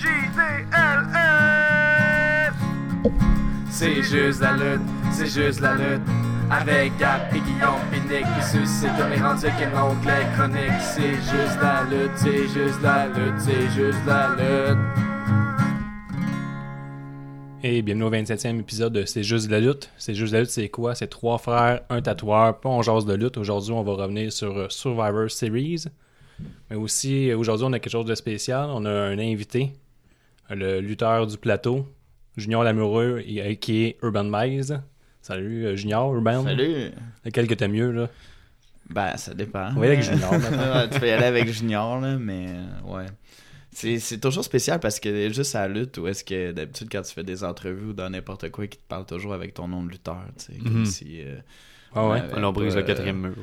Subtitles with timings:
[0.00, 1.04] C-J-D-L-F.
[3.70, 4.80] C'est juste la lutte,
[5.12, 6.00] c'est juste la lutte.
[6.50, 10.80] Avec Gap et Guillaume Pinique qui suscite comme les rendus qu'un onglet chronique.
[10.80, 14.78] C'est juste la lutte, c'est juste la lutte, c'est juste la lutte.
[17.62, 19.90] Et bienvenue au 27e épisode de C'est juste de la lutte.
[19.98, 20.94] C'est juste de la lutte, c'est quoi?
[20.94, 23.36] C'est trois frères, un tatoueur, pas on jase de lutte.
[23.36, 25.84] Aujourd'hui, on va revenir sur euh, Survivor Series.
[26.70, 28.70] Mais aussi, euh, aujourd'hui, on a quelque chose de spécial.
[28.72, 29.74] On a un invité,
[30.50, 31.86] le lutteur du plateau,
[32.36, 34.80] Junior Lamoureux, et- euh, qui est Urban Mize.
[35.22, 36.42] Salut, euh, Junior, Urban.
[36.44, 36.90] Salut!
[37.24, 38.08] Lequel que t'aimes mieux, là?
[38.88, 39.66] Ben, ça dépend.
[39.76, 40.30] Aller avec Junior,
[40.92, 43.06] tu peux y aller avec Junior, là, mais euh, ouais.
[43.72, 47.02] C'est, c'est toujours spécial parce que juste à la lutte, où est-ce que d'habitude, quand
[47.02, 49.84] tu fais des entrevues ou dans n'importe quoi, qui te parle toujours avec ton nom
[49.84, 50.84] de lutteur, tu sais, comme Mhm.
[50.86, 51.20] si.
[51.22, 51.36] euh,
[51.94, 52.22] Ah ouais?
[52.36, 53.34] on brise le quatrième mur.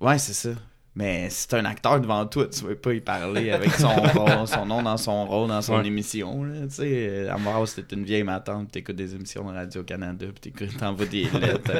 [0.00, 0.50] Ouais, c'est ça.
[0.96, 4.46] Mais si t'es un acteur devant toi, tu veux pas y parler avec son, rôle-
[4.48, 5.86] son nom dans son rôle, dans son Ouais.
[5.86, 6.42] émission.
[6.42, 10.26] Là, tu sais, euh, à Montréal, c'était une vieille matante, t'écoutes des émissions de Radio-Canada,
[10.40, 11.70] t'écoutes- t'envoies des lettres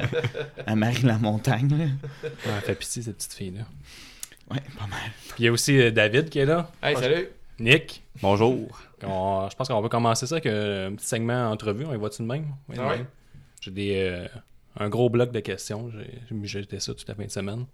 [0.66, 1.72] à, à Marie-la-Montagne.
[2.22, 3.62] Ouais, elle fait pitié, cette petite fille-là.
[4.50, 5.00] Ouais, pas mal.
[5.30, 6.70] Puis il y a aussi euh, David qui est là.
[6.82, 7.28] Hey, salut!
[7.58, 8.02] Nick.
[8.22, 8.68] Bonjour.
[9.02, 11.84] On- je pense qu'on va commencer ça avec euh, un petit segment entrevue.
[11.84, 12.46] On y va-tu de même?
[12.68, 12.96] Oui, de Ah ouais?
[12.98, 13.06] même.
[13.60, 14.28] J'ai des, euh,
[14.78, 15.90] un gros bloc de questions.
[15.90, 17.66] J'ai j'ai jeté ça toute la fin de semaine.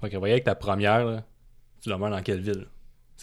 [0.00, 1.22] Fait que voyez avec ta première, là,
[1.82, 2.66] tu demeures dans quelle ville?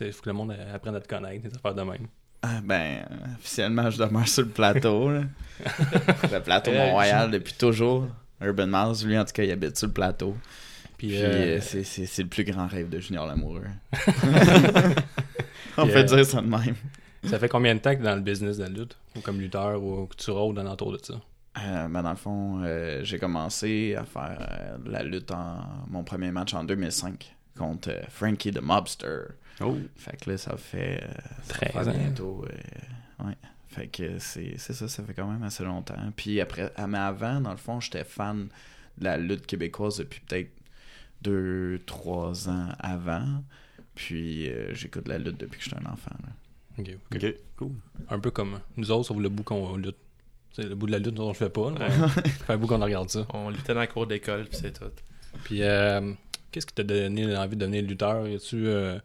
[0.01, 2.07] Il faut que le monde apprenne à te connaître, des affaires de même.
[2.41, 3.05] Ah, ben,
[3.39, 5.09] officiellement, je demeure sur le plateau.
[5.09, 5.21] là.
[6.31, 8.07] le plateau Euh, Mont-Royal depuis toujours.
[8.41, 10.35] Urban Miles, lui, en tout cas, il habite sur le plateau.
[10.97, 13.63] Puis, Puis euh, euh, c'est- le plus grand rêve de Junior Lamoureux.
[15.77, 16.75] On Puis, peut euh, dire ça de même.
[17.23, 18.97] ça fait combien de temps que tu es dans le business de la lutte?
[19.15, 21.15] Ou comme lutteur, ou que tu rôdes l'entour de ça?
[21.58, 26.03] Euh, ben, dans le fond, euh, j'ai commencé à faire euh, la lutte en mon
[26.03, 29.20] premier match en 2005 contre euh, Frankie the Mobster.
[29.61, 29.78] Oh.
[29.95, 31.08] Fait que là, ça fait, euh,
[31.44, 31.94] ça 13 fait ans.
[31.98, 32.45] bientôt.
[32.45, 33.36] euh, ouais.
[33.70, 35.95] Fait que c'est c'est ça, ça fait quand même assez longtemps.
[36.16, 38.48] Puis après, ah, mais avant, dans le fond, j'étais fan
[38.98, 40.52] de la lutte québécoise depuis peut-être
[41.23, 43.44] 2-3 ans avant.
[43.95, 46.11] Puis euh, j'écoute la lutte depuis que j'étais un enfant.
[46.23, 46.30] là.
[46.77, 47.23] Ok, ok.
[47.23, 47.71] Ok, cool.
[48.10, 49.95] Un peu comme nous autres, sauf le bout qu'on lutte.
[50.55, 51.71] C'est le bout de la lutte, on le fait pas.
[51.71, 51.89] là.
[51.89, 53.26] Ça fait un bout qu'on regarde ça.
[53.33, 54.86] On luttait dans la cour d'école, puis c'est tout.
[55.43, 56.14] Puis, euh,
[56.52, 58.26] qu'est-ce qui t'a donné l'envie de devenir lutteur?
[58.27, 58.98] Y a-tu euh,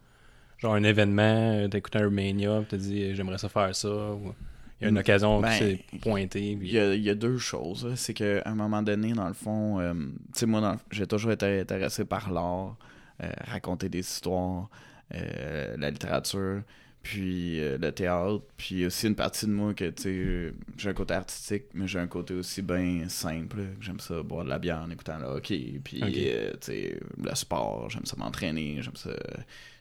[0.58, 1.22] genre un événement,
[1.64, 3.88] euh, t'as écouté un Mania, pis t'as dit j'aimerais ça faire ça?
[3.88, 4.32] Ou
[4.80, 6.52] y a une occasion Ben, qui s'est pointée?
[6.52, 7.92] Il puis- y, a, il y a deux choses.
[7.96, 11.06] C'est qu'à un moment donné, dans le fond, euh, tu sais, moi, dans le- j'ai
[11.06, 12.76] toujours été intéressé par l'art,
[13.22, 14.70] euh, raconter des histoires,
[15.14, 16.62] euh, la littérature,
[17.02, 20.94] puis euh, le théâtre, puis aussi une partie de moi que, tu sais, j'ai un
[20.94, 23.56] côté artistique, mais j'ai un côté aussi bien simple.
[23.78, 27.00] que J'aime ça boire de la bière en écoutant le hockey, puis, euh, tu sais,
[27.22, 29.10] le sport, j'aime ça m'entraîner, j'aime ça...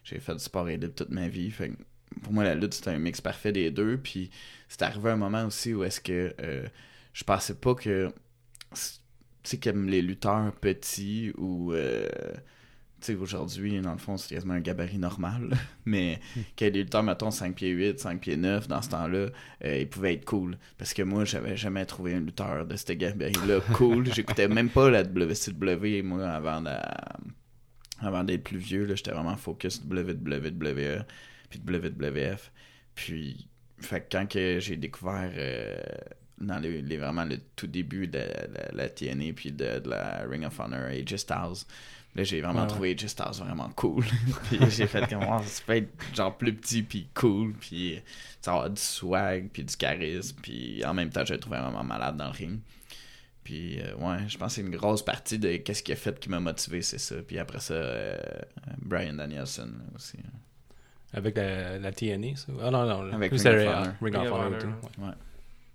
[0.04, 1.72] J'ai fait du sport élite toute ma vie, fait
[2.24, 4.30] pour moi, la lutte, c'était un mix parfait des deux, puis
[4.68, 6.68] c'est arrivé un moment aussi où est-ce que euh,
[7.14, 8.12] je pensais pas que
[8.74, 8.82] tu
[9.44, 12.08] sais comme les lutteurs petits ou euh,
[13.02, 15.52] sais aujourd'hui dans le fond c'est quasiment un gabarit normal
[15.86, 16.20] mais
[16.56, 19.28] que les lutteurs mettons 5 pieds 8 5 pieds 9 dans ce temps-là
[19.66, 20.58] euh, ils pouvaient être cool.
[20.78, 24.14] Parce que moi j'avais jamais trouvé un lutteur de ce gabarit-là cool.
[24.14, 26.70] J'écoutais même pas la WCW moi avant de-
[28.02, 31.04] avant d'être plus vieux j'étais vraiment focus WWE
[31.50, 32.52] puis WWF
[32.96, 33.48] puis
[33.80, 35.76] fait quand j'ai découvert euh,
[36.40, 39.90] dans les, les- vraiment le tout début de la, la- la TNA puis de, de
[39.90, 41.66] la Ring of Honor AJ Styles
[42.16, 42.68] là j'ai vraiment Ouais, ouais.
[42.68, 44.04] trouvé AJ Styles vraiment cool
[44.50, 48.02] puis j'ai fait comme oh, ça peut être genre plus petit puis cool puis
[48.42, 51.84] ça va avoir du swag puis du charisme puis en même temps j'ai trouvé vraiment
[51.84, 52.60] malade dans le ring
[53.44, 56.20] puis euh, ouais je pense que c'est une grosse partie de qu'est-ce qui a fait
[56.20, 58.18] qui m'a motivé c'est ça puis après ça euh,
[58.78, 60.18] Brian Danielson là, aussi
[61.14, 62.52] Avec la, la TNA, ça?
[62.62, 63.12] Ah non, non.
[63.14, 63.94] Avec Ring c'est, of euh, Honor.
[64.02, 64.46] Ring of Ring of Honor.
[64.46, 64.60] Honor.
[64.60, 65.08] tout, ouais.
[65.08, 65.14] Ouais.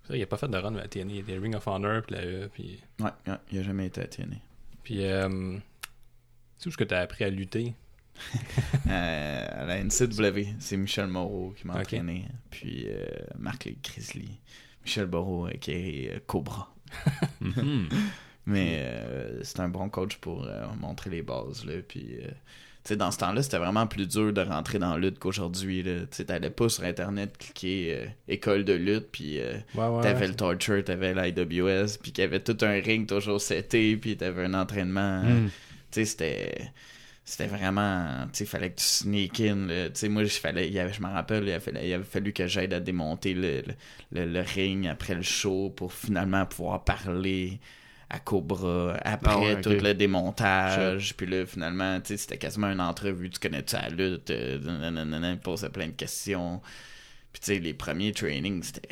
[0.07, 1.11] Ça, il a pas fait de run à la TNA.
[1.11, 2.79] Il y a des Ring of Honor, puis la E, puis...
[3.01, 4.37] ouais, ouais il a jamais été à TNA
[4.85, 5.59] Puis, euh,
[6.59, 7.75] tu sais où est-ce que t'as appris à lutter?
[8.89, 12.27] Euh, à la NCW, c'est Michel Moreau qui m'a entraîné.
[12.51, 13.07] Puis euh,
[13.39, 14.39] Marc les Grizzly.
[14.85, 16.73] Michel Moreau qui est euh, Cobra.
[17.41, 17.89] Mhm.
[18.47, 21.65] Mais euh, c'est un bon coach pour euh, montrer les bases.
[21.65, 22.35] Là, puis, euh, tu
[22.85, 25.83] sais, dans ce temps-là, c'était vraiment plus dur de rentrer dans la lutte qu'aujourd'hui.
[25.83, 26.01] là.
[26.01, 30.03] Tu sais, t'allais pas sur Internet cliquer euh, école de lutte, puis euh, Ouais, ouais.
[30.03, 34.17] t'avais le Torture, t'avais l'IWS, puis qu'il y avait tout un ring toujours seté, puis
[34.19, 35.23] t'avais un entraînement.
[35.23, 35.49] Mm.
[35.49, 36.71] Tu sais, c'était
[37.25, 40.75] c'était vraiment tu sais fallait que tu sneak in tu sais moi je fallait il
[40.75, 43.63] y avait, je me rappelle il avait, il avait fallu que j'aide à démonter le,
[43.63, 43.75] le,
[44.13, 47.61] le- le ring après le show pour finalement pouvoir parler
[48.11, 51.15] à Cobra après Ah ouais, tout le démontage.
[51.17, 54.59] Puis là finalement tu sais c'était quasiment une entrevue tu connais-tu la lutte euh,
[54.91, 56.61] nanana, il posait plein de questions
[57.35, 58.89] Puis tu sais, les premiers trainings, c'était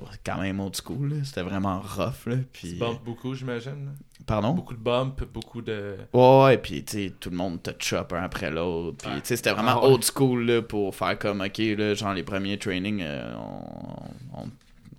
[0.00, 1.16] euh, quand même old school, là.
[1.22, 2.36] C'était vraiment rough, là.
[2.36, 2.74] Tu Puis...
[2.74, 3.92] bumpes beaucoup, j'imagine.
[4.26, 4.54] Pardon?
[4.54, 5.96] Beaucoup de bumps, beaucoup de.
[6.12, 8.96] Ouais, ouais, puis tu sais, tout le monde touch up un après l'autre.
[9.04, 9.20] Puis Ouais.
[9.20, 9.92] tu sais, c'était vraiment Ah ouais.
[9.92, 14.50] old school là, pour faire comme, ok, là, genre les premiers trainings, euh, on, on,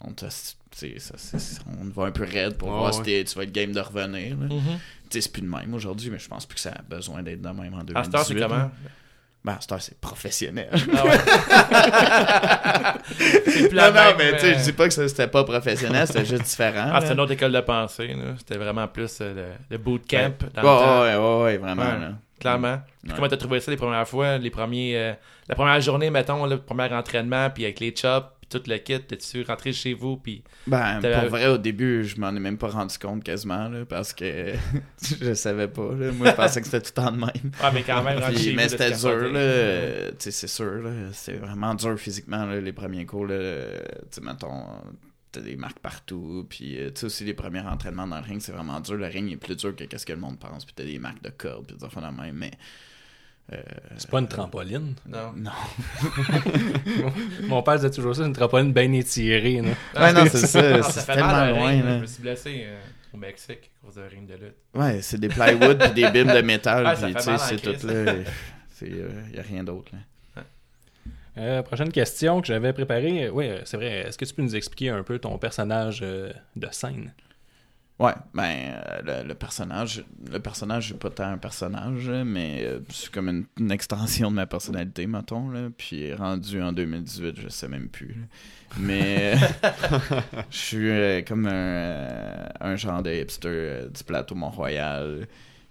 [0.01, 0.47] on, te- ça,
[1.81, 3.03] on va un peu raide pour voir ouais.
[3.23, 4.37] si tu vas être game de revenir.
[5.09, 7.41] sais, c'est plus de même aujourd'hui, mais je pense plus que ça a besoin d'être
[7.41, 7.97] de même en 2018.
[7.97, 8.71] À cette heure, c'est comment?
[9.45, 10.69] Ben, c'est professionnel.
[10.97, 11.11] Ah ouais.
[13.47, 16.43] c'est non, non, mais tu sais, je dis pas que c'était pas professionnel, c'était juste
[16.43, 16.89] différent.
[16.91, 17.13] Ah, c'est là.
[17.13, 18.07] une autre école de pensée.
[18.07, 18.33] là.
[18.39, 21.01] C'était vraiment plus euh, le, le bootcamp dans Ouais, le temps.
[21.01, 21.83] ouais, ouais, ouais, vraiment.
[21.83, 21.99] Ouais.
[21.99, 22.11] là.
[22.39, 22.77] Clairement.
[23.03, 23.15] Puis Ouais.
[23.15, 25.13] comment t'as trouvé ça les premières fois, les premiers, euh,
[25.47, 28.99] la première journée, mettons, le premier entraînement, puis avec les chops, puis tout le kit,
[28.99, 32.69] t'es-tu rentré chez vous, puis Ben, pour vrai, au début, je m'en ai même pas
[32.69, 34.53] rendu compte quasiment, là, parce que
[35.21, 36.11] je savais pas, là.
[36.11, 37.51] Moi, je pensais que c'était tout le temps de même.
[37.61, 39.31] ah mais quand même, rentré Puis- chez mais c'était dur, capoter.
[39.33, 40.09] là.
[40.11, 40.91] Tu sais, c'est sûr, là.
[41.13, 43.37] C'était vraiment dur physiquement, là, les premiers cours, là.
[43.77, 44.65] Tu sais, mettons,
[45.31, 46.45] t'as des marques partout.
[46.49, 48.95] Puis, euh, tu sais, aussi, les premiers entraînements dans le ring, c'est vraiment dur.
[48.95, 50.63] Le ring est plus dur que qu'est-ce que le monde pense.
[50.65, 52.35] Puis, t'as des marques de cordes, puis des affaires de même.
[52.35, 52.51] Mais,
[53.53, 53.61] euh,
[53.97, 54.95] C'est pas une trampoline?
[55.07, 55.33] Non.
[55.35, 55.51] non.
[57.43, 59.61] Mon père disait toujours ça, une trampoline bien étirée.
[59.61, 60.01] Là.
[60.01, 60.83] Ouais, non, c'est ça.
[60.83, 61.95] C'est tellement mal loin, ring, là.
[61.97, 62.79] Je me suis blessé euh,
[63.13, 64.55] au Mexique à cause d'un ring de lutte.
[64.73, 66.85] Ouais, c'est des plywood puis des bimes de métal.
[66.85, 68.13] Ouais, puis, tu sais, c'est tout, là.
[68.71, 69.99] C'est, euh, y a rien d'autre, là.
[71.37, 73.29] Euh, prochaine question que j'avais préparée.
[73.29, 74.07] Oui, euh, c'est vrai.
[74.07, 77.11] Est-ce que tu peux nous expliquer un peu ton personnage euh, de scène?
[77.97, 82.79] Ouais, ben euh, le, le personnage, le personnage, c'est pas tant un personnage, mais euh,
[82.89, 85.69] c'est comme une, extension de ma personnalité, mettons, là.
[85.77, 88.27] Puis rendu en 2018, je sais même plus.
[88.77, 89.35] Mais
[90.51, 95.25] je suis euh, comme un, euh, un genre de hipster euh, du plateau Mont-Royal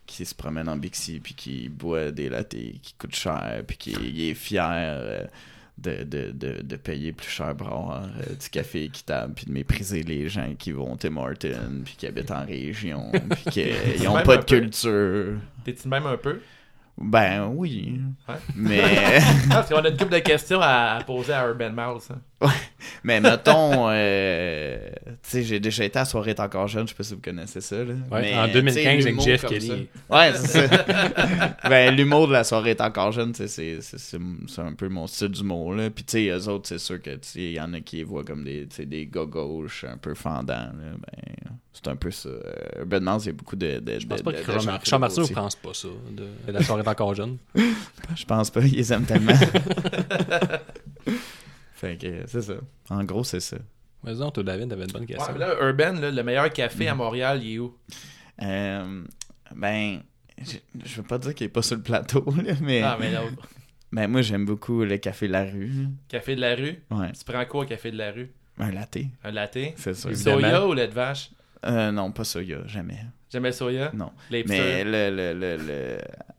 [0.06, 4.30] qui se promène en Bixi puis qui boit des latés qui coûtent cher puis qui
[4.30, 5.24] est fier euh,
[5.76, 9.52] de, de, de, de payer plus cher pour avoir euh, du café équitable puis de
[9.52, 14.06] mépriser les gens qui vont au Tim Hortons puis qui habitent en région puis qui
[14.08, 14.60] ont même pas de peu?
[14.60, 15.34] culture.
[15.64, 16.40] T'es-tu même un peu?
[16.96, 18.00] Ben oui.
[18.28, 18.34] Ouais.
[18.54, 18.80] Mais
[19.50, 22.08] Ah, parce qu'on a une couple de questions à, à poser à Urban Mouse.
[22.12, 22.20] hein.
[23.02, 26.96] Mais mettons euh, tu sais j'ai déjà été à soirée est encore jeune, je sais
[26.96, 27.94] pas si vous connaissez ça là.
[28.10, 29.68] Ouais, Mais, En tu sais, 2015 avec Jeff Kelly.
[29.68, 30.16] ça.
[30.16, 31.56] Ouais, c'est ça.
[31.68, 35.06] ben, l'humour de la soirée est encore jeune, c'est, c'est, c'est, c'est un peu mon
[35.06, 35.90] style d'humour, là.
[35.90, 38.24] Puis, tu sais, eux autres, c'est sûr que, il y en a qui les voient
[38.24, 40.70] comme des, des gars gauches un peu fendants, là.
[40.98, 42.28] Ben, c'est un peu ça.
[42.78, 43.80] Urban Mars, il y a beaucoup de.
[43.80, 45.30] de Je pense de- pas de- que aussi.
[45.32, 45.88] ne pense pas ça.
[46.12, 47.36] De, la soirée est encore jeune.
[48.16, 49.32] Je pense pas, ils aiment tellement.
[51.86, 52.54] fait que, c'est ça.
[52.90, 53.56] En gros, c'est ça.
[54.02, 55.32] Vas-y donc, toi, David, t'avais une bonne Ouais, question.
[55.32, 57.76] mais là, Urban, là, le meilleur café à Montréal, il est où?
[58.42, 59.02] Euh,
[59.54, 60.00] ben,
[60.42, 62.82] je, je veux pas dire qu'il est pas sur le plateau, là, mais.
[62.82, 63.48] Ah, mais l'autre.
[63.92, 65.86] Ben, moi, j'aime beaucoup le café de la rue.
[66.08, 66.82] Café de la rue?
[66.90, 66.96] là.
[66.96, 67.12] Ouais.
[67.12, 68.28] Tu prends quoi au café de la rue?
[68.58, 69.56] Un latte, Un latte?
[69.76, 70.16] c'est sûr.
[70.16, 71.30] Soya ou lait de vache?
[71.64, 72.98] Euh, non, pas soya, jamais.
[73.32, 73.92] Jamais le soya?
[73.94, 74.10] Non.
[74.30, 74.90] Les Mais le.
[75.10, 76.33] le, le, le- Tu sais,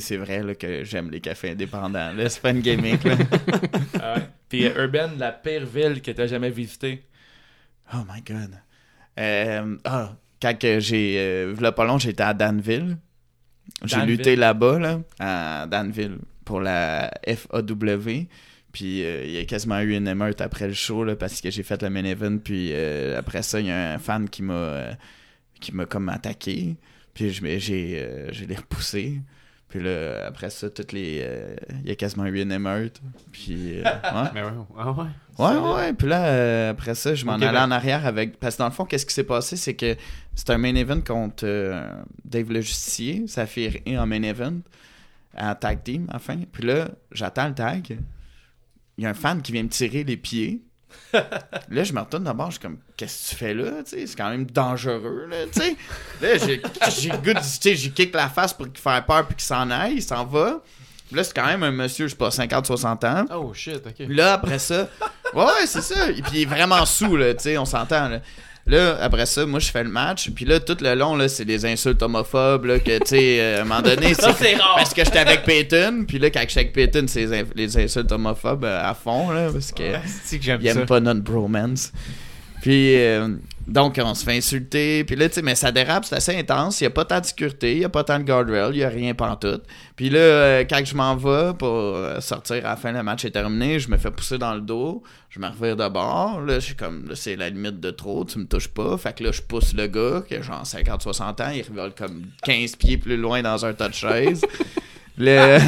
[0.00, 2.12] c'est vrai là, que j'aime les cafés indépendants.
[2.12, 3.04] Là, c'est pas une gimmick.
[3.04, 3.16] Là.
[4.04, 4.16] Ah.
[4.48, 7.04] Puis euh, Urban, la pire ville que t'as jamais visitée.
[7.94, 8.58] Oh my god.
[9.18, 11.16] Euh, ah, quand j'ai.
[11.18, 12.96] Euh, v'là pas long, j'étais à Danville.
[13.84, 18.26] J'ai lutté là-bas, là, à Danville, pour la FAW.
[18.72, 21.50] Puis euh, il y a quasiment eu une émeute après le show, là, parce que
[21.50, 22.38] j'ai fait le main event.
[22.38, 24.92] Puis euh, après ça, il y a un fan qui m'a euh,
[25.60, 26.76] qui m'a comme attaqué.
[27.14, 29.20] Puis j'ai je l'ai repoussé.
[29.72, 31.20] Puis là, après ça, toutes les.
[31.22, 33.00] euh, Il y a quasiment eu une émeute.
[33.32, 33.78] Puis.
[33.78, 34.28] euh, ouais.
[34.34, 34.50] Mais ouais.
[34.78, 35.06] Ah ouais?
[35.38, 35.92] Ouais, ouais.
[35.94, 38.38] Puis là, euh, après ça, je m'en allais en arrière avec.
[38.38, 39.56] Parce que dans le fond, qu'est-ce qui s'est passé?
[39.56, 39.96] C'est que
[40.34, 41.46] c'était un main event contre
[42.22, 43.26] Dave Le Justicier.
[43.28, 44.58] Ça fait en main event.
[45.38, 46.36] En tag team, enfin.
[46.52, 47.96] Puis là, j'attends le tag.
[48.98, 50.60] Il y a un fan qui vient me tirer les pieds.
[51.12, 53.70] Là, je me retourne d'abord, je suis comme, qu'est-ce que tu fais là?
[53.84, 55.76] C'est quand même dangereux, là, tu sais.
[56.20, 59.94] Là, j'ai goût j'ai kick la face pour qu'il fasse peur puis qu'il s'en aille,
[59.96, 60.62] il s'en va.
[61.08, 63.24] Puis là, c'est quand même un monsieur, je sais pas, 50-60 ans.
[63.34, 64.06] Oh shit, ok.
[64.08, 64.88] Là, après ça,
[65.34, 66.10] ouais, ouais, c'est ça.
[66.10, 68.20] Et puis il est vraiment sous, là, tu sais, on s'entend, là.
[68.66, 70.30] Là, après ça, moi, je fais le match.
[70.30, 73.58] Puis là, tout le long, là, c'est des insultes homophobes, là, que, tu sais, euh,
[73.58, 74.74] à un moment donné, Ça, c'est rare!
[74.76, 76.04] parce que j'étais avec Peyton.
[76.06, 79.30] Puis là, quand j'étais avec Peyton, c'est les, in- les insultes homophobes euh, à fond,
[79.30, 79.82] là, parce que
[80.24, 80.78] C'est que j'aime il ça.
[80.80, 81.92] aime pas notre bromance.
[82.60, 83.30] Puis, euh,
[83.66, 85.04] donc, on se fait insulter.
[85.04, 86.80] Puis là, tu sais, mais ça dérape, c'est assez intense.
[86.80, 88.78] Il n'y a pas tant de sécurité, il n'y a pas tant de guardrail, il
[88.78, 89.62] n'y a rien pantoute.
[89.94, 93.24] Puis là, euh, quand je m'en vais pour euh, sortir à la fin, le match
[93.24, 96.40] est terminé, je me fais pousser dans le dos, je me revire de bord.
[96.40, 98.96] Là, je suis comme, c'est la limite de trop, tu me touches pas.
[98.98, 102.22] Fait que là, je pousse le gars, qui a genre 50-60 ans, il revole comme
[102.42, 104.44] 15 pieds plus loin dans un tas de chaises.
[105.18, 105.58] Le...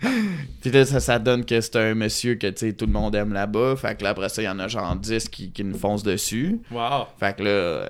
[0.60, 3.76] puis là, ça, ça donne que c'est un monsieur que, tout le monde aime là-bas.
[3.76, 6.02] Fait que là, après ça, il y en a genre 10 qui, qui nous foncent
[6.02, 6.60] dessus.
[6.70, 7.06] Wow.
[7.18, 7.86] Fait que là, euh,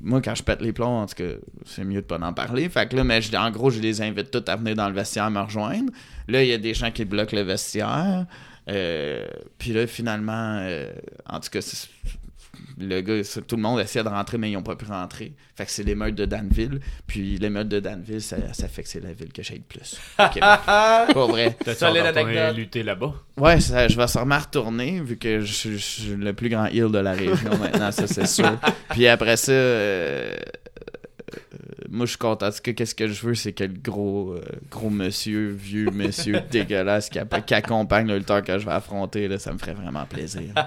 [0.00, 1.34] moi, quand je pète les plombs, en tout cas,
[1.66, 2.68] c'est mieux de pas en parler.
[2.68, 4.94] Fait que là, mais je- en gros, je les invite tous à venir dans le
[4.94, 5.92] vestiaire me rejoindre.
[6.28, 8.26] Là, il y a des gens qui bloquent le vestiaire.
[8.68, 9.26] Euh,
[9.58, 10.90] puis là, finalement, euh,
[11.28, 11.88] en tout cas, c'est-
[12.78, 15.32] le gars, tout le monde essayait de rentrer, mais ils n'ont pas pu rentrer.
[15.56, 16.80] Fait que c'est l'émeute de Danville.
[17.06, 19.96] Puis l'émeute de Danville, ça, ça fait que c'est la ville que j'aide le plus.
[20.16, 20.28] Pas
[21.26, 21.56] vrai.
[21.64, 23.14] T'as-tu retourné lutter là-bas?
[23.38, 26.66] Ouais, ça, je vais sûrement retourner, vu que je, suis- je suis le plus grand
[26.66, 28.58] heel de la région maintenant, ça c'est sûr.
[28.90, 31.38] Puis après ça, euh, euh,
[31.88, 32.36] moi je suis content.
[32.46, 36.40] Parce que qu'est-ce que je veux, c'est que le gros, euh, gros monsieur, vieux monsieur
[36.50, 40.52] dégueulasse qui accompagne le lutteur que je vais affronter, là, ça me ferait vraiment plaisir.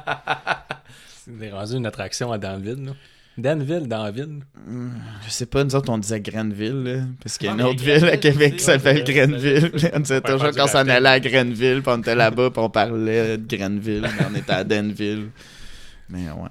[1.26, 2.92] C'est rendu une attraction à Danville, là.
[3.38, 4.40] Danville, Danville.
[4.68, 4.94] Hum,
[5.26, 7.62] Je sais pas, nous autres on disait Grenville, là, parce qu'il y a Ah, une
[7.64, 9.72] autre ville à Québec qui s'appelle Grenville.
[9.94, 12.70] on disait Ouais, toujours quand on allait à Grenville, puis on était là-bas, puis on
[12.70, 15.32] parlait de Grenville, mais on était à Danville.
[16.10, 16.50] Mais ouais.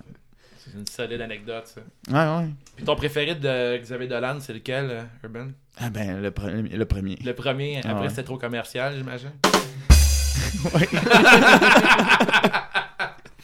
[0.59, 1.81] C'est une solide anecdote, ça.
[2.13, 2.51] Ouais, ouais.
[2.77, 5.47] Puis ton préféré de Xavier Dolan, c'est lequel, euh, Urban?
[5.79, 7.17] Ah ben, le, pre- le premier.
[7.25, 8.09] Le premier, après Ah ouais.
[8.11, 9.31] c'était trop commercial, j'imagine.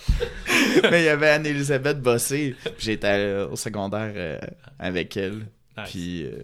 [0.90, 2.56] Mais il y avait Anne-Elisabeth Bossé.
[2.62, 4.38] puis J'étais au secondaire euh,
[4.78, 5.46] avec elle.
[5.78, 5.90] Nice.
[5.90, 6.42] Puis euh,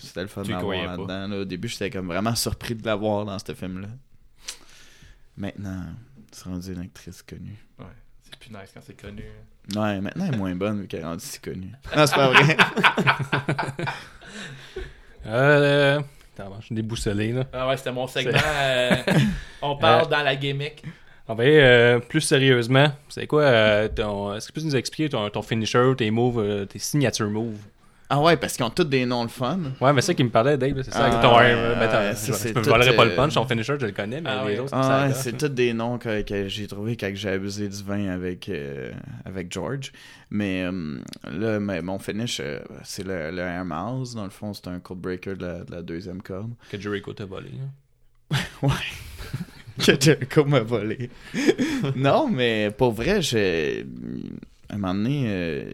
[0.00, 1.28] c'était le fun de l'avoir là-dedans.
[1.28, 1.36] là.
[1.40, 3.88] Au début, j'étais comme vraiment surpris de la voir dans ce film-là.
[5.36, 5.84] Maintenant,
[6.32, 7.56] c'est rendu une actrice connue.
[8.22, 9.24] C'est plus nice quand c'est connu.
[9.76, 11.70] Ouais, maintenant, elle est moins bonne vu qu'elle est rendue si connue.
[11.96, 12.56] Non, c'est pas vrai.
[15.26, 16.00] Euh.
[16.38, 17.44] Attends, je suis déboussolé, là.
[17.52, 18.38] Ah ouais, c'était mon segment.
[18.38, 18.94] euh,
[19.62, 20.82] on parle dans la gimmick.
[21.28, 22.92] On va aller euh, plus sérieusement.
[23.08, 24.34] C'est quoi euh, ton.
[24.34, 27.58] Est-ce que tu peux nous expliquer ton, ton finisher, tes moves, euh, tes signature moves?
[28.08, 29.58] Ah ouais, parce qu'ils ont tous des noms le fun.
[29.80, 30.80] Ouais, mais c'est ça qui me parlait, Dave.
[30.84, 31.10] C'est ça.
[31.12, 33.34] Ah, ton, ouais, euh, ben, ça, je volerai pas le euh, punch.
[33.34, 34.58] Ton finisher, je le connais, mais Ah les ouais.
[34.60, 38.06] autres, Ah c'est tous des noms que, que j'ai trouvé quand j'ai abusé du vin
[38.10, 38.92] avec, euh,
[39.24, 39.90] avec George.
[40.30, 41.00] Mais euh,
[41.32, 44.14] là, mais mon finish, euh, c'est le, le Air Mouse.
[44.14, 46.52] Dans le fond, c'est un code breaker de la, de la deuxième corde.
[46.70, 47.50] que Jericho t'a volé.
[48.30, 48.38] là.
[48.62, 48.70] Ouais.
[49.84, 51.10] que Jericho m'a volé.
[51.96, 53.86] non, mais pour vrai, j'ai.
[54.68, 55.72] À un moment donné, euh,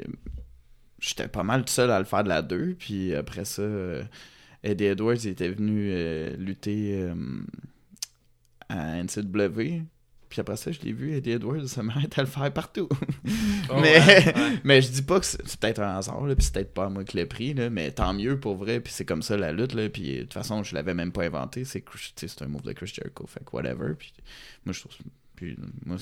[1.00, 2.76] j'étais pas mal tout seul à le faire de la 2.
[2.78, 4.02] Puis après ça, euh,
[4.62, 7.08] Eddie Edwards était venu euh, lutter
[8.68, 9.82] à NCW.
[10.32, 12.88] Puis après ça, je l'ai vu, Eddie Edwards, ça m'arrête à le faire partout.
[13.68, 14.34] Oh, mais, ouais, ouais.
[14.64, 17.04] mais je dis pas que c'est peut-être un hasard, là, puis c'est peut-être pas moi
[17.04, 19.74] qui l'ai pris, là, mais tant mieux pour vrai, puis c'est comme ça la lutte,
[19.74, 21.84] là, puis de toute façon, je l'avais même pas inventé, c'est
[22.40, 24.14] un move de Chris Jericho, fait que whatever, puis
[24.64, 24.92] moi, je trouve,
[25.36, 25.98] puis moi,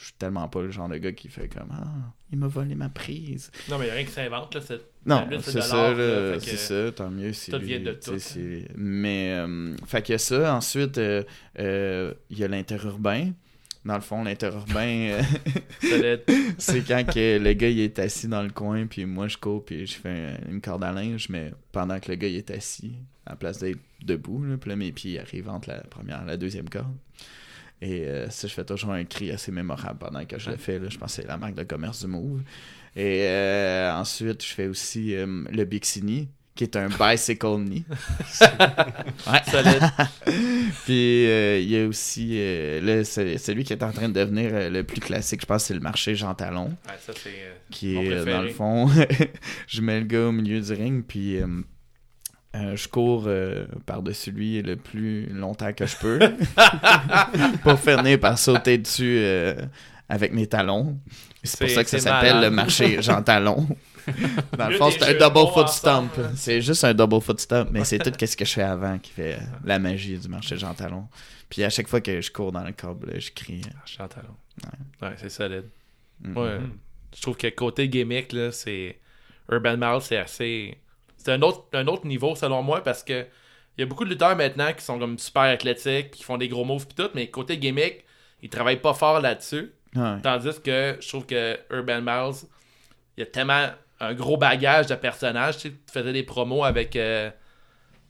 [0.00, 2.74] je suis tellement pas le genre de gars qui fait comme «Ah, il m'a volé
[2.74, 3.50] ma prise».
[3.70, 4.54] Non, mais il n'y a rien qui s'invente.
[4.54, 5.76] Là, c'est- Non, c'est c'est de ça,
[6.40, 7.32] c'est ça, tant mieux.
[7.50, 11.22] tout lui, vient de tout, c'est- Mais, euh, fait que ça, ensuite, euh,
[11.58, 13.32] euh, il y a l'interurbain.
[13.84, 15.22] Dans le fond, l'interurbain, euh,
[16.58, 19.64] c'est quand que le gars il est assis dans le coin, puis moi je cours,
[19.64, 22.92] puis je fais une corde à linge, mais pendant que le gars il est assis,
[23.26, 26.26] à la place d'être debout, là, puis là, mes pieds arrivent entre la première et
[26.26, 26.94] la deuxième corde.
[27.82, 30.78] Et euh, ça, je fais toujours un cri assez mémorable pendant que je le fais.
[30.78, 30.88] Là.
[30.90, 32.42] Je pense que c'est la marque de commerce du Move.
[32.96, 37.84] Et euh, ensuite, je fais aussi euh, le Bixini, qui est un bicycle knee.
[38.40, 39.40] ouais.
[39.50, 39.82] Solide.
[40.84, 45.00] Puis euh, il y a aussi celui qui est en train de devenir le plus
[45.00, 47.30] classique, je pense, c'est le marché Jean Talon Ouais, ça, c'est.
[47.70, 48.32] qui est préféré.
[48.32, 48.88] dans le fond
[49.66, 51.38] je mets le gars au milieu du ring puis
[52.54, 56.18] euh, je cours euh, par-dessus lui le plus longtemps que je peux
[57.62, 59.54] pour finir par sauter dessus euh,
[60.08, 60.98] avec mes talons.
[61.42, 63.66] C'est pour ça que ça s'appelle le marché Jean Talon.
[64.58, 66.16] Dans le fond, c'est un double mots foot ensemble, stomp.
[66.16, 66.30] là.
[66.34, 69.12] C'est juste un double foot stomp, mais c'est tout ce que je fais avant qui
[69.12, 71.06] fait la magie du marché Jean Talon.
[71.50, 73.62] Puis à chaque fois que je cours dans le câble, je crie.
[73.66, 74.36] euh, Chantalon.
[75.02, 75.64] Ouais, c'est solide.
[76.22, 76.36] mm.
[76.36, 76.58] Ouais.
[77.14, 78.98] Je trouve que côté gimmick, là, c'est.
[79.50, 80.78] Urban Mal, c'est assez.
[81.22, 83.26] C'est un autre, un autre niveau selon moi parce que
[83.76, 86.48] il y a beaucoup de lutteurs maintenant qui sont comme super athlétiques, qui font des
[86.48, 88.04] gros moves pis tout, mais côté gimmick,
[88.42, 89.72] ils travaillent pas fort là-dessus.
[89.94, 90.20] Ouais.
[90.22, 92.46] Tandis que je trouve que Urban Miles,
[93.16, 93.68] il y a tellement
[94.00, 95.56] un gros bagage de personnages.
[95.58, 97.30] Tu, sais, tu faisais des promos avec, euh,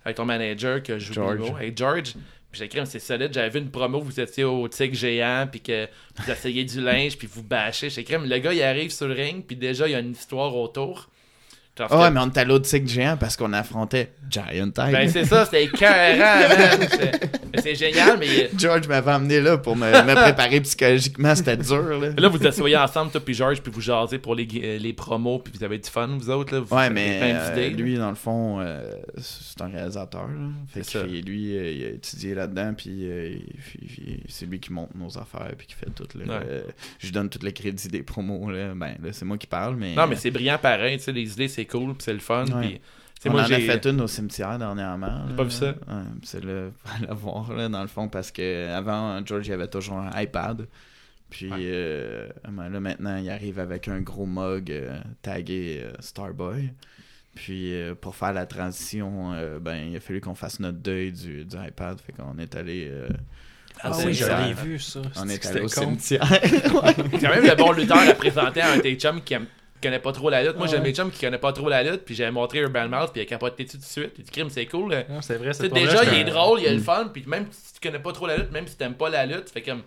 [0.05, 1.51] avec ton manager que je George.
[1.51, 2.15] avec George.
[2.51, 3.33] Puis j'ai c'est solide.
[3.33, 6.81] J'avais vu une promo où vous étiez au tigre géant, puis que vous essayez du
[6.81, 7.91] linge, puis vous bâchez.
[7.91, 10.57] J'ai le gars, il arrive sur le ring, puis déjà, il y a une histoire
[10.57, 11.10] autour.
[11.89, 14.69] Ah ouais, mais on était à l'autre cycle géant parce qu'on affrontait Giant.
[14.93, 16.89] Ben, c'est ça, c'était écœurant, man.
[16.89, 21.57] C'est- mais C'est génial, mais George m'avait amené là pour me, me préparer psychologiquement, c'était
[21.57, 21.83] dur.
[22.01, 22.11] Là.
[22.17, 24.93] là, vous vous asseyez ensemble, toi puis George, puis vous jasez pour les, euh, les
[24.93, 26.61] promos, puis vous avez du fun, vous autres, là.
[26.61, 30.29] Vous Ouais, mais euh, lui, dans le fond, euh, c'est un réalisateur.
[30.29, 30.49] là.
[30.73, 33.05] Fait que lui, euh, il a étudié là-dedans, puis
[34.29, 36.07] c'est lui qui monte nos affaires, puis qui fait tout.
[36.19, 36.39] Là.
[36.39, 36.65] Ouais.
[36.99, 38.51] Je lui donne tout le crédit des promos.
[38.51, 38.73] Là.
[38.75, 39.95] Ben, là, c'est moi qui parle, mais.
[39.95, 42.45] Non, mais c'est brillant pareil, tu sais, les idées, c'est cool, puis c'est le fun,
[42.47, 42.67] Ouais.
[42.69, 42.81] puis...
[43.29, 45.25] On moi, en a fait une au cimetière dernièrement.
[45.27, 45.37] J'ai là.
[45.37, 45.67] pas vu ça.
[45.69, 49.53] Ouais, c'est le à la voir là, dans le fond parce que avant George il
[49.53, 50.67] avait toujours un iPad.
[51.29, 51.59] Puis Ouais.
[51.61, 56.73] euh, là maintenant il arrive avec un gros mug euh, tagué euh, Starboy.
[57.35, 61.13] Puis euh, pour faire la transition, euh, ben il a fallu qu'on fasse notre deuil
[61.13, 62.01] du, du iPad.
[62.01, 63.07] Fait qu'on est allé euh,
[63.83, 65.01] Ah oui, l'ai vu, ça.
[65.17, 66.25] On est allé au cimetière.
[66.43, 66.63] C'est
[67.21, 69.47] quand même le bon lutteur à présenter à un de tes chums qui aime-
[69.81, 70.57] connaît pas trop la lutte.
[70.57, 70.71] Moi, Ouais.
[70.71, 73.21] j'aime mes chums qui connaissent pas trop la lutte, puis j'avais montré Urban Mouse, puis
[73.21, 74.13] il a capoté dessus tout de suite.
[74.19, 75.05] Il dit, crime, c'est cool.
[75.09, 77.47] Non, c'est vrai, Tu c'est déjà, il est drôle, il a le fun, puis même
[77.51, 79.83] si tu connais pas trop la lutte, même si t'aimes pas la lutte, fait comme.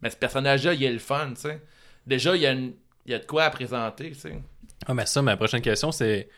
[0.00, 1.60] Mais ce personnage-là, il a le fun, tu sais.
[2.06, 2.72] Déjà, il y a, une-
[3.06, 4.32] il y a de quoi à présenter, tu sais.
[4.86, 6.28] Ah, mais ça, ma prochaine question, c'est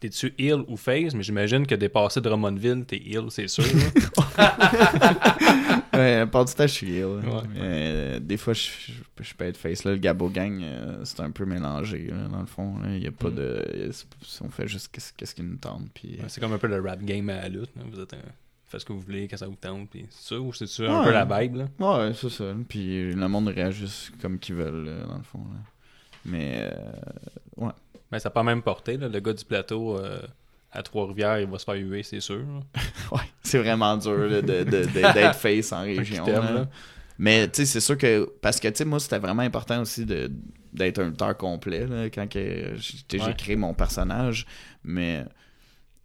[0.00, 1.12] T'es-tu heel ou face?
[1.14, 3.64] Mais j'imagine que dépasser Drummondville, t'es heel, c'est sûr.
[5.92, 7.20] ouais, part du temps je suis heel.
[7.22, 7.36] là.
[7.36, 7.42] Ouais.
[7.56, 8.92] Euh, des fois je, je,
[9.24, 9.92] je peux être face là.
[9.92, 12.74] Le Gabo Gang euh, c'est un peu mélangé là, dans le fond.
[12.86, 13.34] Il y a pas Mm.
[13.34, 13.90] de.
[14.42, 15.88] On fait juste qu'est-ce qu'est-ce qui nous tente.
[15.94, 17.70] Puis, euh, Ouais, c'est comme un peu le rap game à la lutte.
[17.76, 17.82] là.
[17.92, 18.18] Vous êtes un...
[18.66, 19.90] Faites ce que vous voulez, quand ça vous tente.
[19.90, 21.68] Puis c'est ça ou c'est ça un peu la vibe, là?
[21.78, 22.44] Ouais, c'est ça.
[22.68, 25.38] Puis le monde réagit comme qu'ils veulent, là, dans le fond.
[25.40, 25.60] là.
[26.24, 26.92] Mais, euh,
[28.12, 29.08] Mais ça n'a pas même porté, là.
[29.08, 30.20] Le gars du plateau euh,
[30.72, 32.44] à Trois-Rivières, il va se faire huer, c'est sûr.
[33.12, 36.26] ouais, c'est vraiment dur d'être face en région.
[36.26, 36.68] Là.
[37.18, 38.28] Mais, tu sais, c'est sûr que.
[38.40, 40.30] Parce que, tu sais, moi, c'était vraiment important aussi de
[40.72, 43.34] d'être un lutteur complet, là, quand que j'ai Ouais.
[43.36, 44.46] créé mon personnage.
[44.84, 45.24] Mais,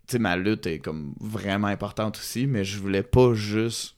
[0.07, 3.95] tu sais, ma lutte est comme vraiment importante aussi, mais je voulais pas juste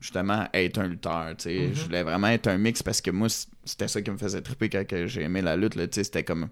[0.00, 1.58] justement être un lutteur, tu sais.
[1.68, 1.74] Mhm.
[1.74, 3.28] Je voulais vraiment être un mix parce que moi,
[3.64, 6.04] c'était ça qui me faisait triper quand j'ai aimé la lutte, là, tu sais.
[6.04, 6.48] C'était comme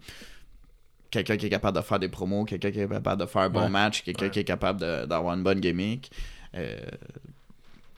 [1.24, 3.50] quelqu'un qui est capable de faire des promos, quelqu'un qui est capable de faire un
[3.50, 3.68] bon Ouais.
[3.68, 4.30] match, quelqu'un Ouais.
[4.30, 6.10] qui est capable d'avoir une bonne gimmick.
[6.54, 6.78] Euh,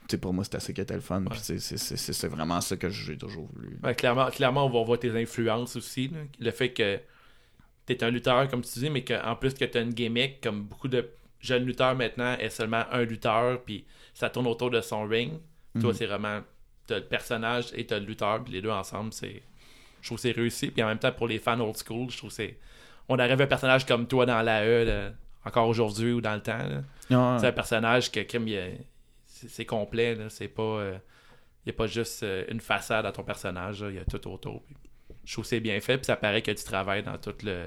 [0.07, 1.23] tu pour moi, c'était ça qui était le fun.
[1.45, 3.77] Tu c'est- vraiment ça que j'ai toujours voulu.
[3.95, 6.07] Clairement, clairement, on va voir tes influences aussi.
[6.07, 6.17] là.
[6.39, 6.99] Le fait que
[7.85, 10.87] t'es un lutteur, comme tu dis, mais qu'en plus que t'as une gimmick, comme beaucoup
[10.87, 11.07] de
[11.39, 15.33] jeunes lutteurs maintenant, est seulement un lutteur, puis ça tourne autour de son ring.
[15.79, 15.93] Toi, Mhm.
[15.93, 16.41] c'est vraiment,
[16.87, 19.41] t'as le personnage et t'as le lutteur, puis les deux ensemble, c'est...
[20.01, 20.71] Je trouve que c'est réussi.
[20.71, 22.57] Puis en même temps, pour les fans old school, je trouve que c'est...
[23.09, 25.09] On arrive à un personnage comme toi dans la E, là,
[25.45, 26.57] encore aujourd'hui ou dans le temps.
[26.57, 26.77] là.
[27.33, 27.39] Ouais.
[27.39, 28.79] C'est un personnage que, est-
[29.25, 30.29] c'est complet, là.
[30.29, 30.61] C'est pas.
[30.63, 30.97] euh,
[31.65, 34.25] il n'y a pas juste euh, une façade à ton personnage, il y a tout
[34.29, 34.63] autour.
[34.63, 34.75] Puis
[35.25, 37.63] je trouve que c'est bien fait, puis ça paraît que tu travailles dans tout le.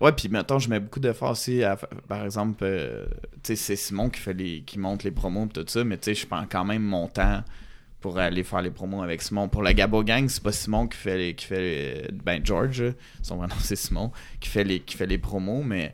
[0.00, 3.06] Ouais, puis mettons, je mets beaucoup d'efforts aussi à, par exemple, euh,
[3.42, 5.96] tu sais, c'est Simon qui fait les, qui monte les promos et tout ça, mais
[5.96, 7.44] tu sais, je prends quand même mon temps
[8.00, 9.48] pour aller faire les promos avec Simon.
[9.48, 12.82] Pour la Gabo Gang, c'est pas Simon qui fait les, qui fait les- ben George,
[13.22, 15.92] son vrai nom c'est Simon, qui fait les, qui fait les promos, mais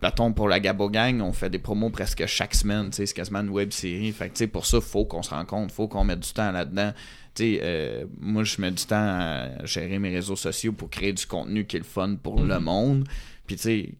[0.00, 3.14] Platon pour la Gabo Gang, on fait des promos presque chaque semaine, tu sais, c'est
[3.14, 4.12] quasiment une web série.
[4.12, 6.52] Fait que tu sais, pour ça, faut qu'on se rencontre, faut qu'on mette du temps
[6.52, 6.92] là-dedans.
[7.34, 11.12] Tu sais, euh, moi, je mets du temps à gérer mes réseaux sociaux pour créer
[11.14, 13.08] du contenu qui est le fun pour le monde.
[13.46, 13.94] Puis, tu sais,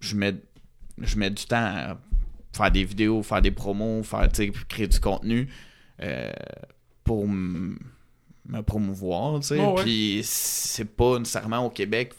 [0.00, 0.34] je mets,
[0.98, 1.98] je mets du temps à
[2.56, 5.48] faire des vidéos, faire des promos, faire, tu sais, créer du contenu
[6.02, 6.30] euh,
[7.10, 9.58] pour me promouvoir, tu sais.
[9.60, 9.82] Oh, ouais.
[9.82, 12.12] Puis, c'est pas nécessairement au Québec.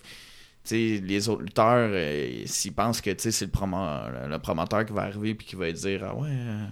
[0.64, 4.38] Tu sais, les autres lutteurs, euh, s'ils pensent que, tu sais, c'est le, promo- le
[4.40, 6.66] promoteur qui va arriver puis qui va dire «Ah ouais, euh,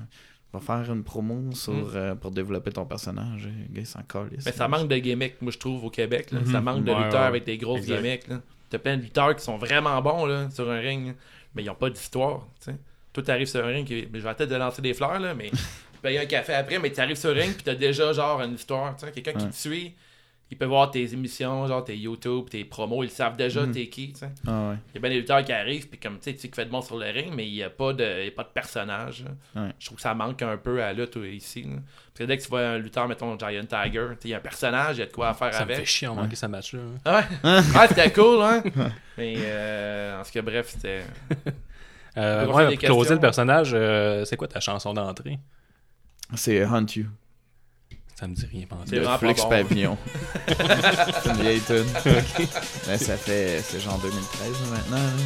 [0.53, 1.91] va faire une promo sur, Mm.
[1.95, 3.47] euh, pour développer ton personnage.
[3.71, 3.99] Le gars, s'en.
[4.45, 6.31] Mais ça manque de gimmicks, moi, je trouve, au Québec.
[6.31, 6.39] là.
[6.41, 6.51] Mhm.
[6.51, 7.27] Ça manque de Ouais, lutteurs ouais.
[7.27, 8.01] avec des grosses Exact.
[8.01, 8.27] gimmicks.
[8.27, 8.41] là.
[8.69, 11.15] T'as plein de lutteurs qui sont vraiment bons là, sur un ring,
[11.55, 12.47] mais ils n'ont pas d'histoire.
[12.59, 12.77] tu sais.
[13.13, 15.49] Toi, t'arrives sur un ring, mais je vais peut-être te lancer des fleurs, là, mais
[15.99, 18.53] tu payes un café après, mais tu arrives sur ring, puis t'as déjà genre une
[18.55, 18.95] histoire.
[18.95, 19.11] tu sais.
[19.11, 19.93] Quelqu'un qui te suit,
[20.51, 23.71] il peut voir tes émissions, genre tes YouTube, tes promos, ils savent déjà Mhm.
[23.71, 24.13] t'es qui.
[24.13, 24.29] tu sais.
[24.47, 24.75] Ah ouais.
[24.89, 26.55] Il y a bien des lutteurs qui arrivent, puis comme tu sais, tu sais qu'il
[26.55, 28.31] fait de bon sur le ring, mais il n'y a, pas de- il y a
[28.31, 29.25] pas de personnage.
[29.55, 29.69] Ouais.
[29.77, 31.63] Je trouve que ça manque un peu à la lutte ici.
[31.63, 31.69] là.
[31.75, 34.39] Parce que dès que tu vois un lutteur, mettons Giant Tiger, il y a un
[34.39, 35.85] personnage, il y a de quoi à faire Ça me fait avec.
[35.87, 36.79] chier en manquer ce match-là.
[36.79, 36.97] hein.
[37.05, 38.63] Ah ouais, ouais c'était cool, hein?
[39.17, 41.03] Mais euh, en ce que bref, c'était.
[42.17, 45.37] Euh, On ouais, closer le personnage, euh, c'est quoi ta chanson d'entrée?
[46.35, 47.05] C'est Hunt You.
[48.15, 49.49] Ça me dit rien, pas C'est de vraiment pas bon.
[49.49, 49.97] Pavillon.
[50.47, 51.85] c'est une vieille tune.
[52.85, 53.61] Ben, ça fait.
[53.63, 54.97] C'est genre 2013 là, maintenant.
[54.97, 55.23] là.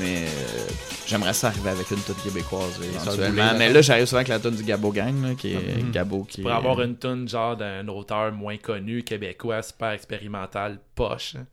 [0.00, 0.66] Mais euh,
[1.06, 3.52] j'aimerais ça arriver avec une tune québécoise Ça éventuellement.
[3.56, 3.80] Mais là.
[3.80, 5.92] j'arrive souvent avec la tune du Gabo Gang, là, qui est Mhm.
[5.92, 10.80] Gabo qui Pour est- avoir une tune genre d'un auteur moins connu, québécois, super expérimental,
[10.96, 11.36] poche.
[11.38, 11.46] hein.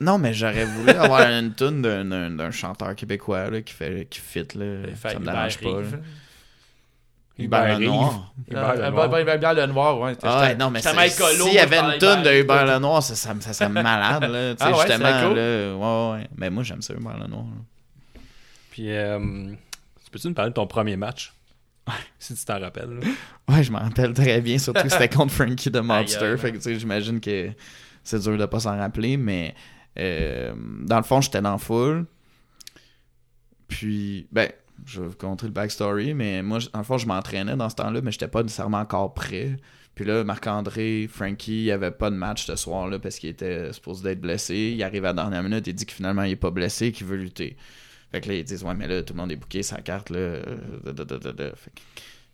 [0.00, 4.08] Non, mais j'aurais voulu avoir une tune d'un- d'un d'un chanteur québécois là, qui fait
[4.10, 4.88] qui fit là.
[4.96, 5.70] Fait Ça me Hubert dérange pas.
[5.70, 5.76] là.
[5.76, 5.98] Rive.
[7.38, 7.78] Hubert.
[7.78, 8.32] Lenoir.
[8.48, 9.06] Hubert Ah, Lenoir.
[9.08, 10.12] Hubert- Hubert Lenoir, ouais.
[10.22, 12.66] Ah ouais, J'étais- non, mais s'il y avait une tune de Hubert.
[12.66, 14.22] Lenoir, ça, ça, ça serait malade.
[14.30, 15.36] Là, tu sais, Ah ouais, justement, cool.
[15.36, 16.28] là, ouais, ouais.
[16.36, 17.44] Mais moi, j'aime ça, Hubert Lenoir.
[17.44, 18.20] là.
[18.70, 19.18] Puis, euh,
[20.10, 21.32] peux-tu nous parler de ton premier match?
[22.18, 22.90] Si tu t'en rappelles.
[23.00, 23.00] là.
[23.48, 26.36] Ouais, je m'en rappelle très bien, surtout que c'était contre Frankie de Monster.
[26.38, 27.50] Fait que, tu sais, j'imagine que
[28.04, 29.54] c'est dur de pas s'en rappeler, mais
[29.98, 30.52] euh,
[30.84, 32.06] dans le fond, j'étais dans la foule.
[33.68, 34.50] Puis, ben,
[34.86, 38.00] je vais vous conter le backstory, mais moi, le fond, je m'entraînais dans ce temps-là,
[38.02, 39.56] mais j'étais pas nécessairement encore prêt.
[39.94, 44.02] Puis là, Marc-André, Frankie, il avait pas de match ce soir-là parce qu'il était supposé
[44.04, 44.72] d'être blessé.
[44.74, 47.06] Il arrive à la dernière minute, il dit que finalement, il est pas blessé, qu'il
[47.06, 47.56] veut lutter.
[48.10, 50.10] Fait que là, ils disent, ouais, mais là, tout le monde est booké sa carte,
[50.10, 50.18] là.
[50.18, 50.42] euh,
[50.84, 51.44] da, da, da, da, da.
[51.56, 51.80] Fait que-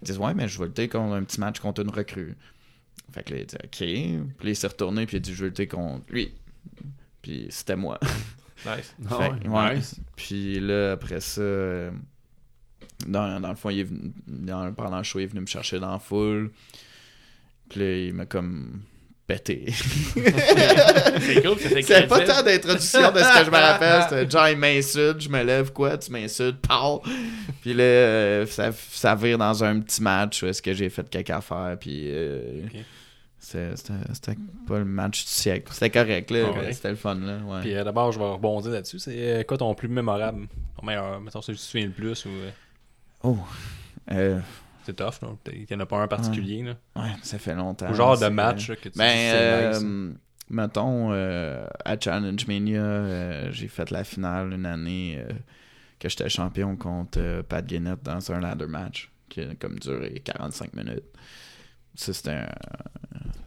[0.02, 2.36] ils disent, ouais, mais je vais lutter contre un petit match contre une recrue.
[3.12, 3.68] Fait que là, il dit, ok.
[4.38, 6.32] Puis là, il s'est retourné, puis il a dit, je vais lutter contre lui.
[7.22, 7.98] Puis c'était moi.
[8.66, 8.92] Nice.
[9.08, 9.76] Fait ouais.
[9.76, 10.00] nice.
[10.16, 11.92] Puis là, après ça, euh,
[13.06, 15.46] dans, dans le fond, il est venu, dans- pendant le show, il est venu me
[15.46, 16.50] chercher dans la foule.
[17.68, 18.80] Puis là, il m'a comme
[19.26, 19.66] pété.
[19.72, 24.02] C'est cool, C'est pas tant d'introduction de ce que je me rappelle.
[24.08, 27.02] C'était genre, il m'insulte, je me lève, quoi, tu m'insultes, pow!
[27.60, 31.08] Puis là, euh, ça, ça vire dans un petit match où est-ce que j'ai fait
[31.10, 32.04] quelques affaires, puis...
[32.06, 32.62] euh,
[33.38, 33.74] C'était
[34.12, 35.70] c'était pas le match du siècle.
[35.72, 36.50] C'était correct, là.
[36.54, 36.72] Ah.
[36.72, 37.38] C'était le fun, là.
[37.46, 37.60] Ouais.
[37.60, 38.98] Puis euh, d'abord, je vais rebondir là-dessus.
[38.98, 40.46] C'est quoi ton plus mémorable
[40.78, 42.50] Ton meilleur, mettons, celui que tu te souviens le plus ou euh,
[43.22, 43.38] Oh!
[44.12, 44.40] Euh,
[44.84, 45.28] c'est tough, là.
[45.52, 46.74] Il y en a pas un particulier, là?
[46.96, 47.90] ouais, ça fait longtemps.
[47.90, 49.82] Ou genre de match là, que tu Ben, nice.
[49.82, 50.12] euh,
[50.48, 55.32] mettons, euh, à Challenge Mania, euh, j'ai fait la finale une année euh,
[55.98, 60.20] que j'étais champion contre euh, Pat Guinnett dans un ladder match qui a comme duré
[60.24, 61.04] 45 minutes.
[61.94, 62.48] Ça, c'était un,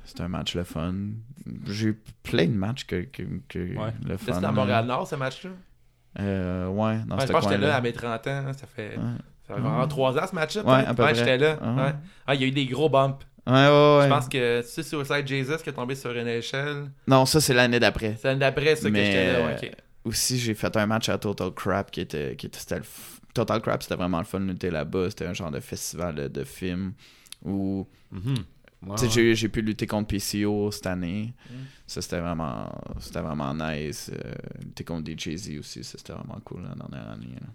[0.03, 0.93] c'était un match le fun.
[1.65, 3.93] J'ai eu plein de matchs que, que, que Ouais.
[4.05, 4.33] le fun.
[4.33, 4.51] C'était à.
[4.51, 5.51] Montréal-Nord, ce match-là?
[6.19, 8.43] Euh, ouais, dans Ouais, je ce pense que j'étais là à mes 30 ans.
[8.47, 9.03] hein, Ça fait, Ouais.
[9.55, 10.61] Ça fait vraiment 3 ans, ce match-là.
[10.63, 10.89] Ouais, peut-être.
[10.89, 11.15] à peu près.
[11.15, 11.57] j'étais là.
[11.61, 11.75] Ah.
[11.75, 11.93] ouais.
[12.27, 13.19] Ah, il y a eu des gros bumps.
[13.47, 14.03] Ouais, ouais, ouais.
[14.03, 16.91] Je pense que c'est Suicide Jesus qui est tombé sur une échelle.
[17.07, 18.15] Non, ça, c'est l'année d'après.
[18.19, 19.39] C'est l'année d'après ça que j'étais là.
[19.39, 19.71] euh, ouais, ok.
[20.05, 23.19] aussi j'ai fait un match à Total Crap qui était qui était c'était le f-
[23.33, 26.27] Total Crap c'était vraiment le fun de lutter là-bas c'était un genre de festival de,
[26.27, 26.93] de films
[27.43, 27.87] où.
[28.13, 29.09] Ouais, tu sais, ouais.
[29.11, 31.53] j'ai j'ai pu lutter contre PCO cette année Mm.
[31.87, 34.31] ça c'était vraiment c'était vraiment nice euh,
[34.63, 37.47] lutter contre des Jay-Z aussi ça c'était vraiment cool la dernière année là.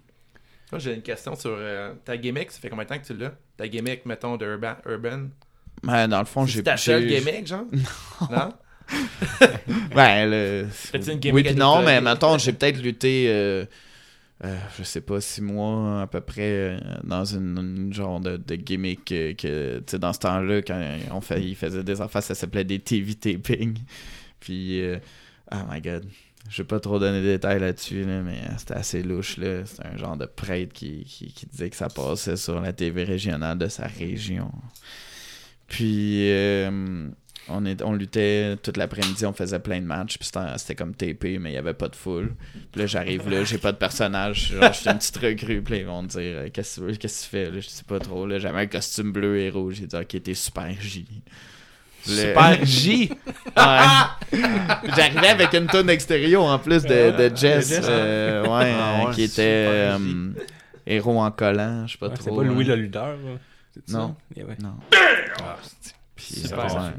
[0.71, 2.51] Moi, j'ai une question sur euh, ta gimmick.
[2.51, 3.33] Ça fait combien de temps que tu l'as?
[3.55, 4.75] Ta gimmick, mettons, de Urban?
[4.85, 5.29] Urban.
[5.83, 7.65] Ouais, dans le fond j'ai C'est ta seule gimmick, genre?
[8.31, 8.53] Non.
[9.95, 10.67] Ouais, le...
[10.71, 13.65] Fais-tu une Oui, gimmick puis à non, mais mettons, j'ai peut-être lutté, euh,
[14.43, 18.37] euh, je sais pas, six mois à peu près euh, dans une, une genre de,
[18.37, 21.99] de gimmick euh, que, tu sais, dans ce temps-là, quand on fait, il faisait des
[22.01, 23.77] affaires, ça s'appelait des TV taping.
[24.39, 24.97] Puis, euh,
[25.51, 26.05] oh my god.
[26.49, 29.37] Je vais pas trop donner de détails là-dessus, là, mais c'était assez louche.
[29.37, 29.65] là.
[29.65, 33.03] C'était un genre de prêtre qui, qui, qui disait que ça passait sur la TV
[33.03, 34.51] régionale de sa région.
[35.67, 37.09] Puis, euh,
[37.49, 41.39] on, est, on luttait toute l'après-midi, on faisait plein de matchs, puis c'était comme tapé,
[41.39, 42.35] mais il y avait pas de foule.
[42.71, 45.79] Puis là, j'arrive là, j'ai pas de personnage, genre, je suis une petite recrue, puis
[45.79, 47.59] ils vont me dire euh, Qu'est-ce que tu fais là?
[47.59, 50.71] Je sais pas trop, j'avais un costume bleu et rouge, j'ai dit Ok, t'es super
[50.79, 51.05] J.
[52.07, 53.09] Le- Super J.
[53.55, 54.39] Ouais.
[54.95, 59.05] J'arrivais avec une tonne extérieur en plus de, de Jess, de Jess, euh, ouais, Ah
[59.07, 60.29] ouais, qui était euh,
[60.85, 62.23] héros en collant, je sais pas Ouais, trop.
[62.29, 62.75] C'est pas Louis hein.
[62.75, 63.07] le lutteur.
[63.07, 63.15] là.
[63.73, 63.97] C'est ça?
[63.97, 64.15] Non.
[64.35, 64.57] Yeah, ouais.
[64.61, 64.73] Non.
[65.39, 65.57] Ah,
[66.15, 66.59] Puis, Super.
[66.59, 66.93] euh, ouais.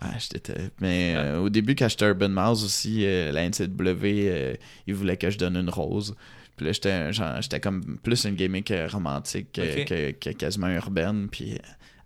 [0.00, 0.70] Ah, j'étais.
[0.80, 4.54] Mais euh, au début, quand j'étais Urban Mouse aussi, euh, la NCW, euh,
[4.86, 6.14] ils voulaient que je donne une rose.
[6.56, 9.84] Puis là, j'étais un genre- j'étais comme plus une gimmick euh, romantique que, Ok.
[9.88, 11.28] que- que quasiment urbaine.
[11.30, 11.58] Puis euh,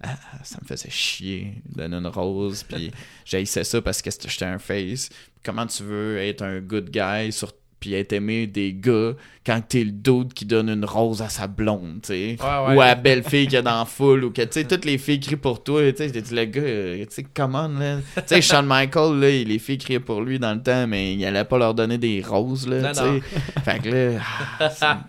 [0.03, 2.63] ah, ça me faisait chier donner une rose.
[2.65, 2.91] Puis
[3.25, 5.09] j'haïssais ça parce que c'était- j'étais un face.
[5.45, 9.15] Comment tu veux être un good guy sur puis être aimé des gars
[9.45, 12.37] quand t'es le dude qui donne une rose à sa blonde, tu sais.
[12.39, 12.77] Ouais, ouais.
[12.77, 14.65] Ou à la belle fille qu'il y a dans la foule, ou que, tu sais,
[14.65, 17.27] toutes les filles crient pour toi, tu sais, j'ai dit, le gars, euh, tu sais,
[17.35, 17.99] comment, là.
[18.17, 21.25] Tu sais, Shawn Michael, là, les filles criaient pour lui dans le temps, mais il
[21.25, 23.21] allait pas leur donner des roses, là, tu sais.
[23.65, 24.21] Fait que là,
[24.83, 25.01] ah,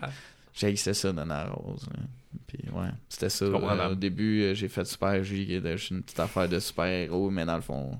[0.53, 1.99] j'haïssais ça, donner la rose, là.
[2.47, 3.45] Puis, ouais, c'était ça.
[3.45, 7.29] Euh, au début, euh, j'ai fait Super J, qui juste une petite affaire de super-héros,
[7.29, 7.97] mais dans le fond,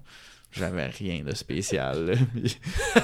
[0.52, 2.14] j'avais rien de spécial, là.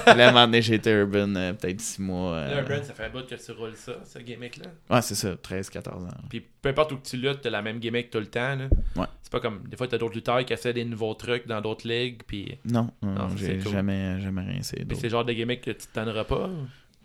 [0.14, 2.32] Là, à un moment donné, j'étais urban, euh, peut-être six mois.
[2.34, 4.66] euh, Là, Urban, ça fait un bout que tu roules ça, ce gimmick-là.
[4.90, 6.08] Ouais, c'est ça, 13-14 ans.
[6.28, 8.54] Puis peu importe où tu luttes, t'as la même gimmick tout le temps.
[8.56, 8.68] Là.
[8.96, 9.06] Ouais.
[9.22, 9.62] C'est pas comme.
[9.68, 12.22] Des fois, t'as d'autres lutteurs qui essaient des nouveaux trucs dans d'autres ligues.
[12.26, 13.72] Puis, Non, non, Non, j'ai cool.
[13.72, 16.50] jamais, jamais rien essayé c'est le genre de gimmick que tu te tanneras pas?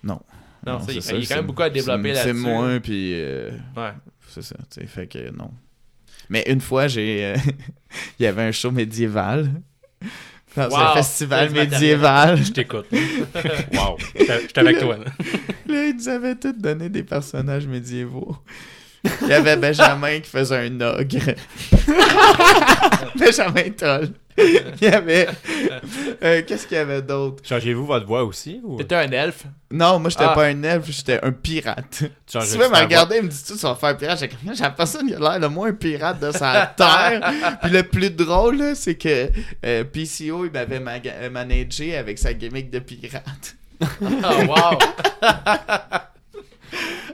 [0.04, 0.20] Non.
[0.66, 2.28] Non, c'est il y a quand même beaucoup à développer là-dessus.
[2.28, 3.92] C'est moins, puis euh, Ouais.
[4.30, 5.52] c'est ça, tu sais, fait que non.
[6.30, 7.26] Mais une fois, j'ai...
[7.26, 7.36] euh,
[8.20, 9.50] il y avait un show médiéval,
[10.56, 12.38] dans Wow, un festival médiéval.
[12.44, 12.86] Je t'écoute.
[12.92, 13.98] wow.
[14.16, 14.98] J'étais j'étais avec toi.
[14.98, 15.06] là.
[15.68, 18.38] Là, ils nous avaient tous donné des personnages médiévaux.
[19.24, 21.34] Il y avait Benjamin qui faisait un ogre.
[23.18, 24.10] Benjamin Toll.
[24.38, 25.28] Il y avait.
[26.24, 27.44] euh, Qu'est-ce qu'il y avait d'autre?
[27.48, 29.44] Changez-vous votre voix aussi ou T'étais un elfe?
[29.72, 30.34] Non, moi, j'étais Ah.
[30.34, 32.04] pas un elfe, j'étais un pirate.
[32.28, 34.20] tu Si veux me regarder, il me dit tout, tu vas faire pirate.
[34.20, 37.32] J'ai la personne qui a l'air le moins pirate de sa terre.
[37.62, 39.30] Puis le plus drôle, c'est que
[39.66, 43.56] euh, PCO, il m'avait euh, managé avec sa gimmick de pirate.
[43.82, 44.06] Oh,
[44.48, 44.78] wow.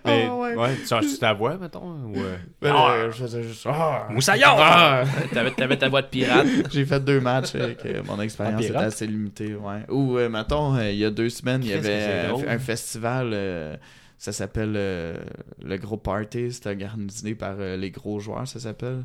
[0.03, 0.12] Voix.
[0.13, 0.55] Mais, Ah, ouais.
[0.55, 0.75] ouais.
[0.81, 2.13] tu changes ta voix, mettons ou,
[2.62, 2.91] Ben, Ah.
[2.91, 3.65] euh, je faisais juste.
[3.69, 4.07] Ah.
[4.09, 4.47] Moussaillon!
[4.57, 5.03] Ah.
[5.33, 6.47] T'avais, t'avais ta voix de pirate.
[6.71, 9.81] J'ai fait deux matchs avec euh, mon expérience En était assez limitée, ouais.
[9.89, 13.31] Ou, euh, mettons, euh, il y a deux semaines, il y avait euh, un festival,
[13.33, 13.75] euh,
[14.17, 15.17] ça s'appelle euh,
[15.63, 19.03] le Gros Party, c'était organisé par euh, les gros joueurs, ça s'appelle.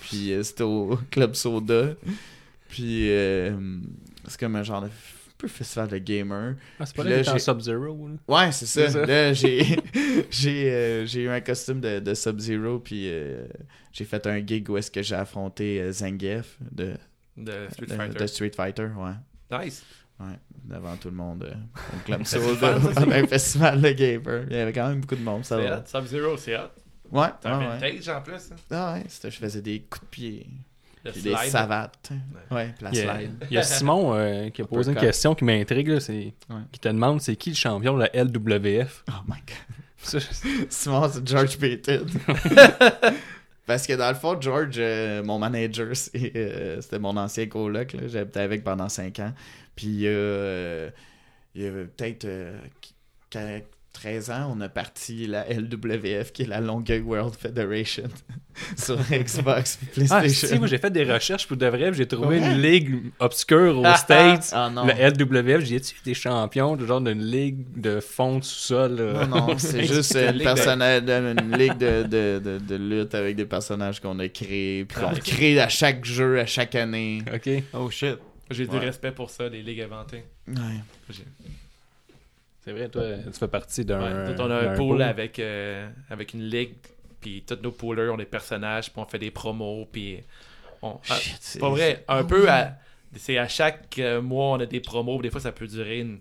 [0.00, 1.88] Puis euh, c'était au Club Soda.
[2.68, 3.52] Puis euh,
[4.26, 4.88] c'est comme un genre de
[5.38, 6.54] peu festival de gamer.
[6.80, 8.08] Ah, c'est pas là là, en Sub-Zero.
[8.08, 8.14] là?
[8.46, 8.86] Ouais, c'est ça.
[8.86, 9.06] C'est ça.
[9.06, 9.62] Là, j'ai
[10.30, 13.46] j'ai euh, j'ai eu un costume de, de Sub-Zero, puis euh,
[13.92, 16.94] j'ai fait un gig où est-ce que j'ai affronté euh, Zangief de,
[17.36, 18.18] De Street de- Fighter.
[18.18, 19.64] de Street Fighter, ouais.
[19.64, 19.84] Nice.
[20.18, 21.52] Ouais, devant tout le monde euh,
[21.94, 22.20] au Club
[23.12, 24.44] un festival de gamer.
[24.48, 25.78] Il y avait quand même beaucoup de monde, ça C'est va.
[25.78, 25.82] hot.
[25.84, 26.70] Sub-Zero, c'est hot.
[27.12, 28.50] Ouais, T'as un vintage en plus.
[28.50, 28.56] hein.
[28.70, 30.46] Ah ouais, c'était- je faisais des coups de pied,
[31.12, 31.50] puis des slide.
[31.50, 32.10] savates.
[32.50, 33.30] Ouais, puis la Il y a, slide.
[33.50, 35.88] il y a Simon euh, qui a posé une question qui m'intrigue.
[35.88, 36.62] là, c'est- Ouais.
[36.72, 39.76] Qui te demande c'est qui le champion de la LWF Oh my god.
[39.98, 40.26] Ça, je-
[40.68, 42.06] Simon, c'est George Payton.
[43.66, 47.94] Parce que dans le fond, George, euh, mon manager, c'est, euh, c'était mon ancien coloc.
[47.94, 48.06] là.
[48.06, 49.32] J'habitais avec pendant 5 ans.
[49.74, 50.88] Puis euh,
[51.54, 52.56] il y avait peut-être euh,
[53.96, 58.08] 13 ans, on a parti la LWF, qui est la Longueuil World Federation,
[58.76, 60.48] sur Xbox Ah, PlayStation.
[60.48, 63.94] si, moi j'ai fait des recherches pour de vrai, j'ai trouvé une ligue obscure aux
[63.96, 64.50] States.
[64.52, 64.84] Ah non.
[64.86, 68.96] Le LWF, j'ai dit des champions, genre d'une ligue de fond de sous-sol.
[68.96, 69.26] là.
[69.26, 73.46] Non, non, c'est juste Une de- une ligue de, de, de, de lutte avec des
[73.46, 77.22] personnages qu'on a créés, puis qu'on Ah, crée à chaque jeu, à chaque année.
[77.34, 77.48] Ok.
[77.72, 78.16] Oh shit.
[78.50, 80.22] J'ai du respect pour ça, les ligues inventées.
[80.46, 80.54] Ouais.
[82.66, 84.00] C'est vrai, toi, tu fais partie d'un.
[84.26, 85.02] Ouais, nous, on a un pool pool.
[85.02, 86.74] avec, euh, avec une ligue,
[87.20, 90.18] puis tous nos poolers ont des personnages, puis on fait des promos, puis
[90.82, 90.98] on...
[91.08, 92.72] ah, c'est pas vrai, un peu à...
[93.14, 96.18] C'est à chaque euh, mois, on a des promos, des fois ça peut durer une,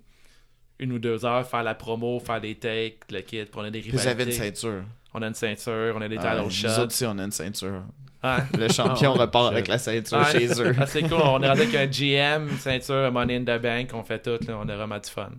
[0.77, 3.71] une ou deux heures, faire la promo, faire des takes, le kit, puis on a
[3.71, 4.55] des Puis Vous avez une rivalités.
[4.59, 4.83] ceinture.
[5.15, 6.67] On a une ceinture, on a des title nous shots.
[6.67, 7.81] autres aussi, on a une ceinture.
[8.21, 10.75] Ah, Le champion Oh, repart avec la ceinture chez eux.
[10.79, 13.59] Ah, c'est cool, on est rendu avec un GM, une ceinture, un Money in the
[13.59, 15.31] Bank, on fait tout, là, on a vraiment du fun.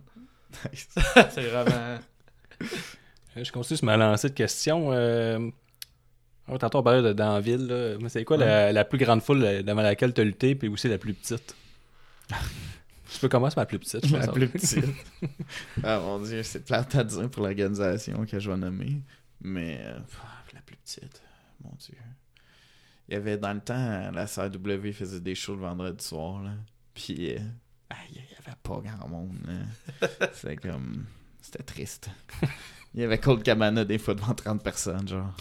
[0.72, 0.88] Nice.
[1.30, 1.98] c'est vraiment...
[2.62, 4.92] Euh, Je continue sur ma lancée de questions.
[4.92, 5.50] Euh...
[6.48, 7.66] oh, tantôt, on parlait de Danville.
[7.66, 7.96] là.
[8.00, 10.68] Mais C'est quoi la, la plus grande foule euh, devant laquelle tu as lutté, puis
[10.68, 11.54] aussi la plus petite?
[13.12, 14.16] Je peux commencer par la plus petite, je.
[14.16, 14.84] La plus petite.
[15.84, 19.00] ah mon dieu, c'est plate à dire pour l'organisation que je vais nommer.
[19.40, 19.98] Mais euh,
[20.52, 21.22] la plus petite,
[21.64, 21.94] mon dieu.
[23.08, 26.42] Il y avait dans le temps, la CRW faisait des shows le vendredi soir.
[26.42, 26.50] Là.
[26.94, 27.38] Puis, euh,
[27.90, 29.36] aïe, y avait pas grand monde.
[30.32, 31.04] C'était comme.
[31.40, 32.10] C'était triste.
[32.94, 35.34] Il y avait Cold Cabana des fois devant 30 personnes, genre.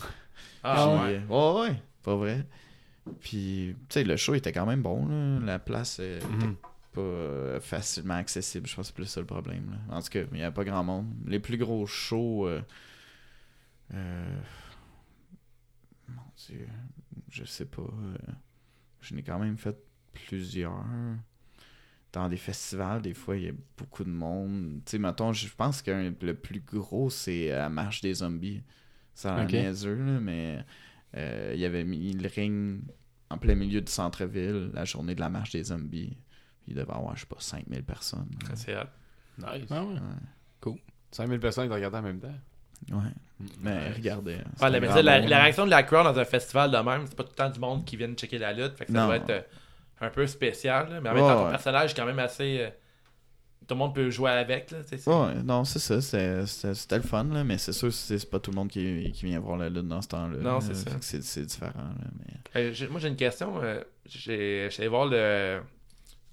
[0.63, 1.21] Ah, Puis, ouais.
[1.29, 2.45] euh, ouais, ouais, pas vrai.
[3.21, 5.39] Puis, tu sais, le show était quand même bon, là.
[5.45, 6.55] La place euh, était Mhm.
[6.93, 8.67] pas euh, facilement accessible.
[8.67, 9.69] Je pense que c'est plus ça le problème.
[9.89, 9.95] là.
[9.97, 11.07] En tout cas, il n'y avait pas grand monde.
[11.25, 12.47] Les plus gros shows.
[12.47, 12.61] euh,
[13.93, 14.37] euh,
[16.09, 16.67] mon Dieu.
[17.29, 17.83] Je sais pas.
[19.01, 19.77] je n'ai quand même fait
[20.13, 20.83] plusieurs.
[22.15, 24.79] Dans des festivals, des fois, il y a beaucoup de monde.
[24.85, 28.63] Tu sais, mettons, je pense que le plus gros, c'est la Marche des Zombies.
[29.13, 29.51] Ça a l'air Ok.
[29.51, 30.63] niaiseux, là, mais
[31.17, 32.79] euh, il y avait mis le ring
[33.29, 36.15] en plein milieu du centre-ville, la journée de la Marche des Zombies.
[36.67, 38.29] Il devait y avoir, je sais pas, 5000 personnes.
[38.55, 38.83] C'est hot.
[39.37, 39.65] Nice.
[39.69, 39.93] Ah ouais.
[40.65, 40.73] Ouais.
[41.11, 42.33] 5000 personnes qui te regardent en même temps.
[42.91, 43.11] Ouais.
[43.61, 43.95] Mais Nice.
[43.97, 44.35] regardez.
[44.61, 46.71] Ouais, la, mais grand tu sais, la, la réaction de la crowd dans un festival
[46.71, 48.77] de même, c'est pas tout le temps du monde qui vient checker la lutte.
[48.77, 49.05] Fait que ça Non.
[49.07, 49.41] doit être euh,
[50.01, 50.89] un peu spécial.
[50.89, 51.01] là.
[51.01, 52.57] Mais en même temps, ton personnage est quand même assez.
[52.59, 52.69] euh,
[53.67, 54.69] tout le monde peut jouer avec.
[54.69, 55.99] Là, c'est- Ouais, non, c'est ça.
[55.99, 59.11] c'est- C'était le fun, là, mais c'est sûr que c'est pas tout le monde qui,
[59.11, 60.37] qui vient voir la lutte dans ce temps-là.
[60.37, 60.91] Non, c'est ça.
[61.01, 61.71] C'est différent.
[61.79, 62.61] Là, mais...
[62.61, 63.59] Euh, moi, j'ai une question.
[63.63, 65.61] euh, j'ai- J'allais voir le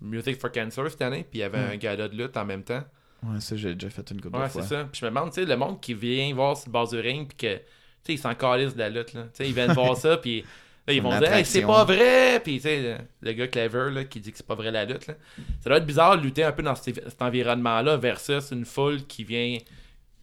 [0.03, 1.71] Music for Cancer cette année, puis il y avait Mm.
[1.73, 2.83] un gala de lutte en même temps.
[3.23, 4.63] Ouais, ça, j'ai déjà fait une couple Ouais, de fois.
[4.63, 4.85] c'est ça.
[4.91, 6.99] Puis je me demande, tu sais, le monde qui vient voir sur le bas du
[6.99, 7.63] ring, puis que, tu
[8.05, 9.23] sais, ils s'en calissent de la lutte, là.
[9.23, 10.45] Tu sais, ils viennent voir ça, puis
[10.87, 12.41] là, ils vont dire, hey, c'est pas vrai!
[12.43, 14.85] Puis, tu sais, le, le gars clever, là, qui dit que c'est pas vrai la
[14.85, 15.15] lutte, là.
[15.61, 19.05] Ça doit être bizarre de lutter un peu dans cet, cet environnement-là versus une foule
[19.07, 19.59] qui vient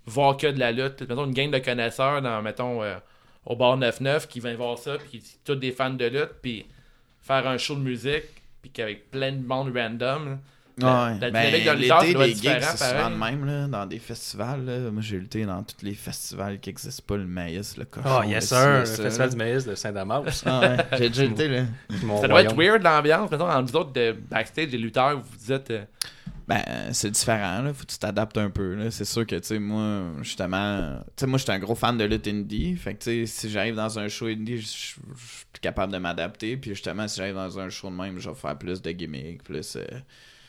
[0.05, 1.01] voir que de la lutte.
[1.01, 2.95] Mettons, une gang de connaisseurs dans, mettons, euh,
[3.45, 6.33] au bar 9-9 qui vient voir ça, puis qui dit tous des fans de lutte,
[6.41, 6.65] puis
[7.21, 10.29] faire un show de musique puis qu'avec plein de monde random.
[10.29, 10.37] là.
[10.85, 14.65] Ouais, La- ben, ça l'été, les gigs, c'est souvent de même, là, dans des festivals.
[14.65, 14.91] Là.
[14.91, 18.07] Moi, j'ai lutté dans tous les festivals qui n'existent pas, le maïs, le cochon.
[18.09, 19.27] Ah, le yes sir, le Festival là.
[19.29, 20.43] du maïs de Saint-Damas.
[20.45, 21.63] Ah, ouais, j'ai déjà lutté, là.
[22.21, 23.29] Ça doit être weird l'ambiance.
[23.31, 25.71] Mettons, entre vous autres, de backstage, les lutteurs, vous vous dites.
[25.71, 25.83] euh,
[26.47, 26.63] Ben,
[26.93, 27.73] c'est différent, là.
[27.73, 28.89] Faut que tu t'adaptes un peu, là.
[28.89, 30.97] C'est sûr que, tu sais, moi, justement...
[31.15, 32.75] Tu sais, moi, j'étais un gros fan de lutte indie.
[32.75, 35.93] Fait que, tu sais, si j'arrive dans un show indie, je je- je suis capable
[35.93, 36.57] de m'adapter.
[36.57, 39.43] Puis, justement, si j'arrive dans un show de même, je vais faire plus de gimmicks,
[39.43, 39.75] plus...
[39.75, 39.83] euh,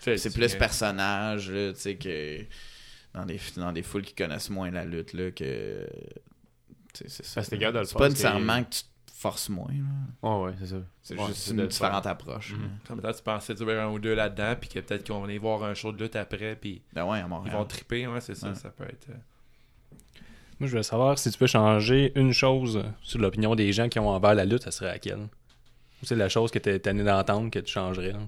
[0.00, 2.44] c'est plus personnage, là, tu sais, que...
[3.12, 5.84] Dans des, dans des foules qui connaissent moins la lutte, là, que...
[6.94, 7.24] tu C'est
[7.98, 10.28] pas nécessairement que tu te forces moins, là.
[10.38, 10.76] Ouais, ouais, c'est ça.
[11.02, 12.12] C'est Ouais, juste une différente faire.
[12.12, 12.54] approche.
[12.86, 15.38] Comme peut-être tu pensais durer un ou deux là-dedans, puis que peut-être qu'on va aller
[15.38, 18.06] voir un show de lutte après, puis Ben ouais, ils vont triper.
[18.06, 18.50] Ouais, c'est ça.
[18.50, 18.54] Ouais.
[18.54, 19.08] Ça peut être.
[19.10, 19.14] euh,
[20.60, 23.98] Moi, je voulais savoir si tu peux changer une chose sur l'opinion des gens qui
[23.98, 25.18] ont envers la lutte, ça serait laquelle?
[26.02, 28.20] Ou c'est la chose que t'es tanné d'entendre que tu changerais là?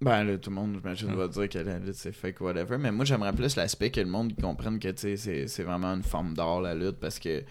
[0.00, 1.16] Ben là, tout le monde, j'imagine, Mm.
[1.16, 2.76] va dire que la lutte c'est fake whatever.
[2.78, 6.02] Mais moi, j'aimerais plus l'aspect que le monde comprenne que tu sais, c'est vraiment une
[6.02, 7.46] forme d'art la lutte parce que tu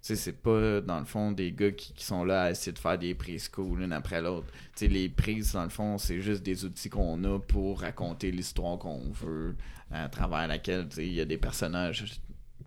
[0.00, 2.78] sais, c'est pas dans le fond des gars qui, qui sont là à essayer de
[2.78, 4.46] faire des prises cool l'une après l'autre.
[4.76, 8.30] Tu sais, les prises, dans le fond, c'est juste des outils qu'on a pour raconter
[8.30, 9.56] l'histoire qu'on veut,
[9.90, 12.20] à travers laquelle tu sais, il y a des personnages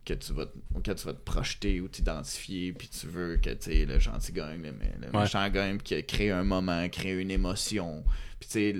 [0.05, 3.86] que tu vas, auxquels tu vas te projeter ou t'identifier, puis tu veux que tu
[3.86, 5.21] le gentil gagne, le, le Ouais.
[5.23, 8.03] méchant gagne, puis qu'il crée un moment, crée une émotion.
[8.39, 8.75] Puis tu sais,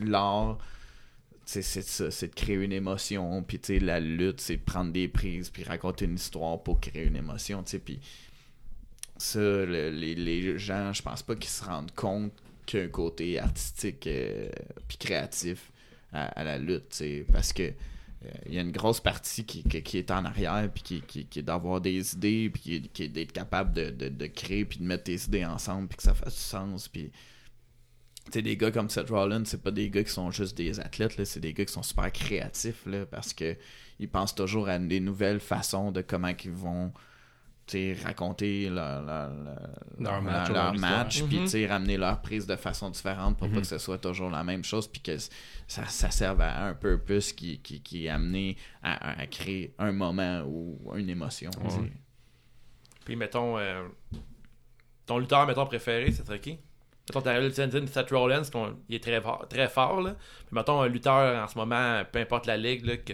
[0.00, 0.58] l'art,
[1.46, 3.42] c'est ça, c'est de créer une émotion.
[3.42, 7.16] Puis la lutte, c'est de prendre des prises, puis raconter une histoire pour créer une
[7.16, 7.78] émotion, tu.
[7.78, 8.00] Puis
[9.16, 12.32] ça, le- les, les gens, je pense pas qu'ils se rendent compte
[12.66, 14.48] qu'il y a un côté artistique euh,
[14.88, 15.70] puis créatif
[16.12, 17.72] à, la lutte, tu sais, parce que euh,
[18.46, 21.40] il y a une grosse partie qui, qui, est en arrière, puis qui, qui, qui
[21.40, 25.04] est d'avoir des idées, puis qui, est- d'être capable de, de, créer, puis de mettre
[25.04, 27.10] tes idées ensemble, puis que ça fasse du sens, puis
[28.32, 31.16] sais, des gars comme Seth Rollins, c'est pas des gars qui sont juste des athlètes,
[31.16, 33.56] là, c'est des gars qui sont super créatifs, là, parce que
[33.98, 36.92] ils pensent toujours à des nouvelles façons de comment ils vont
[38.04, 40.90] raconter leur, leur, leur, Leur match leur leur histoire.
[41.04, 41.70] match, puis Mhm.
[41.70, 43.60] ramener leur prise de façon différente pour pas Mhm.
[43.62, 47.32] que ce soit toujours la même chose, puis que ça, ça serve à un purpose
[47.32, 51.50] qui, qui, qui est amené à, créer un moment ou une émotion.
[53.04, 53.88] Puis mettons, euh,
[55.06, 56.58] ton lutteur, mettons, préféré, c'est qui?
[57.08, 58.42] Mettons, t'arrives dire Seth Rollins,
[58.88, 60.12] il est très fort, très fort, là.
[60.46, 63.12] Puis mettons, un lutteur en ce moment, peu importe la ligue, là, que.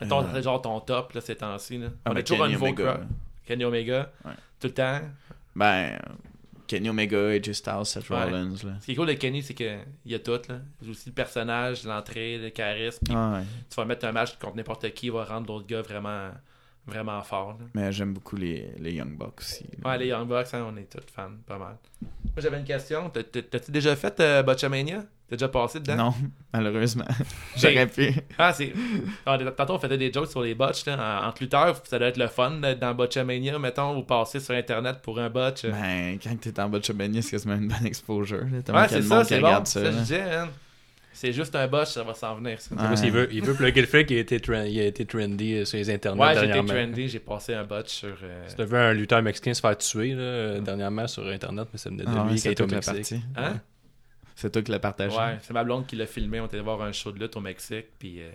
[0.00, 0.28] Mettons, Euh.
[0.32, 1.88] c'est genre ton top, là, ces temps-ci, là.
[2.04, 3.00] Ah, On a toujours un nouveau Omega.
[3.44, 4.10] Kenny Omega.
[4.24, 4.32] Ouais.
[4.58, 5.00] Tout le temps.
[5.54, 5.98] Ben,
[6.66, 8.24] Kenny Omega, AJ Styles, Seth Ouais.
[8.24, 8.72] Rollins, là.
[8.80, 10.60] Ce qui est cool de Kenny, c'est qu'il y a tout, là.
[10.80, 13.04] Il y a aussi le personnage, l'entrée, le charisme.
[13.04, 13.42] Puis Ah ouais.
[13.68, 16.30] tu vas mettre un match contre n'importe qui, il va rendre l'autre gars vraiment,
[16.86, 17.66] vraiment fort, là.
[17.74, 19.64] Mais j'aime beaucoup les, les Young Bucks aussi.
[19.82, 19.90] là.
[19.90, 21.76] Ouais, les Young Bucks, hein, on est tous fans, pas mal.
[22.00, 23.08] Moi, j'avais une question.
[23.10, 25.04] T'as- t'as- T'as-tu déjà fait euh, Botchamania?
[25.28, 25.96] T'as déjà passé dedans?
[25.96, 26.14] Non,
[26.52, 27.06] malheureusement.
[27.56, 28.12] J'aurais pu.
[28.36, 28.72] Ah, c'est.
[29.24, 31.22] Ah, Tantôt, on faisait des jokes sur les botches, là.
[31.22, 34.54] En- Entre lutteurs, ça doit être le fun d'être dans Botchamania, mettons, ou passer sur
[34.54, 35.64] Internet pour un botch.
[35.66, 38.44] Ben, quand t'es en Botchamania, c'est quasiment une bonne exposure.
[38.64, 39.64] T'as ouais, c'est ça, c'est bon.
[39.64, 40.48] Ça, je disais, hein.
[41.14, 42.74] C'est juste un botch, ça va s'en venir, ça.
[42.74, 42.80] Ouais.
[42.82, 45.04] Parce qu'il veut, il veut plugger le fait qu'il a été, tren- il a été
[45.04, 46.68] trendy euh, sur les internets Ouais, j'étais dernièrement.
[46.72, 48.16] trendy, j'ai passé un botch sur.
[48.22, 51.68] euh, Si t'as vu un lutteur mexicain se faire tuer là, euh, dernièrement sur internet,
[51.72, 52.94] mais ça venait de Ah, lui qui c'est est toi au Mexique.
[52.94, 53.20] parti.
[53.36, 53.60] Hein?
[54.34, 55.16] C'est toi qui l'as partagé.
[55.16, 56.40] Ouais, c'est ma blonde qui l'a filmé.
[56.40, 58.20] On était voir un show de lutte au Mexique, puis.
[58.22, 58.30] euh,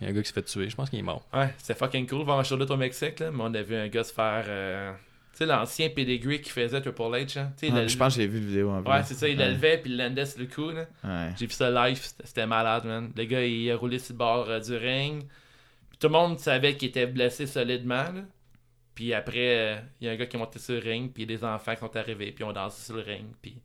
[0.00, 1.24] Il y a un gars qui s'est fait tuer, je pense qu'il est mort.
[1.34, 3.30] Ouais, c'était fucking cool voir un show de lutte au Mexique, là.
[3.30, 4.44] Mais on a vu un gars se faire.
[4.48, 4.92] euh,
[5.32, 7.52] Tu sais, l'ancien pedigree qui faisait Triple H, hein.
[7.72, 8.98] Ah, je pense que j'ai vu le vidéo en vrai.
[8.98, 10.84] Ouais, c'est ça, il le levait puis il l'endait sur le coup, là.
[11.02, 11.30] Ouais.
[11.38, 13.10] J'ai vu ça live, c'était malade, man.
[13.16, 15.24] Le gars, il a roulé sur le bord euh, du ring.
[15.88, 18.22] Puis tout le monde savait qu'il était blessé solidement, là.
[18.94, 21.24] Puis après, euh, il y a un gars qui est monté sur le ring, puis
[21.24, 23.56] des enfants qui sont arrivés, puis on dansé sur le ring, puis...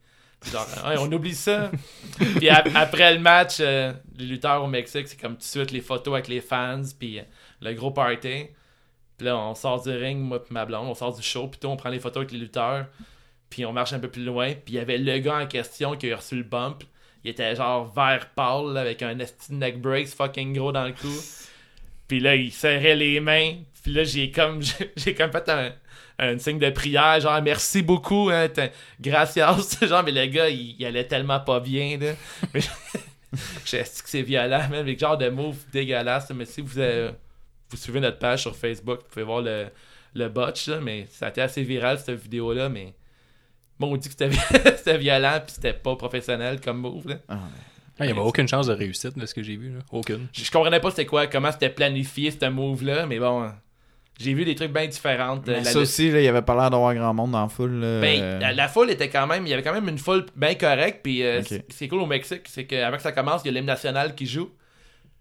[0.50, 1.70] genre, Ouais, on oublie ça.
[2.38, 5.72] puis ap- après le match, euh, les lutteurs au Mexique, c'est comme tout de suite
[5.72, 7.24] les photos avec les fans, puis euh,
[7.62, 8.46] le gros party.
[9.18, 11.60] Puis là, on sort du ring, moi puis ma blonde, on sort du show, puis
[11.60, 12.86] tout, on prend les photos avec les lutteurs,
[13.50, 15.96] puis on marche un peu plus loin, puis il y avait le gars en question
[15.96, 16.84] qui a reçu le bump.
[17.24, 20.94] Il était genre vert pâle, là, avec un esti neck brace fucking gros dans le
[20.94, 21.12] cou.
[22.08, 23.56] Puis là, il serrait les mains.
[23.84, 24.62] Puis là, j'ai comme,
[24.96, 25.74] j'ai comme fait un,
[26.20, 28.48] un signe de prière, genre merci beaucoup, hein,
[29.00, 29.78] gracias.
[29.82, 32.14] genre, mais le gars, il, allait tellement pas bien, là.
[32.54, 32.62] Mais
[33.66, 36.30] je que c'est violent, même, avec genre de move dégueulasse.
[36.32, 37.12] Mais si vous, euh,
[37.70, 39.68] vous suivez notre page sur Facebook, vous pouvez voir le,
[40.16, 42.94] le botch, là, mais ça a été assez viral, cette vidéo-là, mais.
[43.80, 44.16] Bon, on dit que
[44.78, 47.10] c'était violent puis c'était pas professionnel comme move.
[47.10, 47.16] Là.
[47.28, 47.40] Ah, ouais.
[48.00, 49.70] Ah, il n'y avait aucune chance de réussite de ce que j'ai vu.
[49.74, 49.80] Là.
[49.92, 50.28] Aucune.
[50.34, 53.52] Je, je comprenais pas c'était quoi, comment c'était planifié ce move-là, mais bon,
[54.20, 55.40] J'ai vu des trucs bien différents.
[55.46, 57.50] Mais Euh, la ça aussi, là, il avait pas l'air d'avoir grand monde dans la
[57.50, 57.74] foule.
[57.80, 58.02] là.
[58.02, 60.26] Ben, Euh, la, la foule était quand même, il y avait quand même une foule
[60.36, 61.02] bien correcte.
[61.04, 61.48] Puis euh, Ok.
[61.48, 64.16] c- c'est cool au Mexique, c'est qu'avant que ça commence, il y a l'hymne national
[64.16, 64.50] qui joue.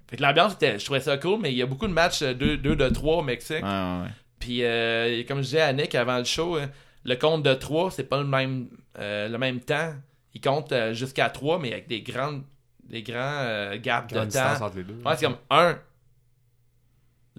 [0.09, 2.23] Fait que l'ambiance était, je trouvais ça cool, mais il y a beaucoup de matchs
[2.23, 3.63] 2 de 3 au Mexique.
[3.63, 4.09] ouais, ouais.
[4.39, 6.67] Puis euh, comme je disais à Nick avant le show, euh,
[7.05, 9.95] le compte de 3, c'est pas le même, euh, le même temps.
[10.35, 12.43] Il compte euh, jusqu'à 3, mais avec des grandes,
[12.85, 14.19] des grands euh, gaps de
[14.59, 14.65] temps.
[14.67, 14.95] entre les deux.
[15.05, 15.79] Ouais, c'est comme 1,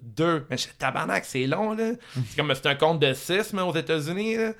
[0.02, 0.46] 2.
[0.50, 1.92] Mais je- tabarnak, c'est long, là.
[2.28, 4.52] C'est comme c'est un compte de 6, mais aux États-Unis, là.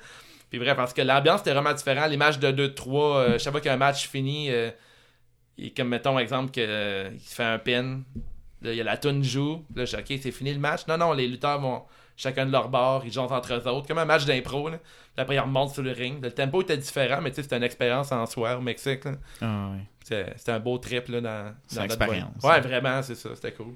[0.49, 2.09] Puis bref, parce que l'ambiance était vraiment différente.
[2.09, 4.49] Les matchs de 2-3, euh, chaque fois qu'un match finit,
[5.65, 8.01] il- comme mettons, exemple, que, euh, il se fait un pin.
[8.61, 9.63] Là, il y a la tune joue.
[9.75, 10.87] Là, je dis, OK, c'est fini le match.
[10.87, 11.83] Non, non, les lutteurs vont
[12.17, 14.67] chacun de leur bord, ils jouent entre eux autres, comme un match d'impro.
[14.69, 14.77] là.
[14.77, 16.21] Puis après, ils remontent sur le ring.
[16.21, 19.05] Le tempo était différent, mais tu sais, c'était une expérience en soi au Mexique.
[19.05, 19.11] là.
[19.41, 19.83] Ah, ouais.
[20.03, 22.33] C'était c'était un beau trip là, dans, C'est dans notre expérience.
[22.41, 22.63] voyage.
[22.65, 23.29] Ouais, vraiment, c'est ça.
[23.35, 23.73] C'était cool.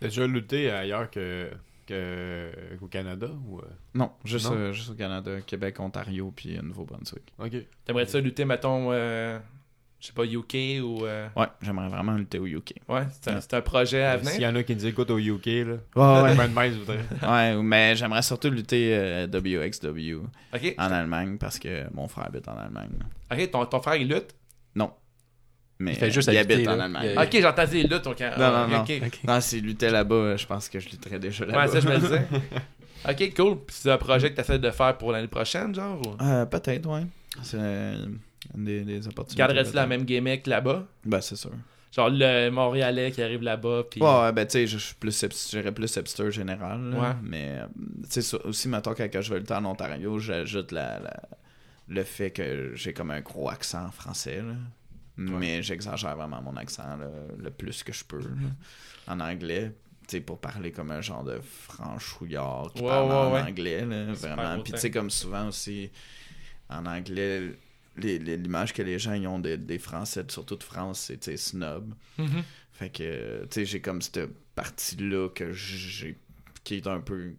[0.00, 1.48] T'as déjà lutté ailleurs que,
[1.86, 3.58] que, qu'au Canada ou.
[3.60, 3.62] euh?
[3.94, 4.56] Non, juste, Non?
[4.56, 7.32] euh, juste au Canada, Québec, Ontario, puis Nouveau-Brunswick.
[7.38, 7.52] Ok.
[7.84, 9.38] T'aimerais ça lutter, mettons, euh,
[10.04, 11.06] je sais pas, UK ou.
[11.06, 12.74] euh, Ouais, j'aimerais vraiment lutter au UK.
[12.90, 13.40] Ouais, c'est un, Ouais.
[13.54, 14.48] un projet à S'il y venir.
[14.50, 15.76] en a qui nous écoutent au UK, là.
[15.96, 16.98] Ouais, ouais.
[17.26, 20.24] Ouais, mais j'aimerais surtout lutter euh, WXW
[20.54, 22.90] Ok, en Allemagne parce que mon frère habite en Allemagne.
[23.32, 24.34] ok, ton, ton frère il lutte?
[24.74, 24.92] Non.
[25.78, 26.78] Mais Il fait juste il habite en.
[26.78, 27.10] Allemagne.
[27.14, 28.50] Il- Ok, j'ai entendu il lutte au Canada.
[28.68, 28.92] Non, non, Ok,
[29.26, 29.34] non.
[29.34, 31.62] Non, s'il luttait là-bas, je pense que je lutterais déjà là-bas.
[31.62, 32.26] Ouais, ça, je me disais.
[33.08, 33.56] Ok, cool.
[33.66, 36.22] Puis c'est un projet que tu essaies de faire pour l'année prochaine, genre ou...
[36.22, 37.04] Euh, peut-être, ouais.
[37.42, 38.06] C'est euh,
[38.54, 39.38] des, des opportunités.
[39.38, 41.52] Garderais-tu la même gimmick là-bas Ben, c'est sûr.
[41.92, 43.84] Genre le Montréalais qui arrive là-bas.
[43.88, 44.02] Puis...
[44.02, 46.90] Ouais, ben, tu sais, je suis plus, j'irais plus hipster général.
[46.90, 46.98] là.
[46.98, 47.16] Ouais.
[47.22, 47.66] Mais, euh,
[48.12, 51.22] tu sais, aussi, maintenant, quand je vais lutter en Ontario, j'ajoute la, la-
[51.86, 54.54] le fait que j'ai comme un gros accent français, là.
[55.16, 57.06] Mais j'exagère vraiment mon accent, là,
[57.38, 58.20] le plus que je peux,
[59.06, 59.72] en anglais.
[60.08, 63.40] Tu sais, pour parler comme un genre de franchouillard qui parle en ouais.
[63.42, 64.60] anglais, là, vraiment.
[64.62, 65.90] Puis, tu sais, comme souvent aussi,
[66.68, 67.52] en anglais,
[67.96, 71.94] l'image que les gens ils ont des, des Français, surtout de France, c'est, snob.
[72.18, 72.42] Mhm.
[72.72, 76.18] Fait que, tu sais, j'ai comme cette partie-là que j'ai
[76.64, 77.34] qui est un peu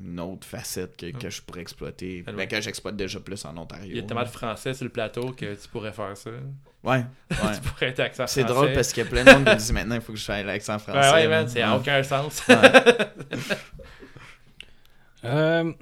[0.00, 2.24] une autre facette que, que je pourrais exploiter.
[2.26, 2.48] Ah Ben, ouais.
[2.48, 3.86] que j'exploite déjà plus en Ontario.
[3.90, 6.30] Il y a tellement de français sur le plateau que tu pourrais faire ça.
[6.82, 7.36] Ouais, ouais.
[7.54, 9.58] Tu pourrais être accent C'est drôle parce qu'il y a plein de monde qui me
[9.58, 10.98] dit maintenant il faut que je fasse l'accent français.
[10.98, 11.78] Ouais, ouais, man, c'est à Ouais.
[11.80, 12.42] aucun sens.
[15.24, 15.72] Euh,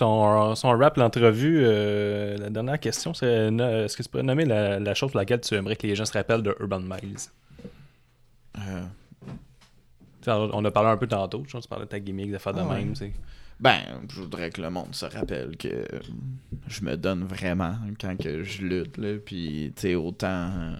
[0.00, 4.80] son, son rap, l'entrevue, euh, la dernière question, c'est est-ce que tu pourrais nommer la,
[4.80, 7.28] la chose pour laquelle tu aimerais que les gens se rappellent de Urban Miles?
[8.58, 8.84] Euh,
[10.52, 12.38] On a parlé un peu tantôt, je pense que tu parlais de ta gimmick, de
[12.38, 12.94] faire de Ah même.
[13.60, 13.78] Ben,
[14.08, 15.84] je voudrais que le monde se rappelle que
[16.66, 19.18] je me donne vraiment quand que je lutte, là.
[19.18, 20.76] Puis, tu sais, autant euh,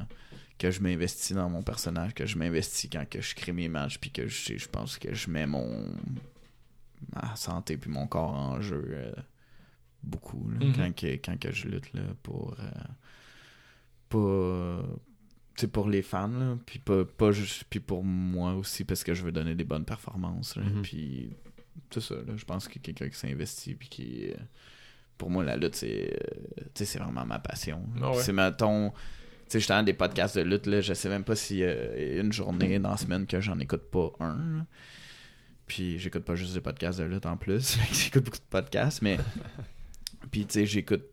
[0.58, 3.98] que je m'investis dans mon personnage, que je m'investis quand que je crée mes matchs,
[3.98, 5.68] puis que je, je pense que je mets mon
[7.14, 9.12] ma santé puis mon corps en jeu euh,
[10.02, 10.72] beaucoup, là, Mhm.
[10.76, 12.56] quand, que, quand que je lutte, là, pour...
[12.60, 12.70] euh,
[15.56, 17.64] sais, pour les fans, là, puis pas, pas juste...
[17.68, 20.82] Puis pour moi aussi, parce que je veux donner des bonnes performances, là, Mhm.
[20.82, 21.30] puis
[21.90, 24.34] c'est ça, là, je pense que quelqu'un qui s'investit puis qui euh,
[25.18, 26.16] pour moi la lutte c'est
[26.80, 28.22] euh, vraiment ma passion Ah ouais.
[28.22, 28.96] c'est mettons tu
[29.48, 32.20] sais j'étais dans des podcasts de lutte là je sais même pas s'il y a
[32.20, 34.66] une journée dans la semaine que j'en écoute pas un là.
[35.70, 39.18] Puis j'écoute pas juste des podcasts de lutte en plus j'écoute beaucoup de podcasts mais
[40.32, 41.04] puis tu sais j'écoute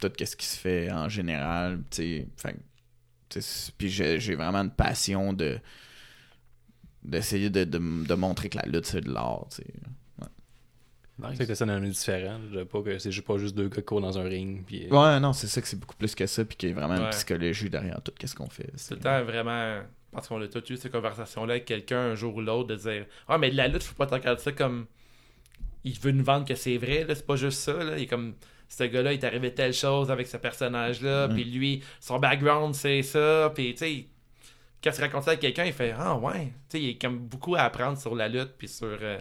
[0.00, 2.56] tout ce qui se fait en général tu sais
[3.76, 5.58] puis j'ai vraiment une passion de
[7.02, 9.64] d'essayer de, de, de montrer que la lutte c'est de l'art tu sais
[11.34, 12.40] sais que ça dans un différent,
[12.70, 14.64] pas que c'est juste pas juste deux gars qui courent dans un ring.
[14.66, 16.72] Puis, euh, Ouais, non, c'est ça que c'est beaucoup plus que ça, puis qu'il y
[16.72, 17.10] a vraiment une Ouais.
[17.10, 18.70] psychologie derrière tout ce qu'on fait.
[18.76, 19.80] C'est le temps vraiment.
[20.16, 23.06] Parce qu'on a tous eu ces conversations-là avec quelqu'un un jour ou l'autre de dire
[23.28, 24.86] Ah, mais de la lutte, faut pas t'en regarder ça comme.
[25.84, 27.72] Il veut nous vendre que c'est vrai, là, c'est pas juste ça.
[27.74, 27.96] Là.
[27.96, 28.34] Il est comme.
[28.68, 31.34] Ce gars-là, il est arrivé telle chose avec ce personnage-là, Mm.
[31.34, 34.06] puis lui, son background, c'est ça, puis tu sais.
[34.82, 36.46] Quand tu racontes ça à quelqu'un, il fait Ah, ouais.
[36.46, 38.86] Tu sais, il y a comme beaucoup à apprendre sur la lutte, puis sur.
[39.00, 39.18] euh,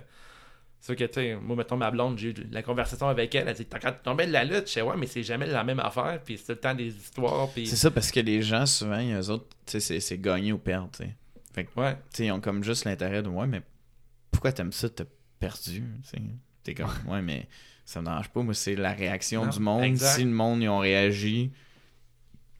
[0.85, 3.55] sur que, tu sais, moi, mettons, ma blonde, j'ai eu la conversation avec elle, elle
[3.55, 5.63] dit T'as quand tu tombais de la lutte, je sais, ouais, mais c'est jamais la
[5.63, 7.65] même affaire, puis c'est tout le temps des histoires, puis.
[7.65, 10.59] C'est ça, parce que les gens, souvent, eux autres, tu sais, c'est- c'est gagner ou
[10.59, 11.67] perdre, tu sais.
[11.75, 11.93] Ouais.
[11.95, 13.61] Tu sais, ils ont comme juste l'intérêt de, ouais, mais
[14.29, 15.05] pourquoi t'aimes ça, t'as
[15.39, 16.21] perdu, tu sais?
[16.63, 17.47] T'es comme, ouais, mais
[17.83, 19.83] ça me dérange pas, moi, c'est la réaction Non, du monde.
[19.83, 20.17] exact.
[20.17, 21.51] Si le monde, ils ont réagi,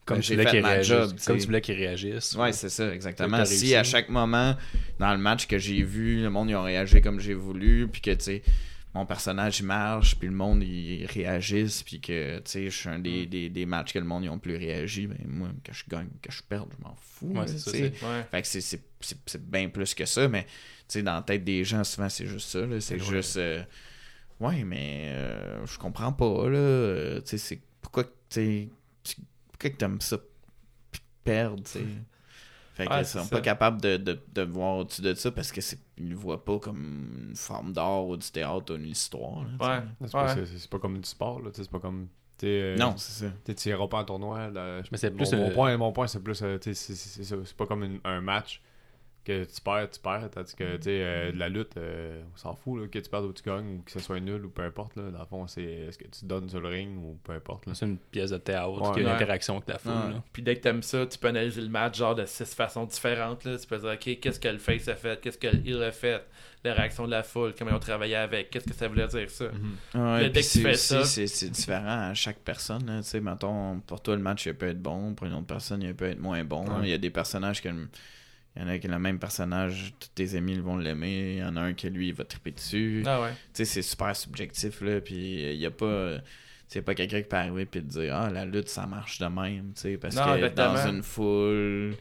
[0.06, 2.36] comme tu j'ai voulais job, tu comme tu voulais qu'ils réagissent.
[2.36, 3.44] Ouais, c'est ça, exactement.
[3.46, 3.76] Si réussi.
[3.76, 4.56] à chaque moment,
[5.00, 8.02] dans le match que j'ai vu, le monde, ils ont réagi comme j'ai voulu, puis
[8.02, 8.44] que, tu sais,
[8.94, 12.88] mon personnage, il marche, puis le monde, il réagisse, puis que, tu sais, je suis
[12.88, 13.04] un Mm.
[13.04, 15.84] des, des, des matchs que le monde, ils ont plus réagi, ben, moi, que je
[15.90, 17.34] gagne, que je perde, je m'en fous.
[17.38, 18.26] Ouais, c'est Ouais.
[18.32, 20.50] Fait que c'est- c'est c'est- c'est bien plus que ça, mais, tu
[20.88, 23.00] sais, dans la tête des gens, souvent, c'est juste ça, là, c'est Ouais.
[23.18, 23.38] juste...
[23.38, 23.62] euh,
[24.40, 26.58] Ouais, mais euh, je comprends pas, là.
[26.58, 28.70] Euh, tu sais, c'est pourquoi que tu
[29.58, 30.18] pourquoi que t'aimes ça
[31.24, 31.86] perdre, tu sais.
[32.74, 33.30] Fait Ouais, qu'ils c'est sont ça.
[33.38, 36.44] pas capables de, de, de voir au-dessus de ça parce que c'est ils le voient
[36.44, 39.46] pas comme une forme d'art ou du théâtre ou une histoire.
[39.60, 39.78] là.
[39.80, 39.84] Ouais.
[40.02, 40.36] C'est pas, Ouais.
[40.80, 41.52] comme du sport, là.
[41.52, 42.10] tu sais, C'est pas comme.
[42.44, 43.32] euh, Non, c'est ça.
[43.46, 43.54] Tu
[43.88, 44.50] pas en tournoi.
[44.50, 46.42] Là, Mais c'est mon, plus, mon euh, point, mon point c'est plus.
[46.42, 47.24] euh, tu sais, c'est-
[47.56, 48.62] pas comme une- un match
[49.26, 50.30] que tu perds, tu perds.
[50.32, 52.80] Tandis que tu sais, euh, de la lutte, euh, on s'en fout.
[52.82, 54.96] Là, que tu perdes ou tu gagnes ou que ce soit nul ou peu importe.
[54.96, 57.66] Là, dans le fond, c'est est-ce que tu donnes sur le ring ou peu importe.
[57.66, 57.74] Là.
[57.76, 58.92] C'est une pièce de théâtre Ouais.
[58.94, 59.14] qui a une Ouais.
[59.14, 59.92] interaction avec la foule.
[59.92, 60.14] Ouais.
[60.14, 60.24] là.
[60.32, 63.44] Puis dès que t'aimes ça, tu peux analyser le match genre de six façons différentes.
[63.44, 63.58] Là.
[63.58, 65.92] Tu peux dire, OK, qu'est-ce que le face a fait, qu'est-ce que le heel a
[65.92, 66.24] fait,
[66.64, 69.30] la réaction de la foule, comment ils ont travaillé avec, qu'est-ce que ça voulait dire
[69.30, 69.46] ça?
[69.94, 72.86] Ouais, dès puis que tu c'est fais aussi- ça- c'est différent à chaque personne.
[72.88, 72.98] là.
[73.04, 75.14] Tu sais, mettons, pour toi, le match, il peut être bon.
[75.14, 76.66] Pour une autre personne, il peut être moins bon.
[76.66, 76.84] Ouais.
[76.86, 77.70] Il y a des personnages qui...
[78.56, 81.34] Il y en a qui le même personnage, tous tes amis ils vont l'aimer.
[81.34, 83.04] Il y en a un qui, lui, il va triper dessus.
[83.06, 83.32] Ah ouais.
[83.32, 85.02] Tu sais, c'est super subjectif, là.
[85.02, 85.16] Puis
[85.54, 85.86] il y a pas...
[85.86, 86.20] euh,
[86.68, 89.26] C'est pas quelqu'un qui peut arriver et te dire Ah, la lutte, ça marche de
[89.26, 89.74] même.
[89.76, 90.74] Tu sais, parce Non, que exactement.
[90.74, 91.96] dans une foule,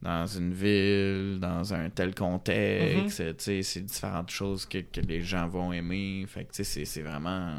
[0.00, 3.34] dans une ville, dans un tel contexte, Mhm.
[3.34, 6.24] tu sais, c'est différentes choses que, que les gens vont aimer.
[6.28, 7.56] Fait que, tu sais, c'est- vraiment.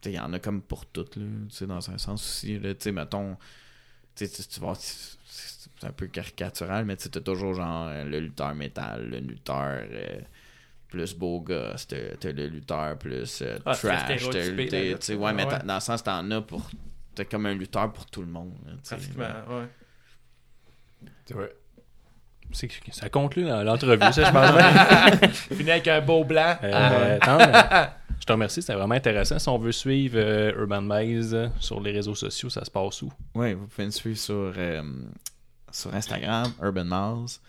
[0.00, 1.24] Tu sais, il y en a comme pour toutes, là.
[1.48, 2.74] Tu sais, dans un sens aussi, là.
[2.74, 3.36] Tu sais, mettons.
[4.14, 4.74] Tu sais, tu- tu vas.
[5.80, 9.82] C'est un peu caricatural, mais tu t'as toujours genre euh, le lutteur métal, le lutteur.
[9.90, 10.20] euh,
[10.88, 15.48] plus beau gosse, t'as le lutteur plus euh, Ah, trash, t'as le- ouais, mais Ah
[15.58, 15.58] ouais.
[15.64, 16.70] dans le sens t'en as pour
[17.16, 18.94] t'as comme un lutteur pour tout le monde là, tu sais.
[18.96, 19.24] Pratiquement,
[19.58, 19.66] ouais.
[21.26, 21.52] C'est vrai.
[22.52, 25.30] C'est que ça conclut l'entrevue, ça, je pense.
[25.56, 26.56] Fini avec un beau blanc.
[26.62, 27.86] Euh, attends, euh,
[28.20, 29.38] je te remercie, c'était vraiment intéressant.
[29.40, 33.02] Si on veut suivre euh, Urban Maze euh, sur les réseaux sociaux, ça se passe
[33.02, 33.12] où?
[33.34, 34.82] Ouais, vous pouvez me suivre sur, euh,
[35.74, 37.40] sur Instagram, Urban Mars.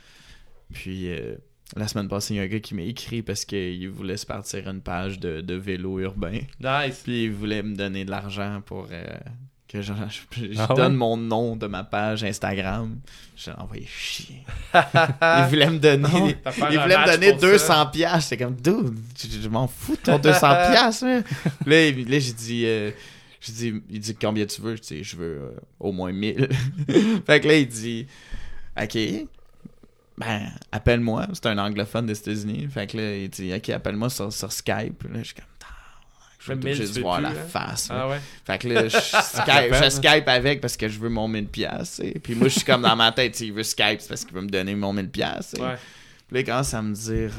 [0.74, 1.36] Puis euh,
[1.76, 4.26] la semaine passée, il y a un gars qui m'a écrit parce qu'il voulait se
[4.26, 6.40] partir une page de, de vélo urbain.
[6.60, 7.02] Nice.
[7.04, 9.04] Puis il voulait me donner de l'argent pour euh,
[9.68, 9.94] que je,
[10.32, 10.76] je- je Ah ouais?
[10.76, 12.98] donne mon nom de ma page Instagram.
[13.38, 14.44] Je l'ai envoyé chier.
[14.74, 17.86] il voulait me donner, fait il voulait me donner pour 200 ça.
[17.94, 18.30] piastres.
[18.32, 21.06] J'étais comme, dude, je, je m'en fous de ton 200 piastres.
[21.06, 21.22] Là,
[21.92, 22.92] là j'ai dit, euh,
[23.50, 24.76] il dit combien tu veux?
[24.76, 26.50] Je dis, je veux euh, au moins 1000.
[27.26, 28.08] fait que là, il dit,
[28.82, 28.98] ok,
[30.18, 31.28] ben, appelle-moi.
[31.34, 32.68] C'est un anglophone des États-Unis.
[32.72, 35.04] Fait que là, il dit, ok, appelle-moi sur, sur Skype.
[35.04, 37.24] Là, je suis comme, Tabarnak, je vais Mais être obligé 1000, de tu voir veux
[37.24, 37.48] la hein?
[37.50, 37.88] face.
[37.92, 38.20] Ah ouais.
[38.46, 42.02] Fait que là, je Skype, je Skype avec parce que je veux mon 1000 pièces.
[42.24, 44.50] Puis moi, je suis comme dans ma tête, il veut Skype parce qu'il veut me
[44.50, 45.54] donner mon 1000 pièces.
[45.60, 45.76] Ouais.
[46.28, 47.32] Puis là, il commence à me dire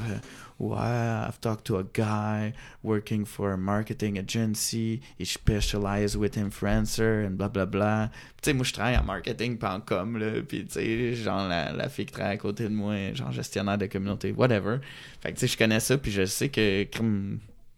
[0.58, 5.02] Ouais, I've talked to a guy working for a marketing agency.
[5.18, 8.10] He specializes with influencer and bla bla bla.
[8.40, 10.42] Tu sais, moi, je travaille en marketing pas en com, là.
[10.48, 13.76] Puis tu sais, genre, la, la fille qui travaille à côté de moi, genre gestionnaire
[13.76, 14.78] de communauté, whatever.
[15.20, 16.86] Fait que tu sais, je connais ça, puis je sais que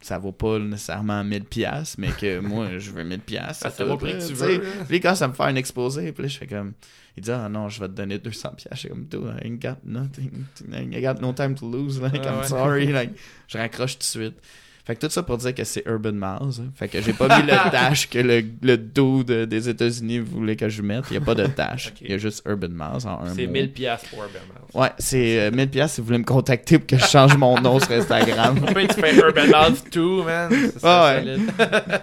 [0.01, 3.59] ça vaut pas nécessairement 1000 pièces mais que moi, je veux 1000 pièces.
[3.59, 4.62] Ça vaut le prix que tu veux.
[4.89, 6.74] Puis quand ça me fait un exposé, puis là, je fais comme.
[7.19, 8.69] Il dit, ah non, je vais te donner 200 pièces.
[8.75, 10.45] Je suis comme, dude, I ain't got nothing.
[10.73, 12.01] I got no time to lose.
[12.01, 12.87] Like, I'm sorry.
[12.93, 13.11] Like,
[13.49, 14.41] je raccroche tout de suite.
[14.89, 16.61] Fait que tout ça pour dire que c'est Urban Miles.
[16.62, 16.70] hein.
[16.74, 20.70] Fait que j'ai pas mis le dash que le, le dude des États-Unis voulait que
[20.70, 21.05] je mette.
[21.11, 21.45] Il y a pas de.
[21.59, 22.01] Ok.
[22.01, 23.53] Il y a juste Urban Miles en un C'est mot.
[23.53, 24.70] 1000 piastres pour Urban Mouse.
[24.82, 27.61] Ouais, c'est euh, 1000 pièces si vous voulez me contacter pour que je change mon
[27.61, 28.59] nom sur Instagram.
[28.66, 30.51] Après, tu fais Urban Mouse 2, man.
[30.78, 31.36] Ça Ah ouais.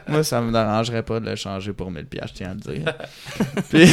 [0.07, 2.59] Moi, ça me dérangerait pas de le changer pour 1000 pièces, je tiens à le
[2.75, 2.93] dire.
[3.69, 3.87] Puis,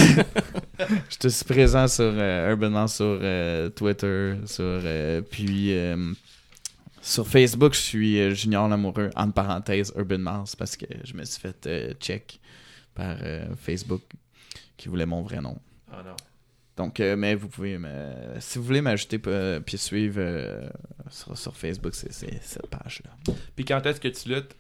[1.22, 5.74] je suis présent sur euh, Urban Mouse sur euh, Twitter, sur euh, puis
[7.02, 11.24] sur Facebook, je suis euh, Junior l'amoureux entre parenthèses Urban Mouse parce que je me
[11.24, 12.40] suis fait euh, check
[12.94, 14.02] par euh, Facebook
[14.76, 15.58] qui voulait mon vrai nom.
[15.92, 16.16] Oh non.
[16.76, 20.20] Donc, euh, mais vous pouvez, me- si vous voulez m'ajouter puis suivre
[21.10, 23.34] sur, sur Facebook, c'est cette page-là.
[23.54, 24.56] Puis quand est-ce que tu luttes?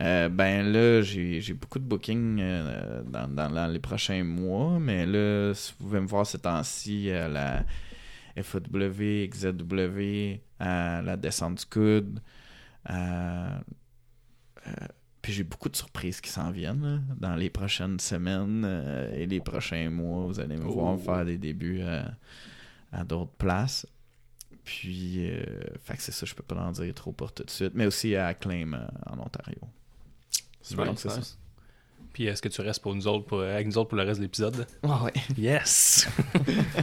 [0.00, 4.78] Euh, ben là, j'ai j'ai beaucoup de bookings euh, dans, dans- dans les prochains mois,
[4.78, 7.64] mais là, si vous pouvez me voir ces temps-ci à la
[8.42, 12.20] FAW, XZW, à la descente du coude,
[12.84, 13.58] à-
[14.66, 14.70] euh,
[15.22, 19.26] puis j'ai beaucoup de surprises qui s'en viennent là, dans les prochaines semaines euh, et
[19.26, 20.26] les prochains mois.
[20.26, 20.98] Vous allez me voir Oh.
[20.98, 23.86] faire des débuts à, d'autres places.
[24.64, 25.42] Puis, euh,
[25.82, 27.86] fait que c'est ça, je peux pas en dire trop pour tout de suite, mais
[27.86, 29.58] aussi à Acclaim euh, en Ontario.
[30.62, 31.20] Super, Donc, c'est ça.
[32.12, 34.18] Puis est-ce que tu restes pour nous autres, pour, avec nous autres pour le reste
[34.18, 34.66] de l'épisode?
[34.82, 35.12] Ah ouais.
[35.36, 36.08] Yes!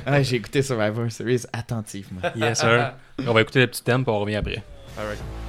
[0.08, 2.22] Ouais, j'ai écouté Survivor Series attentivement.
[2.36, 2.94] yes, sir.
[3.26, 4.64] On va écouter le petit thème, puis on revient après.
[4.98, 5.20] Alright.
[5.20, 5.45] Let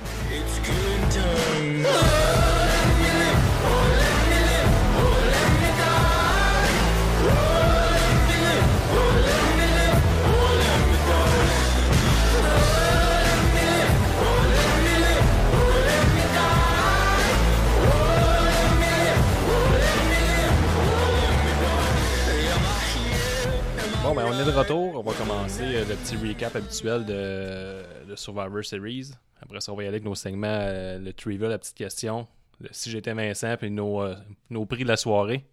[25.12, 29.10] commencer euh, le petit recap habituel de, de Survivor Series.
[29.40, 32.28] Après ça, on va y aller avec nos segments, euh, le trivia, la petite question,
[32.60, 34.14] le si j'étais Vincent, puis nos, euh,
[34.50, 35.44] nos prix de la soirée.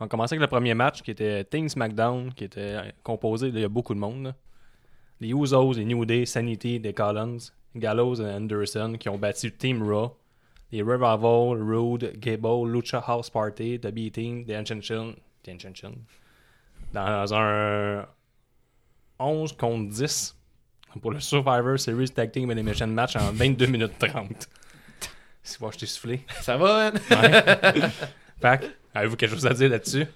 [0.00, 3.68] On va commencer avec le premier match qui était Things SmackDown, qui était composé, a
[3.68, 4.34] beaucoup de monde.
[5.20, 7.38] Les Usos, les New Day, Sanity, les Collins,
[7.76, 10.16] Gallows et Anderson qui ont battu Team Raw.
[10.72, 15.14] Les Revival, Rude, Gable, Lucha House Party, The B-Team, The Ascension,
[15.44, 15.92] The Ascension,
[16.94, 18.06] dans un
[19.18, 20.36] 11 contre 10
[21.00, 24.48] pour le Survivor Series Tag Team Elimination Match en 22 minutes 30.
[25.42, 26.20] Si moi je t'ai soufflé.
[26.40, 26.92] Ça va, hein?
[28.42, 28.58] Ouais.
[28.58, 30.06] Que, avez-vous quelque chose à dire là-dessus?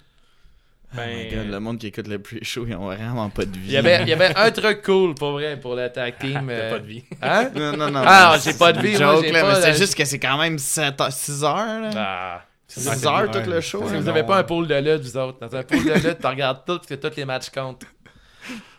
[0.95, 3.67] Oh my God, le monde qui écoute le pre-show, ils ont vraiment pas de vie.
[3.67, 6.47] Il y, avait, il y avait un truc cool, pour vrai, pour le tag team.
[6.47, 7.05] T'as euh, pas de vie.
[7.23, 7.51] Hein?
[7.55, 8.03] Non, non, non.
[8.05, 10.19] Ah, j'ai pas de vie, moi, joke, j'ai là, pas mais c'est juste que c'est
[10.19, 11.91] quand même 7 heures, 6 heures, là.
[11.97, 12.43] Ah.
[12.69, 13.81] 6 heures, tout le show.
[13.81, 14.01] Parce que hein.
[14.01, 15.39] vous avez pas un pool de lutte, vous autres.
[15.41, 17.85] Dans un pool de lutte, tu regardes tout, parce que tous les matchs comptent.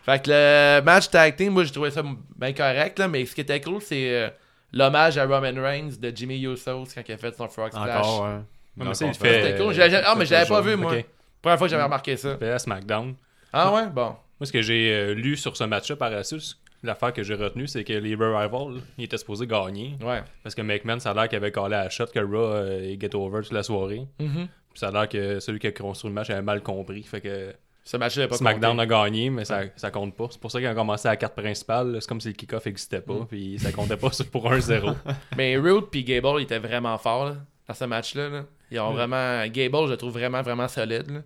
[0.08, 3.34] Fait que le match tag team, moi, j'ai trouvé ça bien correct, là, mais ce
[3.34, 4.30] qui était cool, c'est euh,
[4.72, 8.06] l'hommage à Roman Reigns de Jimmy Usos quand il a fait son Frog Splash.
[8.06, 8.40] Encore,
[8.76, 9.42] mais ça, il fait.
[9.42, 9.74] C'était cool.
[10.06, 10.94] Ah, mais je l'avais pas vu, moi.
[11.42, 12.38] Première fois que j'avais remarqué ça.
[12.38, 13.14] Fait à SmackDown.
[13.52, 13.86] Ah ouais?
[13.86, 14.16] Bon.
[14.40, 17.34] Moi, ce que j'ai euh, lu sur ce match-là par la suite, l'affaire que j'ai
[17.34, 19.96] retenue, c'est que les Revival, ils étaient supposés gagner.
[20.00, 20.22] Ouais.
[20.42, 22.80] Parce que McMahon, ça a l'air qu'il avait collé à la shot que Raw euh,
[22.82, 24.06] il get over toute la soirée.
[24.18, 24.48] Mhm.
[24.70, 27.02] Puis ça a l'air que celui qui a construit le match avait mal compris.
[27.02, 27.52] Fait que
[27.88, 30.26] Ce match-là n'est pas SmackDown a gagné, mais ça, ça compte pas.
[30.30, 31.96] C'est pour ça qu'ils ont commencé à la carte principale.
[32.02, 33.24] C'est comme si le kick-off n'existait pas.
[33.26, 34.94] Puis ça comptait pas pour 1-0.
[35.38, 37.36] Mais Rude puis Gable, ils étaient vraiment forts là,
[37.66, 38.28] dans ce match-là.
[38.28, 38.44] là.
[38.70, 39.42] Ils ont vraiment...
[39.46, 41.10] Gable, je le trouve vraiment, vraiment solide.
[41.10, 41.20] là.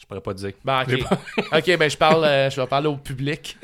[0.00, 0.52] Je pourrais pas dire.
[0.88, 1.06] J'ai ok.
[1.52, 3.58] ok, ben je parle, euh, je vais parler au public.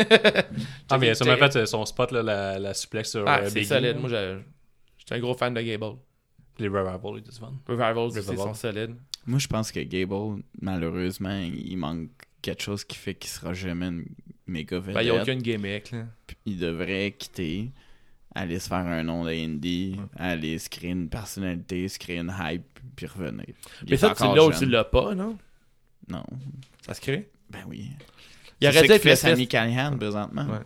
[0.91, 3.65] Ah, mais ça m'a fait son spot, là, la, la suplex sur Ah, euh, c'est
[3.65, 3.97] solide.
[3.99, 4.39] Moi, je-
[4.99, 5.97] j'étais un gros fan de Gable.
[6.59, 7.25] Les Revival, ils.
[7.67, 8.37] Revivals Revival.
[8.37, 8.95] sont solides.
[9.29, 12.09] Moi, je pense que Gable, malheureusement, il manque
[12.43, 14.07] quelque chose qui fait qu'il sera jamais une
[14.47, 14.95] méga vedette.
[14.95, 15.91] Ben, il n'y a aucune gimmick.
[15.93, 16.07] Là.
[16.47, 17.71] il devrait quitter,
[18.35, 22.81] aller se faire un nom d'indie, aller se créer une personnalité, se créer une hype,
[22.97, 23.45] puis revenir.
[23.83, 25.37] Il Mais ça, tu l'as ou tu l'as pas, non?
[26.09, 26.25] Non.
[26.87, 27.29] Ça se crée?
[27.51, 27.91] Ben oui.
[28.61, 29.49] Il aurait dû fait fils.
[29.49, 30.47] Callihan présentement.
[30.47, 30.61] Ouais.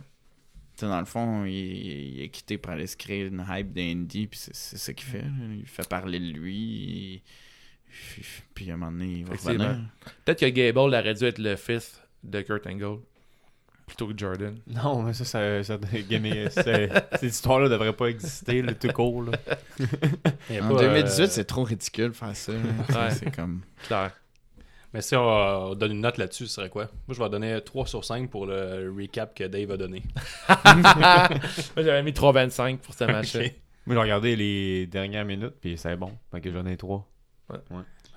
[0.79, 4.39] Dans le fond, il, il est quitté pour aller se créer une hype d'indie, puis
[4.39, 5.23] c'est ça qu'il fait.
[5.59, 7.21] Il fait parler de lui, il-
[8.53, 9.77] puis à un moment donné, il va revenir.
[10.25, 12.99] Peut-être que Gable aurait dû être le fils de Kurt Angle
[13.85, 14.57] plutôt que Jordan.
[14.67, 19.23] Non, mais ça, ça, cette histoire-là devrait pas exister, le tout court.
[19.23, 19.31] Là.
[20.61, 22.51] En pas, 2018, euh, c'est trop ridicule de faire ça.
[22.51, 23.11] Ouais.
[23.11, 23.61] C'est comme...
[23.87, 24.11] Claire.
[24.93, 26.83] Mais si on, on donne une note là-dessus, ce serait quoi?
[27.07, 30.03] Moi, je vais donner 3 sur 5 pour le recap que Dave a donné.
[30.65, 31.29] Moi,
[31.77, 33.45] j'avais mis 3,25 pour ce match-là.
[33.85, 36.11] Moi, j'ai regardé les dernières minutes, puis c'est bon.
[36.31, 36.77] Fait que j'en ai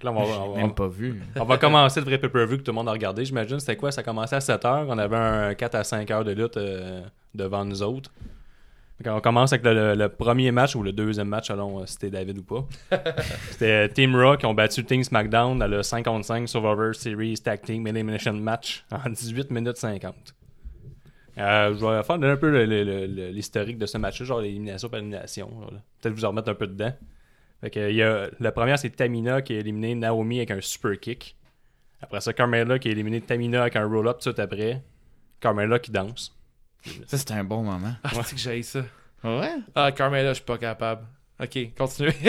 [0.03, 1.21] Là, on va, on va- Même pas vu.
[1.37, 3.25] on va commencer le vrai pay-per-view que tout le monde a regardé.
[3.25, 3.91] J'imagine, c'était quoi?
[3.91, 4.87] Ça commençait à 7h.
[4.89, 7.03] On avait un 4 à 5 heures de lutte euh,
[7.35, 8.13] devant nous autres.
[9.05, 11.87] Quand on commence avec le, le- le premier match ou le deuxième match, selon euh,
[11.87, 12.65] si c'était David ou pas.
[13.51, 17.35] c'était Team Raw qui ont battu Team SmackDown dans le 5 contre 5 Survivor Series
[17.39, 20.15] Tag Team Elimination Match en 18 minutes 50.
[21.39, 22.51] Euh, je vais faire donner un peu
[23.31, 25.51] l'historique de ce match-là, genre l'élimination par élimination.
[26.01, 26.93] Peut-être vous en remettre un peu dedans.
[27.61, 30.61] Fait que, il y a, la première, c'est Tamina qui a éliminé Naomi avec un
[30.61, 31.37] super kick.
[32.01, 34.83] Après ça, Carmella qui a éliminé Tamina avec un roll-up tout après.
[35.41, 36.37] Carmella qui danse.
[37.07, 37.95] Ça, c'était un bon moment.
[38.05, 38.85] Ah, c'est que j'ai ça.
[39.25, 39.57] Ouais?
[39.75, 41.03] Ah, Carmela, je suis pas capable.
[41.41, 42.11] Ok, continue.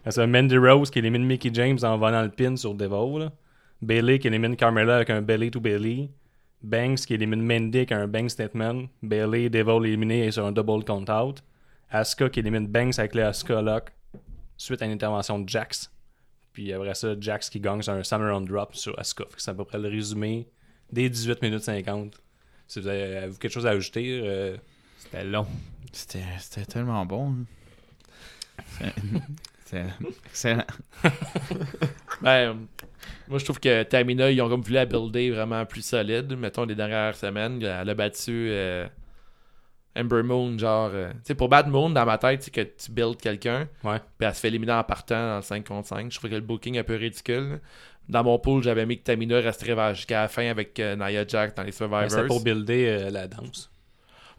[0.00, 3.30] Après ça, Mandy Rose qui élimine Mickey James en volant le pin sur Devil.
[3.82, 6.10] Bailey qui élimine Carmella avec un belly to belly.
[6.62, 8.84] Banks qui élimine Mandy avec un bang statement.
[9.02, 11.42] Bailey Devil éliminés sur un double count out.
[11.90, 13.90] Asuka qui élimine Banks avec le Asuka lock.
[14.60, 15.90] Suite à une intervention de Jax.
[16.52, 19.24] Puis après ça, Jax qui gagne sur un Summer on Drop sur Asuka.
[19.38, 20.46] C'est à peu près le résumé
[20.92, 22.20] des 18 minutes 50.
[22.68, 24.58] Si vous avez, quelque chose à ajouter, euh,
[24.98, 25.46] C'était long.
[25.92, 27.36] C'était c'était tellement bon.
[29.64, 29.86] C'est
[30.26, 30.66] excellent.
[32.20, 32.66] Ben,
[33.28, 36.36] moi, je trouve que Tamina, ils ont comme voulu la builder vraiment plus solide.
[36.36, 38.86] Mettons, les dernières semaines, elle a battu euh,
[39.96, 40.90] Ember Moon, genre...
[40.92, 43.98] euh, tu sais, pour battre Moon, dans ma tête, c'est que tu builds quelqu'un, ouais.
[44.18, 46.12] puis elle se fait éliminer en partant dans le 5 contre 5.
[46.12, 47.60] Je trouve que le booking est un peu ridicule.
[48.08, 51.54] Dans mon pool, j'avais mis que Tamina resterait jusqu'à la fin avec euh, Nia Jax
[51.54, 52.10] dans les Survivors.
[52.10, 53.70] C'est pour builder euh, la danse.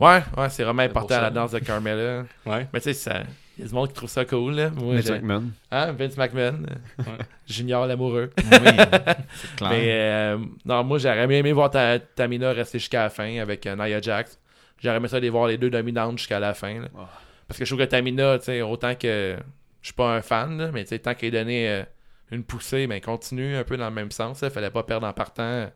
[0.01, 1.21] Ouais, ouais, c'est vraiment important ça.
[1.21, 2.23] la danse de Carmella.
[2.45, 2.67] Ouais.
[2.73, 3.21] Mais tu sais, ça...
[3.55, 4.71] il y a du monde qui trouve ça cool, là.
[4.71, 5.51] Moi, Vince McMahon.
[5.69, 6.65] Hein, Vince McMahon.
[7.47, 8.31] Junior l'amoureux.
[8.35, 9.69] Oui, c'est clair.
[9.69, 13.67] Mais euh, non, moi j'aurais bien aimé voir ta, Tamina rester jusqu'à la fin avec
[13.67, 14.39] euh, Nia Jax.
[14.81, 16.83] J'aurais aimé ça les voir les deux dominantes jusqu'à la fin.
[16.97, 17.09] Ah.
[17.47, 19.37] Parce que je trouve que Tamina, autant que
[19.81, 21.83] je suis pas un fan, là, mais tant qu'elle a donné euh,
[22.31, 24.41] une poussée, ben continue un peu dans le même sens.
[24.41, 25.69] Il fallait pas perdre en partant.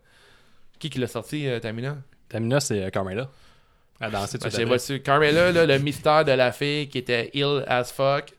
[0.80, 1.98] Qui qui l'a sorti, euh, Tamina?
[2.30, 3.30] Tamina, c'est euh, Carmela.
[4.00, 7.64] À danser tout Ben, voici Carmela, là, le mystère de la fille qui était ill
[7.68, 8.34] as fuck,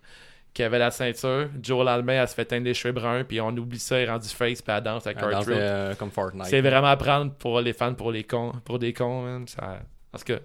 [0.53, 1.49] qui avait la ceinture.
[1.63, 4.11] Joel Almeida, elle se fait teindre les cheveux bruns, puis on oublie ça, elle est
[4.11, 5.57] rendue face, puis elle danse avec Cartrude.
[5.57, 6.47] euh, comme Fortnite.
[6.47, 9.49] C'est vraiment à prendre pour les fans, pour les cons, pour des cons, man.
[9.49, 9.81] Ça...
[10.11, 10.41] Parce que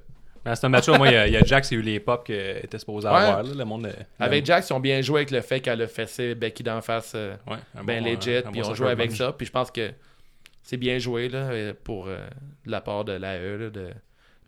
[0.45, 1.81] Mais c'est un match, moi, il y, a- il y a Jax qui a eu
[1.81, 3.13] les pop qu'il était supposé Ouais.
[3.13, 3.43] avoir.
[3.43, 5.87] Là, le monde, euh, avec Jax, ils ont bien joué avec le fait qu'elle a
[5.87, 8.87] fessé Becky d'en face euh, ouais, un ben bon, legit, un puis bon on joue
[8.87, 9.33] avec ça.
[9.33, 9.91] Puis je pense que
[10.63, 12.17] c'est bien joué là, euh, pour euh,
[12.65, 13.89] de la part de l'AE de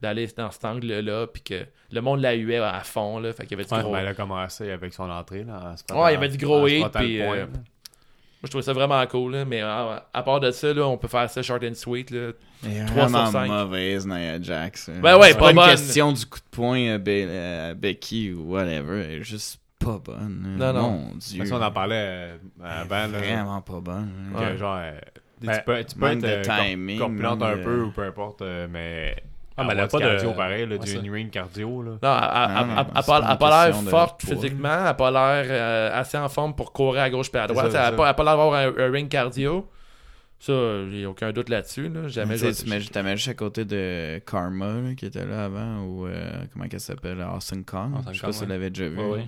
[0.02, 3.52] d'aller dans cet angle-là, puis que le monde la huait à fond, là, fait qu'il
[3.52, 3.94] y avait du Ouais, gros...
[3.94, 5.46] Ben, elle a commencé avec son entrée.
[5.46, 7.46] Là, en se Ouais, il y avait du gros hit, le puis, euh.
[8.44, 10.98] Moi, je trouvais ça vraiment cool, là, mais euh, à part de ça, là, on
[10.98, 12.12] peut faire ça short and sweet.
[12.12, 12.32] Là.
[12.66, 13.48] Elle est 3 sur vraiment 5.
[13.48, 14.90] mauvaise, Nia Jax.
[15.02, 15.70] Ben ouais, c'est pas pas une bonne.
[15.70, 17.30] question du coup de poing à, Be-
[17.70, 19.02] à Becky ou whatever.
[19.06, 20.58] Elle est juste pas bonne.
[20.60, 20.90] Non, non.
[20.92, 21.46] Mon Dieu.
[21.46, 23.08] Ça, on en parlait euh, avant.
[23.08, 24.12] Vraiment pas bonne.
[24.36, 24.58] que, Ouais.
[24.58, 24.92] genre, euh,
[25.42, 27.92] Ben, tu peux, tu peux être de euh, timing, corpulente manque un de- peu ou
[27.92, 29.16] peu importe, euh, mais.
[29.56, 30.98] Ah, mais elle a pas du de- cardio pareil, là, Ouais, du ça.
[31.00, 31.82] in-ring cardio.
[31.84, 31.92] Là.
[31.92, 35.46] Non, elle- elle- elle- elle c'est pas- elle l'air forte physiquement, elle a pas l'air
[35.48, 37.72] euh, assez en forme pour courir à gauche et à droite.
[37.72, 39.70] Ça, Elle a c'est pas, elle l'air d'avoir un, un ring cardio.
[40.40, 41.88] Ça, j'ai aucun doute là-dessus.
[41.88, 42.08] Là.
[42.10, 45.26] Jamais tu sais, tu mets- tu mets juste à côté de Karma là, qui était
[45.26, 47.94] là avant ou euh, comment qu'elle s'appelle Awesome Kong?
[47.96, 48.50] Awesome je sais Kong, pas si vous ouais.
[48.50, 48.98] l'avez déjà vu.
[48.98, 49.28] Ouais, ouais.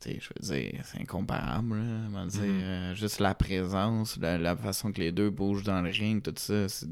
[0.00, 1.76] Tu sais, je veux dire, c'est incomparable.
[2.12, 2.60] Là, dire, Mhm.
[2.62, 6.34] euh, juste la présence, la, la façon que les deux bougent dans le ring, tout
[6.36, 6.68] ça.
[6.68, 6.86] c'est-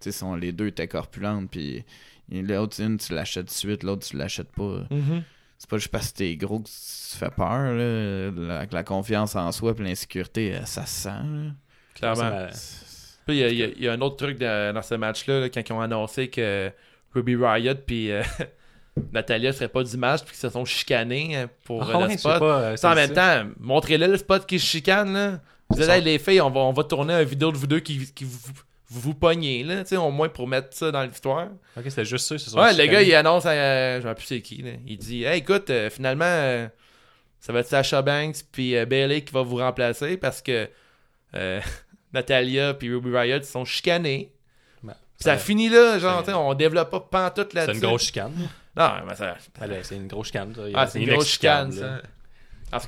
[0.00, 1.50] Tu sont, les deux étaient corpulentes.
[1.50, 1.84] Puis
[2.30, 4.84] l'autre, une, tu l'achètes tout de suite, l'autre, tu l'achètes pas.
[4.90, 5.22] Mhm.
[5.58, 7.74] C'est pas juste parce que t'es gros que tu te fais peur.
[7.74, 8.30] Là.
[8.30, 11.08] La, la confiance en soi et l'insécurité, euh, ça se sent.
[11.08, 11.50] là.
[11.94, 12.16] Clairement.
[12.16, 12.48] Ça, euh,
[13.26, 14.82] Puis il y, a- il y a- il y a un autre truc de- dans
[14.82, 16.70] ce match-là, là, quand ils ont annoncé que
[17.14, 18.22] Ruby Riot puis euh,
[19.12, 22.12] Natalia seraient pas du match puis qu'ils se sont chicanés euh, pour Ah euh, ouais,
[22.12, 22.38] le spot.
[22.38, 25.12] pas, euh, en c'est même temps, montrez-le le spot qui se chicane.
[25.12, 25.40] Là.
[25.70, 28.10] Vous hey, les filles, on va, on va tourner une vidéo de vous deux qui,
[28.12, 28.38] qui vous,
[28.90, 31.48] vous, vous pognez, là, tu sais, au moins pour mettre ça dans l'histoire.
[31.76, 32.38] Ok, c'était juste ça.
[32.38, 34.70] se sont Ouais, le gars, il annonce, à, je ne sais plus c'est qui, là.
[34.86, 36.66] il dit, hey, écoute, euh, finalement, euh,
[37.40, 40.68] ça va être Sasha Banks puis euh, Bailey qui va vous remplacer parce que
[41.34, 41.60] euh,
[42.14, 44.32] Natalia puis Ruby Riot sont chicanés.
[44.82, 45.38] Ben, ça ouais.
[45.38, 47.78] finit là, genre, C'est- tu sais, on développe pas pantoute C'est là-dessus.
[47.80, 48.32] une grosse chicane.
[48.76, 49.36] Non, mais ça.
[49.60, 50.54] Ben c'est une grosse chicane.
[50.54, 50.62] ça.
[50.74, 52.00] Ah, c'est une grosse chicane, ça.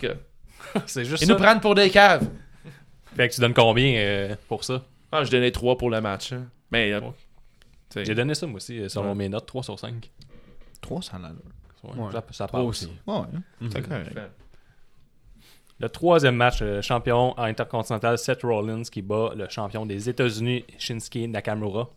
[0.00, 0.14] Cas, là.
[0.86, 1.32] C'est juste ils ça.
[1.32, 2.28] nous prennent pour des caves.
[3.16, 4.82] Fait que tu donnes combien euh, pour ça?
[5.12, 6.32] Ah, je donnais 3 pour le match.
[6.32, 6.46] hein.
[6.70, 6.92] Mais.
[6.92, 7.00] euh.
[7.96, 9.14] J'ai donné ça moi aussi, euh, selon Ouais.
[9.16, 10.10] mes notes, 3 sur 5.
[10.80, 11.38] 3 ça a l'allure.
[11.82, 12.12] Ouais.
[12.12, 12.60] Ça, ça passe.
[12.62, 12.90] aussi.
[13.06, 13.20] Ouais,
[13.60, 13.70] Mhm.
[13.72, 14.18] c'est correct.
[15.80, 21.26] Le troisième match, le champion intercontinental Seth Rollins qui bat le champion des États-Unis Shinsuke
[21.28, 21.88] Nakamura.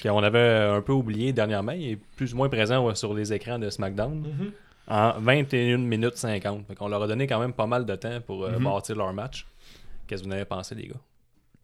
[0.00, 1.72] Qu'on avait euh, un peu oublié dernièrement.
[1.72, 4.52] Il est plus ou moins présent ouais, sur les écrans de SmackDown Mhm.
[4.88, 6.66] en 21 minutes 50.
[6.68, 8.64] Fait qu'on leur a donné quand même pas mal de temps pour euh, Mhm.
[8.64, 9.44] bâtir leur match.
[10.06, 10.94] Qu'est-ce que vous en avez pensé, les gars?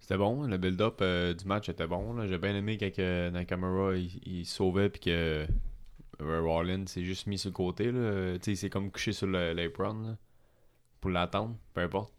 [0.06, 2.24] C'était bon, le build-up euh, du match était bon.
[2.28, 5.44] J'ai bien aimé quand que Nakamura il, il sauvait puis que
[6.20, 7.90] euh, Rollins s'est juste mis sur le côté.
[7.90, 8.36] Là.
[8.46, 10.16] Il s'est comme couché sur l'apron
[11.00, 12.14] pour l'attendre, peu importe.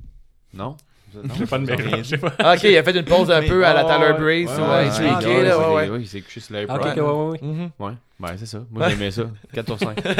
[0.54, 0.76] Non?
[1.16, 2.18] Non, J'ai pas de je sais dit.
[2.18, 2.34] pas.
[2.40, 4.50] Ah, ok, il a fait une pause un peu à la Ouais, Tyler ouais, Breeze
[4.50, 5.90] ouais, ou ouais, ouais, ouais, ouais, ouais, ouais.
[5.90, 6.76] ouais, il s'est couché sur Ah, l'apron.
[6.76, 7.40] ok, ok, ouais, ouais, ouais.
[7.42, 7.70] Mhm.
[7.80, 8.60] Ouais, ben c'est ça.
[8.70, 9.24] Moi j'aimais ça.
[9.54, 9.96] 4 sur 5.
[10.06, 10.14] Non,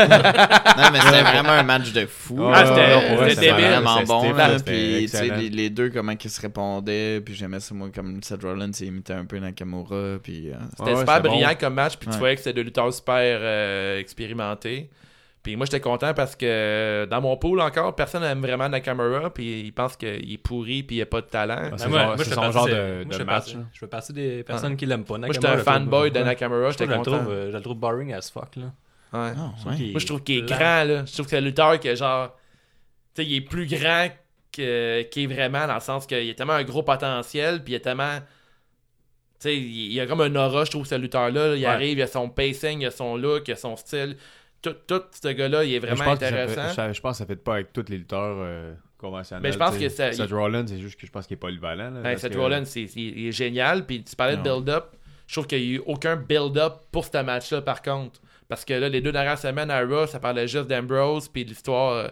[0.92, 2.40] mais c'était vraiment un match de fou.
[2.54, 4.22] Ah, c'était- Pour vraiment bon.
[4.66, 5.36] Puis, tu sais, excellent.
[5.38, 7.22] les, les deux, comment ils se répondaient.
[7.22, 10.18] Puis j'aimais ça, moi, comme Seth Rollins, il imitait un peu Nakamura.
[10.24, 11.56] Puis, euh, C'était Ouais, super brillant bon.
[11.60, 12.20] comme match, puis tu Ouais.
[12.20, 14.90] voyais que c'était de lutteurs super euh, expérimentés.
[15.48, 19.62] Puis moi, j'étais content parce que dans mon pool encore, personne n'aime vraiment Nakamura, puis
[19.62, 21.56] il pense qu'il est pourri, puis il a pas de talent.
[21.58, 23.28] Ah, Ben, c'est moi- genre- moi, je son genre de- de- moi, de je match,
[23.28, 23.58] partie-.
[23.72, 25.18] Je fais partie des personnes qui l'aiment pas.
[25.18, 27.26] Moi, j'étais un Nakamura, fanboy de Nakamura, Je j'étais le trouve, content.
[27.30, 28.58] euh, je le trouve boring as fuck.
[28.58, 28.64] Là.
[29.14, 29.32] Ouais.
[29.38, 29.76] ah, Je ouais.
[29.78, 31.06] qu'il- Moi, je trouve qu'il est grand, là.
[31.06, 32.36] Je trouve que c'est un lutteur que, genre,
[33.16, 34.10] tu sais, il est plus grand
[34.52, 37.78] que- qu'il est vraiment, dans le sens qu'il a tellement un gros potentiel, puis il
[37.78, 38.18] a tellement.
[39.40, 41.56] Tu sais, il il a comme un aura, je trouve, ce lutteur-là.
[41.56, 41.66] Il Ouais.
[41.68, 44.18] arrive, il a son pacing, il a son look, il a son style.
[44.62, 46.94] Tout, tout ce gars-là, il est vraiment je ça intéressant.
[46.94, 49.44] je, pense que ça fait pas avec tous les lutteurs euh, conventionnels.
[49.44, 51.40] Mais je pense que ça- Seth il- Rollins, c'est juste que je pense qu'il est
[51.40, 51.92] polyvalent.
[51.92, 53.86] Là, Ben, parce Seth que- Rollins, c'est, il est génial.
[53.86, 54.86] Puis tu parlais de build-up.
[55.28, 58.20] Je trouve qu'il n'y a eu aucun build-up pour ce match-là, par contre.
[58.48, 61.50] Parce que là, les deux dernières semaines à Raw, ça parlait juste d'Ambrose, puis de
[61.50, 62.08] l'histoire, euh,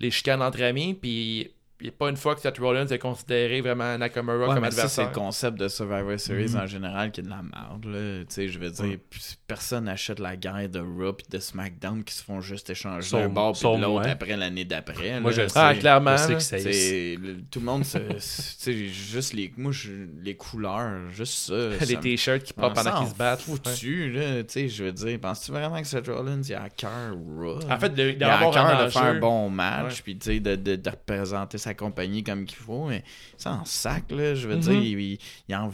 [0.00, 0.94] les chicanes entre amis.
[0.94, 4.54] Puis il n'y a pas une fois que Seth Rollins est considéré vraiment Nakamura Ouais,
[4.54, 5.08] comme mais ça, c'est adversaire.
[5.08, 6.60] le concept de Survivor Series Mhm.
[6.60, 7.84] en général qui est de la merde.
[7.86, 8.20] Là.
[8.20, 8.98] Tu sais, Je veux dire,
[9.46, 13.28] personne n'achète la guerre de Raw et de SmackDown qui se font juste échanger d'un
[13.28, 15.20] bord puis l'autre après l'année d'après.
[15.20, 15.36] Moi, là.
[15.36, 16.16] je le sais, Ah, clairement.
[16.16, 16.34] Je sais là.
[16.36, 17.84] que c'est- c'est- le- tout le monde
[18.18, 19.52] sais, juste les.
[19.56, 19.90] Moi, je-
[20.22, 21.84] les couleurs, juste ça.
[21.86, 23.40] les t-shirts qui on pop pendant qu'ils se battent.
[23.42, 24.42] Foutu, là.
[24.44, 27.58] Tu sais, je veux dire, penses-tu vraiment que Seth Rollins, il a à cœur Raw?
[27.58, 27.64] Ouais.
[27.72, 30.00] En fait, de- il a à cœur de faire un bon match, Ouais.
[30.04, 33.02] puis tu sais, de, de, de représenter sa compagnie comme qu'il faut, mais
[33.36, 34.60] ça en sac, là, je veux Mhm.
[34.60, 35.70] dire, il, il, en-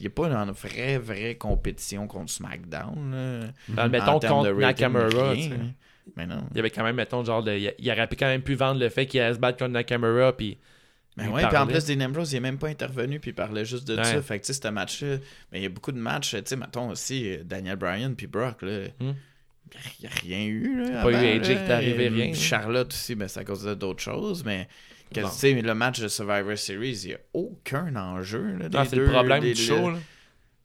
[0.00, 3.40] il est pas une vraie, vraie compétition contre SmackDown, là.
[3.68, 5.34] Dans le En mettons contre Nakamura.
[6.16, 6.44] Mais non.
[6.50, 8.80] Il y avait quand même, mettons, genre, de, il, aurait pu quand même pu vendre
[8.80, 10.58] le fait qu'il allait se battre contre Nakamura, puis
[11.16, 13.34] Mais Il ouais, puis en plus, Dean Ambrose, il est même pas intervenu, puis il
[13.34, 14.02] parlait juste de Ouais.
[14.04, 14.22] ça.
[14.22, 15.18] Fait que, tu sais, ce match-là,
[15.52, 18.26] mais il y a beaucoup de matchs, tu sais, mettons aussi, euh, Daniel Bryan puis
[18.26, 18.86] Brock, là.
[18.98, 19.12] Hmm.
[20.00, 21.02] Il n'y a rien eu, là.
[21.02, 22.32] Pas eu AJ qui Et rien.
[22.34, 24.68] Charlotte aussi, ben, c'est à cause de d'autres choses, mais.
[25.12, 28.56] Que, sais, le match de Survivor Series, il n'y a aucun enjeu.
[28.58, 29.98] Là, Ah, c'est le problème des- du show, là.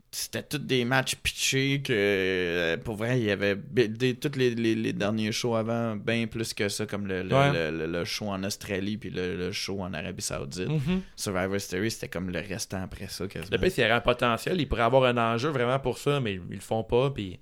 [0.09, 4.55] C'était tous des matchs pitchés que, euh, pour vrai, il y avait buildé tous les,
[4.55, 7.71] les, les derniers shows avant, bien plus que ça, comme le, le, Ouais.
[7.87, 10.69] le- show en Australie puis le, le show en Arabie Saoudite.
[10.69, 11.01] Mhm.
[11.17, 13.49] Survivor Series, c'était comme le restant après ça, quasiment.
[13.51, 16.21] Le pire, s'il y aurait un potentiel, il pourrait avoir un enjeu vraiment pour ça,
[16.21, 17.37] mais ils le font pas, puis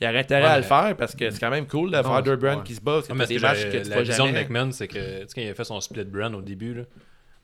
[0.00, 2.16] il y aurait intérêt Ouais, à le faire parce que c'est quand même cool d'avoir
[2.16, 2.62] Non, deux brands ouais.
[2.64, 3.04] qui se battent.
[3.06, 4.32] C'est Ah, mais pas des ce matchs que tu la vision de.
[4.32, 6.82] McMahon, c'est que tu sais, quand il a fait son split brand au début, là,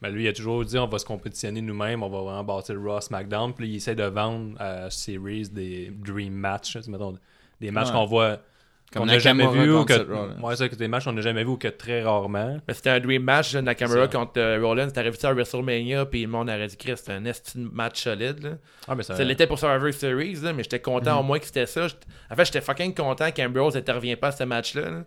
[0.01, 2.75] ben lui, il a toujours dit on va se compétitionner nous-mêmes, on va vraiment bâtir
[2.75, 3.53] le Raw SmackDown.
[3.53, 7.17] Puis il essaie de vendre à Series des Dream Match, tu sais, mettons,
[7.61, 7.93] des matchs Ouais.
[7.93, 8.39] qu'on voit
[8.93, 11.43] Comme qu'on n'a jamais vu ou que ouais, ça, que des matchs qu'on n'a jamais
[11.43, 12.59] vu ou que très rarement.
[12.67, 14.89] Mais c'était un dream match, là, Nakamura contre euh, Rollins.
[14.89, 17.69] T'aurais vu ça à WrestleMania, puis le monde aurait dit que c'était un esti de
[17.73, 18.43] match solide.
[18.43, 18.49] Là.
[18.87, 21.19] Ah, mais ça, l'était pour Survivor Series, là, mais j'étais content Mhm.
[21.19, 21.87] au moins que c'était ça.
[22.29, 24.81] En fait, j'étais fucking content qu'Ambrose intervient pas à ce match-là.
[24.89, 25.03] là.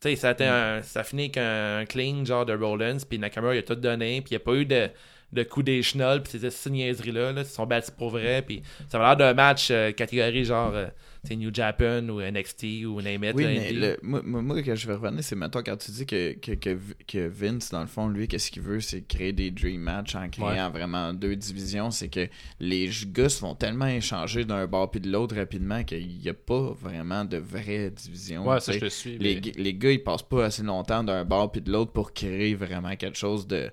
[0.00, 3.18] Tu sais, ça, a été un- ça finit avec un clean genre de Rollins, puis
[3.18, 4.88] Nakamura il a tout donné, puis il n'y a pas eu de,
[5.32, 7.32] de coup des chenolles, puis ces ces niaiseries-là.
[7.32, 10.44] Là, ils se sont battus pour vrai, puis ça avait l'air d'un match euh, catégorie
[10.44, 10.86] genre euh,
[11.30, 13.34] New Japan ou NXT ou name it.
[13.34, 16.06] Oui, là, mais le, moi, moi, que je vais revenir, c'est maintenant quand tu dis
[16.06, 19.50] que, que, que, que Vince, dans le fond, lui, qu'est-ce qu'il veut, c'est créer des
[19.50, 21.90] dream matchs en créant vraiment deux divisions.
[21.90, 22.28] C'est que
[22.60, 26.34] les gars se vont tellement échanger d'un bord puis de l'autre rapidement qu'il n'y a
[26.34, 28.46] pas vraiment de vraie division.
[28.46, 29.18] ouais, ça, je te suis.
[29.18, 32.12] les, mais- les gars, ils passent pas assez longtemps d'un bord puis de l'autre pour
[32.12, 33.70] créer vraiment quelque chose de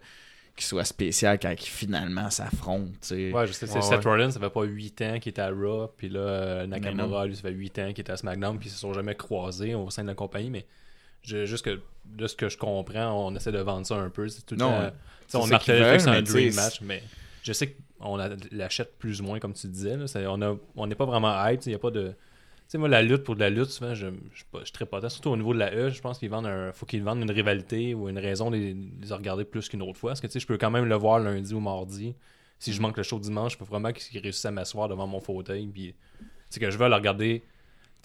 [0.56, 2.91] qui soit spécial quand ils finalement s'affrontent.
[3.01, 3.32] tu sais.
[3.34, 4.12] Ouais, je sais, c'est Ouais, Seth ouais.
[4.12, 7.36] Rollins, ça fait pas 8 ans qu'il était à Raw, puis là, euh, Nakamura, lui,
[7.36, 9.89] ça fait 8 ans qu'il était à SmackDown, puis ils se sont jamais croisés au
[9.89, 10.66] sein de la compagnie, mais
[11.24, 14.28] je, juste que, de ce que je comprends, on essaie de vendre ça un peu.
[14.30, 14.91] C'est tout Non,
[15.28, 17.03] C'est on ça martelait qu'ils le fait que c'est un dream match, mais
[17.43, 19.97] je sais qu'on la- l'achète plus ou moins, comme tu disais.
[19.97, 22.14] Là, C'est- on a- on n'est pas vraiment hype, il n'y a pas de...
[22.68, 24.88] Tu sais, moi, la lutte pour de la lutte, souvent, je je je suis très
[24.88, 25.07] potent.
[25.09, 26.72] Surtout au niveau de la E, je pense vendent un.
[26.72, 29.84] faut qu'ils vendent une rivalité ou une raison de les, de les regarder plus qu'une
[29.84, 30.11] autre fois.
[30.11, 32.16] Parce que, tu sais, je peux quand même le voir lundi ou mardi.
[32.57, 35.20] Si je manque le show dimanche, je peux vraiment qu'ils réussissent à m'asseoir devant mon
[35.20, 35.68] fauteuil.
[35.68, 35.93] Puis,
[36.49, 37.43] c'est que je veux leur regarder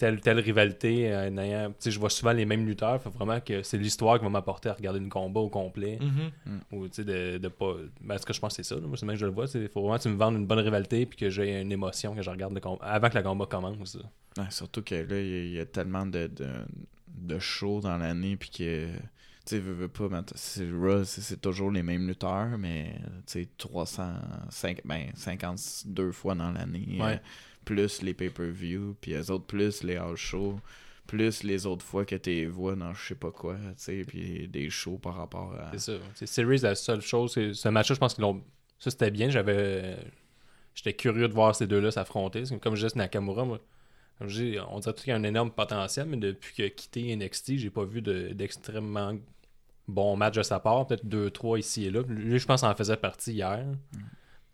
[0.01, 1.13] telle telle rivalité.
[1.13, 2.99] euh, je vois souvent les mêmes lutteurs.
[3.01, 5.99] Faut vraiment que c'est l'histoire qui va m'apporter à regarder une combat au complet.
[6.01, 6.61] Mhm.
[6.71, 7.75] Ou, tu sais, de, de pas.
[8.01, 8.75] Ben, ce que je pense, c'est ça.
[8.75, 8.81] là.
[8.81, 9.45] Moi, c'est même que je le vois.
[9.53, 11.05] Il faut vraiment que tu me vendes une bonne rivalité.
[11.05, 13.95] Puis que j'ai une émotion que je regarde le com- avant que le combat commence.
[14.37, 16.47] Ouais, surtout que là, il y a- il y, a tellement de, de,
[17.07, 18.99] de shows dans l'année, puis que, tu
[19.45, 20.65] sais, veux, veux pas, mais c'est
[21.05, 22.95] c'est c'est toujours les mêmes lutteurs, mais,
[23.27, 27.13] tu sais, 305, ben, 52 fois dans l'année, Ouais.
[27.13, 27.17] euh,
[27.65, 30.59] plus les pay-per-view, puis les autres, plus les house shows,
[31.07, 34.47] plus les autres fois que tu vois dans je sais pas quoi, tu sais, puis
[34.47, 35.71] des shows par rapport à...
[35.73, 35.93] C'est ça.
[36.15, 37.33] C'est Series, la seule chose.
[37.33, 38.41] c'est- Ce match-là, je pense qu'ils l'ont.
[38.79, 39.29] Ça, c'était bien.
[39.29, 39.97] J'avais.
[40.73, 42.43] J'étais curieux de voir ces deux-là s'affronter.
[42.43, 43.59] Que Comme je disais, Nakamura, moi.
[44.17, 46.69] Comme je dis, on dirait qu'il y a un énorme potentiel, mais depuis qu'il a
[46.69, 49.17] quitté NXT, j'ai pas vu de- d'extrêmement
[49.87, 50.87] bon match de sa part.
[50.87, 52.01] Peut-être 2-3 ici et là.
[52.07, 53.65] Lui, je pense, en faisait partie hier.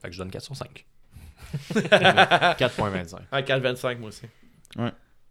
[0.01, 0.85] Fait que je donne 4 sur 5.
[1.73, 3.17] 4.25.
[3.31, 4.25] Un 4-25, moi aussi.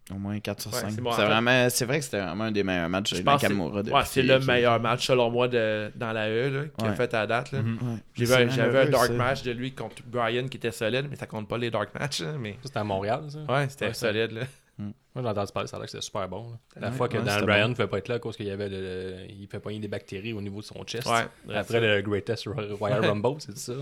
[0.09, 0.89] Au moins 4 sur Ouais, 5.
[0.89, 3.13] c'est C'est bon, en fait- vraiment, c'est vrai que c'était vraiment un des meilleurs matchs
[3.13, 3.83] Je de Nakamura.
[4.05, 6.95] c'est ouais, le meilleur match, selon moi, de, dans la E là, qu'il a Ouais.
[6.95, 7.51] fait à date.
[7.51, 7.61] là.
[7.61, 7.77] Mhm.
[7.81, 8.33] Ouais.
[8.33, 9.13] Un- J'avais un dark ça.
[9.13, 12.21] match de lui contre Brian qui était solide, mais ça compte pas les dark matchs.
[12.39, 12.55] mais...
[12.63, 13.39] C'était à Montréal, ça.
[13.53, 14.31] Ouais, c'était Ouais, solide.
[14.31, 14.41] Là.
[14.79, 14.93] Moi,
[15.23, 16.51] j'ai entendu parler, ça a l'air que c'était super bon.
[16.51, 16.57] là.
[16.79, 18.45] La Ouais, fois que ouais, Dan Bryan ne pouvait pas être là à cause qu'il
[18.45, 21.05] y avait le, il fait pogner des bactéries au niveau de son chest.
[21.07, 23.07] Ouais, Après le Greatest Royal Ouais.
[23.09, 23.73] Rumble, c'est ça?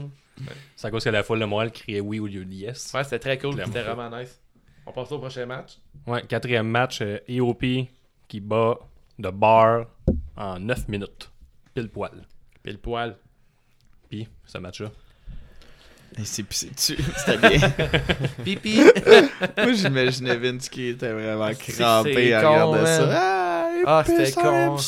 [0.76, 2.92] C'est à cause que la foule de Montréal criait oui au lieu de yes.
[2.94, 4.40] Ouais, c'était très cool, c'était vraiment nice.
[4.86, 5.78] On passe au prochain match.
[6.06, 7.88] Ouais, quatrième match, euh, EOP
[8.28, 8.78] qui bat
[9.18, 9.86] de bar
[10.36, 11.32] en 9 minutes.
[11.74, 12.12] Pile poil.
[12.62, 13.16] Pile poil.
[14.10, 14.92] Puis, ce match-là.
[16.18, 16.98] Et c'est pissé dessus.
[17.18, 17.70] C'était bien.
[18.44, 18.80] Pipi!
[19.58, 23.10] Moi, j'imaginais Vince qui était vraiment C'est- crampé à regarder ça.
[23.12, 23.45] Ah,
[23.86, 24.78] Ah, c'était con.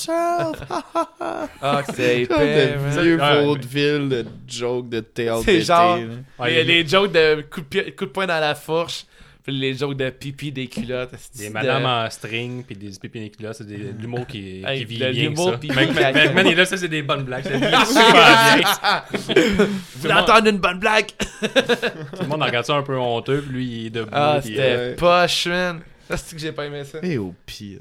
[1.62, 3.44] Ah, c'est Comme épais, de vieux Ouais.
[3.46, 5.98] vaudeville de joke de théâtre C'est genre-.
[6.40, 8.56] Ouais, les, il y a les jokes de coup de, coup de poing dans la
[8.56, 9.06] fourche,
[9.44, 11.12] puis les jokes de pipi des culottes.
[11.12, 14.86] Des c'est madames de- en string, puis des c'est des- de l'humour qui, Hey, qui
[14.86, 15.30] vit de bien.
[15.30, 15.58] l'humour ça.
[15.58, 17.46] pipi il est là, ça, c'est des bonnes blagues.
[17.46, 19.66] Vit super bien.
[19.96, 21.08] Vous entendre une bonne blague?
[21.08, 24.10] Tout le monde regarde ça un peu honteux, puis lui, il est debout.
[24.12, 25.82] Ah, c'était euh, poche, man.
[26.10, 27.00] Ça, c'est que j'ai pas aimé ça.
[27.04, 27.80] Et au pire.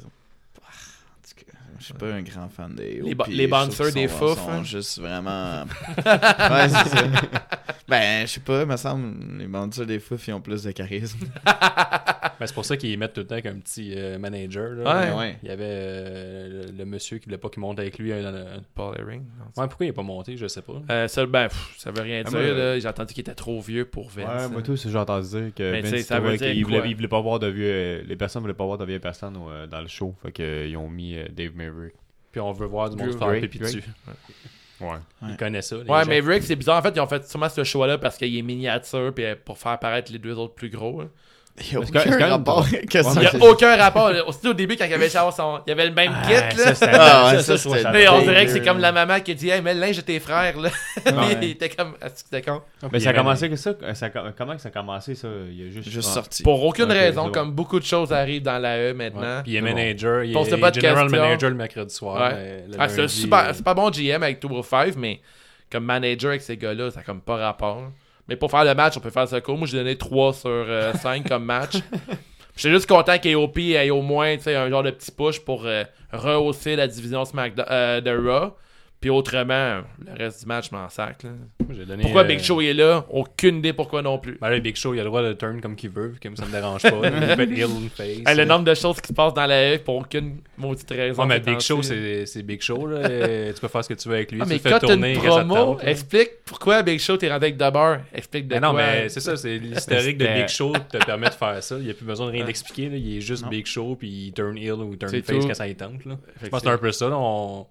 [0.62, 4.08] Ah, en tout cas, je suis pas un grand fan des Les les bouncers des
[4.08, 4.64] fouf, sont hein.
[4.64, 5.62] juste vraiment.
[5.98, 7.02] ouais, c'est ça.
[7.88, 11.26] Ben, je sais pas, me semble, les bouncers des fouf, ils ont plus de charisme.
[12.40, 14.70] Ben, c'est pour ça qu'ils mettent tout le temps avec un petit euh, manager.
[14.70, 14.82] Là.
[15.00, 15.06] Ouais.
[15.10, 15.38] Ben ouais.
[15.42, 18.12] Il y avait euh, le, le monsieur qui voulait pas qu'il monte avec lui.
[18.12, 19.22] euh, dans le- Paul Herring.
[19.56, 20.80] Ouais, pourquoi il est pas monté, je sais pas.
[20.90, 22.80] Euh, ça, ben, pff, ça veut rien Ah, dire.
[22.80, 24.42] J'ai entendu qu'il était trop vieux pour Vince.
[24.42, 26.94] Ouais, moi tout, j'ai entendu dire que Mais sais, Vince ça veut dire voulait, il
[26.96, 28.02] voulait pas voir de vieux.
[28.06, 30.14] Les personnes voulaient pas voir de vieilles personnes euh, dans le show.
[30.22, 31.94] Fait qu'ils ont mis euh, Dave Maverick.
[32.32, 33.82] Puis on veut voir du monde faire pipi dessus.
[34.78, 34.98] Ouais.
[35.26, 35.76] Ils connaissent ça.
[35.76, 36.08] les Ouais, gens.
[36.10, 36.76] mais Rick, c'est bizarre.
[36.78, 39.78] En fait, ils ont fait sûrement ce choix-là parce qu'il est miniature puis pour faire
[39.78, 41.02] paraître les deux autres plus gros.
[41.58, 42.66] Il y a aucun rapport.
[42.70, 42.88] Il
[43.18, 44.10] n'y a aucun rapport.
[44.10, 44.26] là.
[44.28, 45.60] Aussi, au début, quand il avait genre son...
[45.66, 46.34] il y avait le même kit.
[46.36, 46.74] Ah, Là.
[46.74, 49.48] ça, Ah, ouais, ça, c'était- Mais on dirait que c'est comme la maman qui dit
[49.48, 50.58] Hey, mets le linge de tes frères.
[50.60, 50.68] Là.
[51.06, 51.38] Ouais.
[51.42, 51.94] il était comme.
[52.02, 52.60] Ah, c'était con.
[52.92, 53.94] Mais y ça a avait- commencé que ça, euh,
[54.36, 55.28] Comment que ça a commencé ça?
[55.48, 55.88] Il y a juste.
[55.88, 56.42] Juste sorti.
[56.42, 58.92] Pour aucune raison, comme beaucoup de choses arrivent dans la E Ouais.
[58.92, 59.40] maintenant.
[59.42, 62.30] Puis il est manager, il est pas general manager le mercredi soir.
[62.30, 63.28] Le Ah, c'est euh, c'est
[63.64, 65.20] pas bon GM avec 205, mais
[65.72, 67.82] comme manager avec ces gars-là, ça a comme pas rapport.
[68.28, 69.56] Mais pour faire le match, on peut faire ça court.
[69.56, 70.66] Moi, j'ai donné 3 sur
[71.00, 71.74] 5 comme match.
[72.56, 75.66] J'étais juste content qu'AOP ait au moins tu sais, un genre de petit push pour
[75.66, 78.56] euh, rehausser la division SmackDown euh, de Raw.
[79.00, 81.22] Puis autrement, le reste du match, je m'en sac.
[81.22, 81.30] là.
[81.60, 83.04] moi, j'ai donné, Pourquoi euh, Big Show est là?
[83.10, 84.38] Aucune idée pourquoi non plus.
[84.40, 86.46] Ben là, Big Show, il a le droit de turn comme qu'il veut, comme ça
[86.46, 86.88] me dérange pas.
[86.88, 88.00] il peut être face.
[88.26, 91.22] Hey, le nombre de choses qui se passent dans la E pour aucune maudite raison.
[91.22, 92.86] Ouais, mais Big Show, c'est Big Show.
[92.86, 93.08] Là.
[93.56, 94.40] Tu peux faire ce que tu veux avec lui.
[94.40, 97.56] Ah, tu mais fais quand tourner, une promo, explique pourquoi Big Show t'es rendu avec
[97.56, 98.00] Debar.
[98.14, 98.82] Explique de Mais non, quoi.
[98.82, 101.76] mais c'est ça, c'est l'historique de Big Show qui te permet de faire ça.
[101.78, 102.84] Il n'y a plus besoin de rien d'expliquer.
[102.92, 103.48] Il est juste Non.
[103.50, 105.46] Big Show, puis il turn heel ou turn face tout.
[105.46, 106.04] quand ça y tente.
[106.04, 106.16] Là.
[106.38, 107.08] Fait Je que pense que c'est un peu ça.
[107.12, 107.66] On,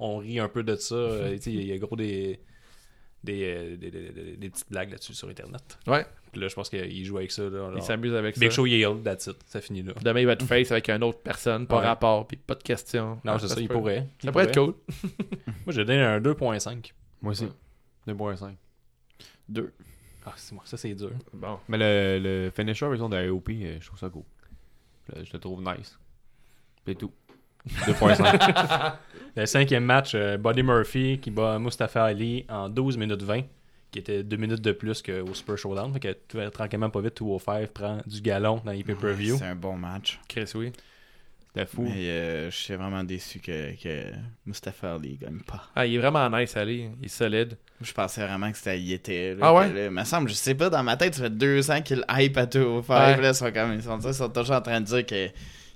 [0.00, 0.94] on rit un peu de ça.
[0.96, 2.40] Euh, tu sais, Il y a gros des,
[3.22, 5.78] des, euh, des, des- des- des petites blagues là-dessus sur Internet.
[5.86, 7.42] Ouais, Puis là, je pense qu'il joue avec ça.
[7.48, 8.54] Là, il s'amuse avec Big ça.
[8.56, 9.36] Show, il est heel, that's it.
[9.46, 9.92] Ça finit là.
[10.02, 11.86] Demain, il va être face avec une autre personne, pas Ouais.
[11.86, 13.20] rapport, puis pas de questions.
[13.24, 14.08] Non, c'est ça, il pourrait.
[14.22, 14.74] Ça pourrait être cool.
[15.66, 16.92] Moi, j'ai donné un 2.5.
[17.22, 17.46] Moi aussi.
[18.08, 18.54] 2.5.
[19.48, 19.72] Deux.
[20.24, 21.10] Ah, c'est moi, ça c'est dur.
[21.32, 21.58] Bon.
[21.68, 24.22] Mais le, le finisher version de AOP, euh, je trouve ça cool.
[25.08, 25.98] Je, je le trouve nice.
[26.86, 27.12] C'est tout.
[27.68, 28.92] 2.5.
[29.36, 33.42] Le cinquième match, euh, Buddy Murphy qui bat Mustafa Ali en 12 minutes 20,
[33.92, 35.92] qui était 2 minutes de plus qu'au Super Showdown.
[35.92, 39.36] Fait que tout- tranquillement, pas vite, 205 prend du galon dans les pay-per-view.
[39.38, 40.18] C'est un bon match.
[40.28, 40.72] Chris, oui.
[41.52, 41.82] C'était fou.
[41.82, 44.12] Mais euh, je suis vraiment déçu que, que
[44.46, 45.62] Mustafa Ali gagne pas.
[45.76, 46.88] Ah, il est vraiment nice, Ali.
[47.00, 47.56] Il est solide.
[47.80, 49.34] Je pensais vraiment que c'était y était.
[49.34, 49.72] Là, Ah ouais?
[49.72, 52.36] là, me semble, je sais pas, dans ma tête, ça fait deux ans qu'il hype
[52.36, 52.94] à tout au five.
[52.96, 53.20] Ouais.
[53.20, 55.28] Là, ils sont, comme, ils, sont, ils sont toujours en train de dire que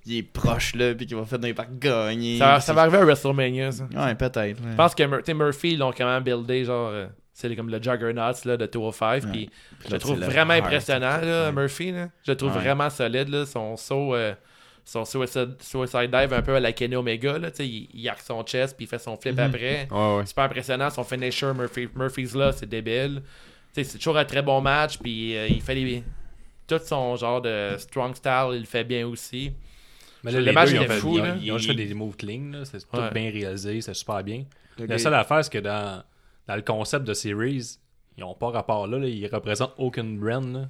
[0.07, 2.39] il est proche là, puis qu'il va finir par gagner.
[2.39, 3.85] Ça, ça va arriver à WrestleMania, ça.
[3.95, 4.39] Ouais, peut-être.
[4.63, 4.71] ouais.
[4.73, 6.91] Je pense que Mur- Murphy, ils l'ont quand même buildé, genre.
[6.91, 9.25] euh, c'est comme le Juggernaut là, de 205.
[9.25, 9.31] Ouais.
[9.33, 9.51] Puis
[9.87, 10.67] je le trouve vraiment heart.
[10.67, 11.51] impressionnant, là.
[11.51, 11.91] Murphy.
[11.91, 12.09] Là.
[12.25, 12.61] Je le trouve Ouais.
[12.63, 13.29] vraiment solide.
[13.29, 13.45] Là.
[13.45, 14.35] Son saut, euh,
[14.85, 17.39] son suicide, suicide dive un peu à la Kenny Omega.
[17.39, 19.41] Là, tu sais, il, il arc son chest puis il fait son flip Mhm.
[19.47, 19.89] après.
[19.91, 20.27] Ouais.
[20.27, 20.91] Super impressionnant.
[20.91, 23.21] Son finisher, Murphy, Murphy's là, c'est débile.
[23.73, 24.99] C'est toujours un très bon match.
[24.99, 26.05] Puis euh, il fait des.
[26.69, 29.53] Tout son genre de strong style, il le fait bien aussi.
[30.25, 31.37] Mais Le les match deux, ils ont fait- fou, ils ont- là.
[31.41, 32.51] Ils ont juste fait des moves clean.
[32.53, 32.65] là.
[32.65, 34.45] C'est tout bien réalisé, c'est super bien.
[34.79, 36.03] Le La seule affaire, c'est que dans,
[36.49, 37.77] dans le concept de series,
[38.17, 39.07] ils n'ont pas rapport là, là.
[39.07, 40.45] Ils représentent aucune brand.
[40.53, 40.67] Là, là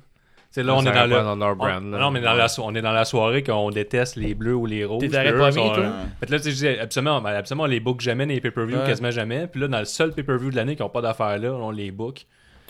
[0.50, 1.16] Ça on est dans le.
[1.16, 1.98] dans leur on- brand, là.
[1.98, 4.66] non, mais dans la, so- on est dans la soirée qu'on déteste les bleus ou
[4.66, 5.08] les rouges.
[5.08, 5.92] T'es eux pas sont- mis, toi?
[6.20, 8.86] Que là, tu sais, absolument, ben, absolument, on les book jamais dans les pay-per-view, Ouais.
[8.86, 9.46] quasiment jamais.
[9.48, 11.90] Puis là, dans le seul pay-per-view de l'année qui n'ont pas d'affaires là, on les
[11.90, 12.24] book.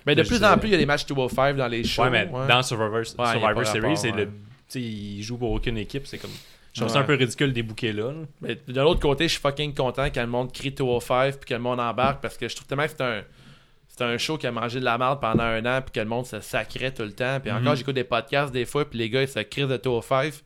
[0.07, 0.47] Mais de Je plus sais.
[0.47, 2.03] en plus, il y a des matchs 205 dans les shows.
[2.03, 2.47] Ouais, mais ouais.
[2.47, 3.67] dans Survivor, Series, rapport,
[3.97, 4.17] c'est ouais.
[4.17, 4.27] le.
[4.27, 4.31] Tu
[4.69, 6.07] sais, ils jouent pour aucune équipe.
[6.07, 6.31] C'est comme.
[6.75, 8.11] Je trouve ça un peu ridicule des bouquets là.
[8.41, 11.55] Mais de l'autre côté, je suis fucking content quand le monde crie 205 puis que
[11.55, 13.23] le monde embarque parce que je trouve tellement que c'est un.
[13.87, 16.07] C'est un show qui a mangé de la merde pendant un an puis que le
[16.07, 17.39] monde se sacrait tout le temps.
[17.41, 20.33] Puis encore, j'écoute des podcasts des fois puis les gars ils se crient de 205.
[20.33, 20.43] Puis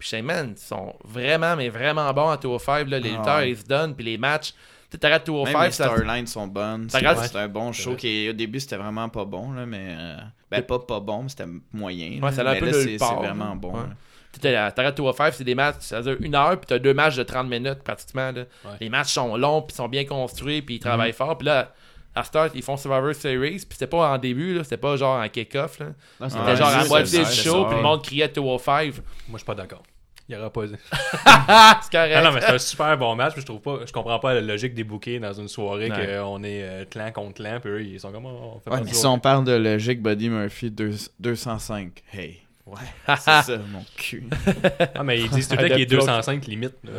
[0.00, 2.88] je sais, man, ils sont vraiment, mais vraiment bons à 205.
[2.88, 2.98] Là.
[2.98, 3.94] Les Ah lutteurs, ils se donnent.
[3.94, 4.54] Puis les matchs,
[4.90, 6.88] tu t'arrêtes Même 205, les storylines sont bonnes.
[6.90, 9.94] C'est un bon show qui, au début, c'était vraiment pas bon, là, mais.
[9.96, 10.16] euh,
[10.50, 12.14] ben, pas pas bon, mais c'était moyen.
[12.14, 12.32] Ouais, là.
[12.32, 13.72] ça allait un mais peu là, nulle c'est vraiment bon.
[13.74, 13.86] Ouais.
[14.32, 14.38] Là.
[14.40, 17.16] Tu sais, T'arrêtes 205, c'est des matchs, ça dure une heure, puis t'as deux matchs
[17.16, 18.30] de 30 minutes pratiquement.
[18.32, 18.42] là.
[18.64, 18.70] Ouais.
[18.80, 21.36] Les matchs sont longs, puis sont bien construits, puis ils travaillent fort.
[21.38, 21.72] Puis là,
[22.14, 25.20] à Start, ils font Survivor Series, puis c'était pas en début, là, c'était pas genre
[25.22, 25.72] en kick-off.
[25.72, 28.94] C'était Ouais, genre à moitié du show, puis le monde criait 205.
[28.94, 29.02] Moi,
[29.32, 29.82] je suis pas d'accord.
[30.28, 30.62] Il y aura pas.
[31.26, 32.14] Ah, c'est correct.
[32.16, 33.32] Ah non, mais c'est un super bon match.
[33.32, 36.18] puis Je trouve pas, je comprends pas la logique des bouquets dans une soirée Ouais.
[36.20, 37.58] qu'on est euh, clan contre clan.
[37.60, 38.26] Puis eux, ils sont comme.
[38.26, 42.02] oh, on fait Ouais, pas mais si on parle de logique, Buddy Murphy deux- 205.
[42.12, 42.42] Hey.
[42.70, 44.24] Ouais, c'est ça, mon cul.
[44.94, 46.06] Ah, mais ils disent tout le temps qu'il est de bloc.
[46.06, 46.74] 205 limite.
[46.84, 46.90] là.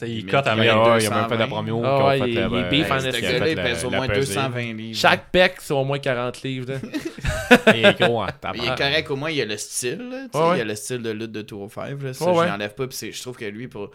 [0.00, 0.92] Limite, cotent à il Il y y a, a 20.
[0.92, 1.38] ouais, il y a même fait 220.
[1.38, 1.82] la promo.
[1.84, 4.34] Ah il- il la- beef en il pèse au moins pesée.
[4.34, 4.96] 220 livres.
[4.98, 6.74] Chaque pec, c'est au moins 40 livres.
[7.74, 8.22] Il est gros
[8.54, 10.28] il est correct, au moins, il y a le style.
[10.34, 12.02] Il y a le style de lutte de 205.
[12.02, 12.86] Là, ça, Ouais, je l'enlève pas.
[12.86, 13.90] Puis je trouve que lui, pour.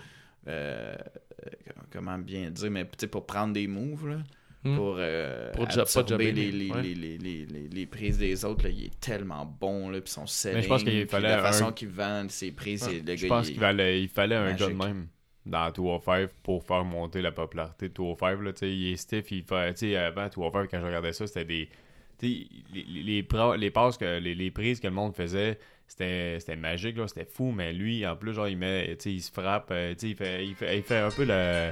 [0.47, 0.95] euh,
[1.91, 4.16] comment bien dire, mais pour prendre des moves, là.
[4.64, 6.82] Pour, euh, Pour absorber les, les, ouais.
[6.82, 7.18] les,
[7.72, 8.64] les, prises des autres.
[8.64, 11.68] Là, il est tellement bon, là, puis son selling, je pense qu'il fallait la façon
[11.68, 14.36] un- qu'il vend ses prises, c'est- le Je gars, pense il- qu'il fallait, il fallait
[14.36, 15.07] un gars de même
[15.45, 18.41] dans 205 pour faire monter la popularité de 205.
[18.41, 21.45] Là, il est stiff, il fait, tu sais, avant 205, quand je regardais ça, c'était
[21.45, 21.70] des.
[22.22, 23.03] Les, les,
[23.57, 27.26] les, passes, que, les, les prises que le monde faisait, c'était c'était magique, là, c'était
[27.26, 30.55] fou, mais lui, en plus, genre, il met, il se frappe, euh, il fait, il,
[30.55, 31.72] fait, il fait un peu le.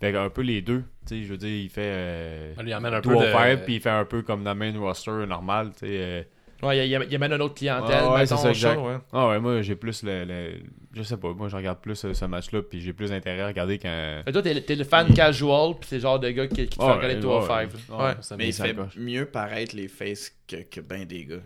[0.00, 2.94] Fait un peu les deux, tu sais, je veux dire, il fait euh, Il amène
[2.94, 5.80] un peu 205, de- puis il fait un peu comme le main roster normal, tu
[5.80, 5.86] sais.
[5.90, 6.22] euh,
[6.62, 8.04] Ouais, il y, a- il y amène une autre clientèle.
[8.04, 8.74] Ouais, ouais, mettons, c'est ça, au exact.
[8.74, 8.96] show, ouais.
[9.14, 10.52] Ah ouais, moi j'ai plus le, le-
[10.94, 13.46] Je sais pas, moi je regarde plus euh, ce match-là, puis j'ai plus intérêt à
[13.46, 14.22] regarder quand.
[14.26, 16.68] Fait toi, t'es, t'es le fan casual, pis c'est le genre de gars qui, qui
[16.68, 17.70] te fait Ouais, regarder ouais, 205.
[17.70, 18.04] ouais, Ouais.
[18.04, 18.14] ouais.
[18.20, 18.96] Ça Mais il fait coche.
[18.98, 21.36] mieux paraître les faces que, que ben des gars.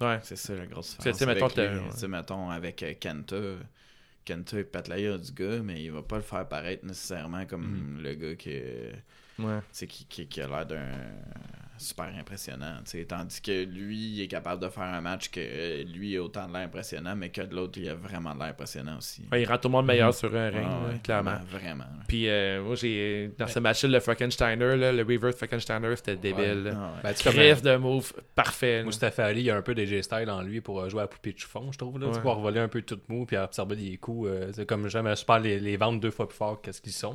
[0.00, 0.18] Ouais.
[0.22, 1.18] C'est ça la grosse C'est- différence.
[1.18, 3.36] tu sais, mettons, mettons, avec euh, Kenta,
[4.24, 7.44] Kenta il pète la gueule du gars, mais il va pas le faire paraître nécessairement
[7.46, 8.60] comme le gars qui,
[9.38, 9.60] Ouais.
[10.06, 10.88] qui, qui a l'air d'un
[11.78, 12.76] super impressionnant.
[12.84, 13.04] tu sais.
[13.04, 16.46] Tandis que lui, il est capable de faire un match que euh, lui a autant
[16.48, 19.22] de l'air impressionnant, mais que de l'autre, il a vraiment de l'air impressionnant aussi.
[19.32, 21.36] Ouais, il rend tout le monde meilleur sur un ring, Ah là, ouais, clairement.
[21.50, 21.84] Vraiment.
[22.08, 23.30] Puis euh, moi, j'ai.
[23.38, 26.72] Dans ce match-là, le Frankensteiner, là, le reverse Frankensteiner, c'était débile.
[26.74, 27.00] Ah ouais.
[27.02, 28.78] Ben, Crève de move parfait.
[28.78, 28.84] là.
[28.84, 31.06] Mustafa Ali, il y a un peu des G-style en lui pour euh, jouer à
[31.06, 31.98] poupée de chiffon, je trouve.
[31.98, 34.28] Là, Tu pour voler un peu tout mou puis absorber des coups.
[34.30, 37.14] euh, c'est comme j'aime super les, les vendre deux fois plus fort qu'est-ce qu'ils sont.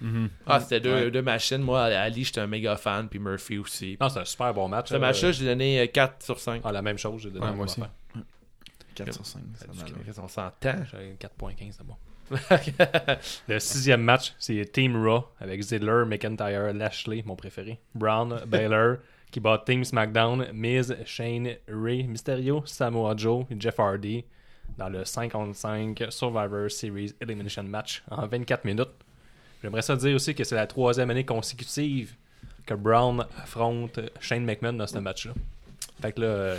[0.00, 0.28] Mhm.
[0.46, 1.10] Ah, c'était deux, Ouais.
[1.10, 1.58] deux machines.
[1.62, 3.91] Moi, Ali, j'étais un méga fan, puis Murphy aussi.
[4.00, 4.88] Non, c'est un super bon match.
[4.88, 5.00] Ce là.
[5.00, 6.62] match-là, j'ai donné euh, 4 sur 5.
[6.64, 7.80] Ah, la même chose, j'ai donné Ouais, moi aussi.
[7.80, 7.92] affaire.
[8.94, 9.40] 4 sur 5.
[9.56, 9.94] ça va là.
[10.22, 10.84] On s'entend.
[10.90, 11.96] J'avais 4.15, c'est bon.
[13.48, 18.96] Le sixième match, c'est Team Raw avec Ziggler, McIntyre, Lashley, mon préféré, Brown, Baylor,
[19.30, 24.24] qui bat Team SmackDown, Miz, Shane, Ray, Mysterio, Samoa Joe et Jeff Hardy
[24.78, 28.88] dans le 5 contre 5 Survivor Series Elimination Match en 24 minutes.
[29.62, 32.14] J'aimerais ça dire aussi que c'est la troisième année consécutive
[32.66, 35.32] que Brown affronte Shane McMahon dans ce match-là.
[36.00, 36.58] Fait que là, euh,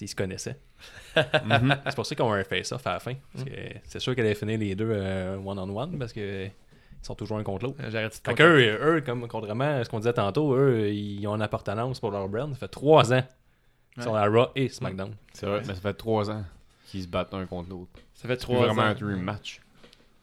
[0.00, 0.58] ils se connaissaient.
[1.16, 1.76] Mhm.
[1.86, 3.14] C'est pour ça qu'on a un face-off à la fin.
[3.32, 3.50] Parce que
[3.84, 6.50] C'est sûr qu'elle allait finir les deux euh, one-on-one parce que ils
[7.06, 7.78] sont toujours un contre l'autre.
[7.82, 11.26] Euh, J'arrête de Fait qu'eux, eux, comme contrairement à ce qu'on disait tantôt, eux, ils
[11.28, 12.52] ont une appartenance pour leur brand.
[12.52, 13.22] Ça fait trois ans
[13.94, 15.14] qu'ils sont à Raw et SmackDown.
[15.32, 16.44] C'est vrai, mais ça fait trois ans
[16.86, 17.90] qu'ils se battent un contre l'autre.
[18.14, 18.86] Ça fait C'est plus 3 vraiment ans.
[18.86, 19.60] un dream match.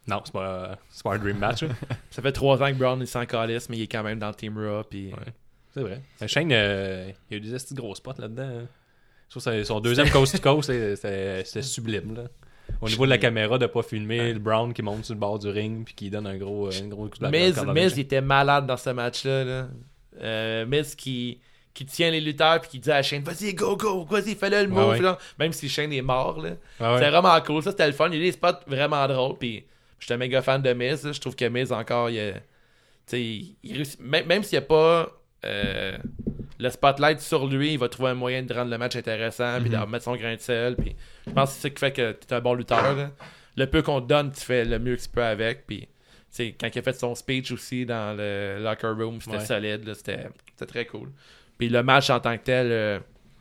[0.07, 1.63] Non, c'est pas, c'est pas un dream match.
[2.09, 4.33] Ça fait 3 ans que Brown est sans calice, mais il est quand même dans
[4.33, 4.83] Team Raw.
[4.83, 5.07] Puis...
[5.13, 5.33] Ouais.
[5.73, 6.01] c'est vrai.
[6.19, 8.41] Mais Shane, euh, il y a eu des petits gros spots là-dedans.
[8.43, 8.67] hein.
[9.29, 10.95] Je trouve que son deuxième coast to coast, c'est-
[11.45, 12.15] c'était sublime.
[12.15, 12.23] Là.
[12.81, 15.39] Au niveau de la caméra, de pas filmer le Brown qui monte sur le bord
[15.39, 17.93] du ring puis qui donne un gros, euh, un gros coup de la Miz, Miz,
[17.95, 19.43] il était malade dans ce match-là.
[19.43, 19.67] Là.
[20.21, 21.39] Euh, Miz qui,
[21.73, 24.67] qui tient les lutteurs puis qui dit à Shane Vas-y, go, go, vas-y, fais-le le
[24.67, 24.99] move.
[24.99, 25.11] ouais.
[25.39, 26.41] Même si Shane est mort.
[26.41, 26.51] Là.
[26.95, 27.61] C'était vraiment cool.
[27.63, 28.09] Ça, c'était le fun.
[28.09, 29.37] Il y a des spots vraiment drôles.
[29.37, 29.63] Puis
[30.01, 31.09] j'étais un méga fan de Miz.
[31.13, 32.33] Je trouve que Miz, encore, il, a-
[33.17, 35.09] il- il même, s'il n'y a pas
[35.45, 35.97] euh,
[36.59, 39.59] le spotlight sur lui, il va trouver un moyen de rendre le match intéressant.
[39.61, 40.75] Puis de mettre son grain de sel.
[40.75, 40.95] Puis
[41.27, 42.95] je pense que c'est ça qui fait que tu es un bon lutteur.
[42.95, 43.11] là.
[43.57, 45.65] Le peu qu'on te donne, tu fais le mieux que tu peux avec.
[45.67, 45.87] Puis
[46.37, 49.45] quand il a fait son speech aussi dans le locker room, c'était Ouais.
[49.45, 49.93] solide.
[49.93, 50.29] C'était
[50.67, 51.09] très cool.
[51.57, 52.71] Puis le match en tant que tel.
[52.71, 52.99] euh,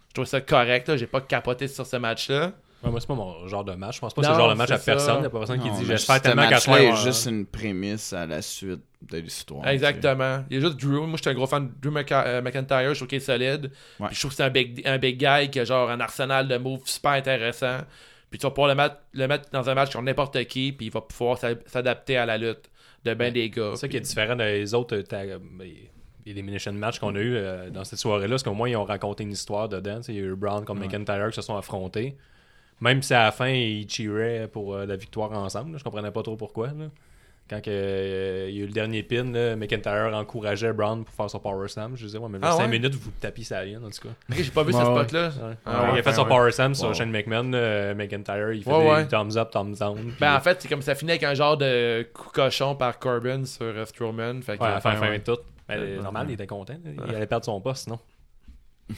[0.08, 2.52] je trouve ça correct, j'ai pas capoté sur ce match-là.
[2.82, 3.96] Ouais, moi, c'est pas mon genre de match.
[3.96, 4.84] Je pense pas que c'est le genre de match c'est à ça.
[4.92, 5.16] personne.
[5.16, 6.78] Il n'y a pas personne qui Non, dit J'espère tellement qu'à match-là soir.
[6.78, 9.60] est euh, juste une prémisse à la suite de l'histoire.
[9.62, 9.74] tu sais.
[9.74, 10.44] Exactement.
[10.50, 11.06] Il y a juste Drew.
[11.06, 12.88] Moi, j'étais un gros fan de Drew Mc- euh, McIntyre.
[12.94, 13.70] Je trouve qu'il est solide.
[13.98, 14.06] Ouais.
[14.06, 16.48] Puis je trouve que c'est un big, un big guy qui a genre un arsenal
[16.48, 17.78] de moves super intéressant.
[18.30, 20.72] Puis tu vas pouvoir le mettre, le mettre dans un match contre n'importe qui.
[20.72, 22.70] Puis il va pouvoir s'a- s'adapter à la lutte
[23.04, 23.72] de ben des gars.
[23.74, 25.38] C'est ça qui est différent des autres euh, euh,
[26.26, 29.24] Elimination match qu'on a eu euh, dans cette soirée-là, c'est qu'au moins ils ont raconté
[29.24, 29.96] une histoire dedans.
[29.96, 30.86] Tu sais, Il y a eu Brown comme Ouais.
[30.86, 32.16] McIntyre qui se sont affrontés.
[32.80, 36.10] Même si à la fin ils cheeraient pour euh, la victoire ensemble, là, je comprenais
[36.10, 36.68] pas trop pourquoi.
[36.68, 36.86] là.
[37.48, 41.28] Quand euh, il y a eu le dernier pin, là, McIntyre encourageait Brown pour faire
[41.28, 41.96] son Power Slam.
[41.96, 42.68] Je disais, ouais, mais Ah 5 ouais?
[42.68, 44.14] minutes, vous tapez sa lienne, en tout cas.
[44.30, 45.28] Ok, j'ai pas vu ce spot-là.
[45.30, 45.54] Ouais.
[45.66, 46.28] Ah Ouais, ouais, il a fait son ouais.
[46.28, 46.94] Power Slam sur.
[46.94, 47.50] Shane McMahon.
[47.52, 49.08] euh, McIntyre, il fait Ouais, des ouais.
[49.08, 49.96] thumbs up, thumbs down.
[49.96, 53.00] puis- Ben en fait, c'est comme ça finit avec un genre de coup cochon par
[53.00, 54.42] Corbin sur euh, Strowman.
[54.42, 55.18] Fait que, ouais, à la fin, ouais, fin ouais.
[55.18, 55.38] tout.
[55.68, 55.96] Ben, Ouais.
[56.02, 56.74] normal, il était content.
[57.08, 57.98] Il allait perdre son poste, sinon.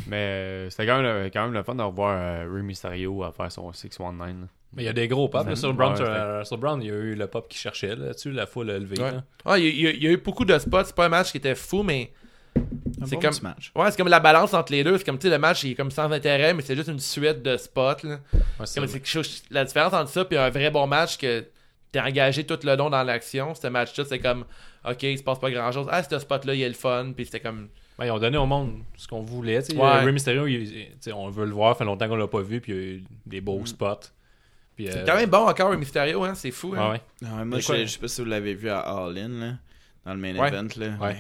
[0.07, 3.23] Mais euh, c'était quand, même le- quand même le fun de revoir euh, Rey Mysterio
[3.25, 4.49] à faire son 619.
[4.75, 5.45] Mais il y a des gros pops.
[5.45, 7.95] là, Ouais, sur, Brown, ouais, sur, Brown, il y a eu le pop qui cherchait
[7.95, 9.01] là-dessus, la foule levée.
[9.03, 9.11] Ouais.
[9.13, 9.23] là.
[9.45, 10.85] Ah, il y, a- il y a- il y a eu beaucoup de spots.
[10.85, 12.11] C'est pas un match qui était fou, mais
[13.05, 13.73] c'est bon comme- petit match.
[13.75, 14.97] Ouais, c'est comme la balance entre les deux.
[14.97, 17.01] C'est comme, tu sais, le match, il est comme sans intérêt, mais c'est juste une
[17.01, 17.83] suite de spots.
[18.05, 18.11] Là.
[18.15, 18.19] Ouais,
[18.65, 21.19] C'est comme- c'est- c'est quelque chose- la différence entre ça et un vrai bon match
[21.19, 21.45] que
[21.91, 24.47] t'es engagé tout le long dans l'action, ce match-là, c'est comme,
[24.89, 25.87] ok, il se passe pas grand-chose.
[25.91, 27.69] Ah, ce spot-là, il est le fun, puis c'était comme...
[28.03, 29.61] Ben, ils ont donné au monde ce qu'on voulait.
[29.75, 30.13] Ouais.
[30.13, 32.79] Mysterio, il- on veut le voir, fait longtemps qu'on l'a pas vu, puis il y
[32.79, 33.67] a eu des beaux Mm.
[33.67, 34.01] spots.
[34.75, 36.75] Puis, C'est euh, quand même bon encore, le Mysterio, hein, c'est fou.
[36.77, 36.87] Hein.
[36.87, 37.01] ouais, ouais.
[37.29, 37.77] Non, moi, Et quoi?
[37.77, 39.53] je, je sais pas si vous l'avez vu à All In, là,
[40.05, 40.49] dans le main Ouais.
[40.49, 40.69] event.
[40.77, 40.89] Là.
[41.01, 41.17] Ouais.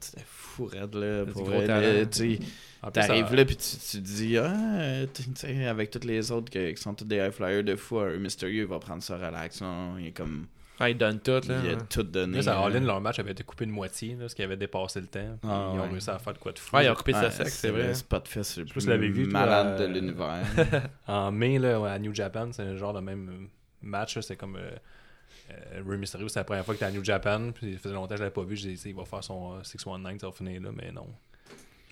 [0.00, 1.24] C'était fou raide, là.
[1.32, 6.30] Pour vrai, là, T'arrives ça- là, puis tu, tu te dis, ah, avec tous les
[6.30, 9.16] autres qui sont tous des high flyers de fou, un Mysterio, il va prendre ça
[9.16, 9.60] relax.
[9.62, 9.96] Non?
[9.98, 10.46] Il est comme.
[10.80, 11.30] Ah, ils donnent tout.
[11.46, 12.38] Là, il a tout donné.
[12.38, 12.64] Là, ça, là.
[12.64, 15.06] All In, leur match avait été coupé de moitié, là, ce qui avait dépassé le
[15.06, 15.38] temps.
[15.44, 15.88] Ah, ils ont ouais.
[15.90, 16.74] réussi à faire de quoi de fou.
[16.74, 17.88] Ouais, ils ont coupé Ouais, ça sec, c'est vrai.
[17.88, 20.42] le sais pas plus vous l'avez vu, toi, malade euh, de l'univers.
[21.06, 23.46] En mai, là, à New Japan, c'est un genre de même euh,
[23.82, 24.18] match.
[24.20, 24.70] C'est comme euh,
[25.50, 27.50] euh, Rey Mysterio, c'est la première fois qu'il était à New Japan.
[27.52, 28.56] Puis, ça faisait longtemps que je l'avais pas vu.
[28.56, 31.06] J'ai dit, il va faire son euh, 619, ça va finir là, mais non.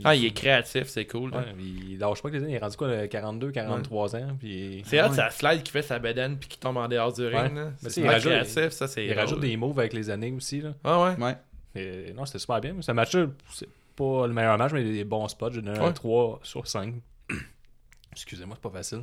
[0.05, 1.35] Ah, il est créatif, c'est cool.
[1.35, 2.53] Ouais, il lâche pas que les années.
[2.53, 4.37] Il est rendu quoi, le 42, 43 ans.
[4.39, 5.15] Puis C'est hot, Ouais.
[5.17, 7.59] ça slide qui fait sa bedaine puis qui tombe en dehors du ring.
[7.79, 9.05] C'est c'est, il créatif, ça, c'est.
[9.07, 10.61] il rajoute des moves avec les années aussi.
[10.61, 10.75] Là.
[10.85, 11.17] Ah ouais.
[11.25, 11.37] ouais.
[11.75, 12.75] Et, non, c'était super bien.
[12.81, 15.51] Ce match-là, c'est pas le meilleur match, mais il y a des bons spots.
[15.53, 15.93] J'ai donné un Ouais.
[15.93, 16.95] 3 sur 5.
[18.13, 19.03] Excusez-moi, c'est pas facile.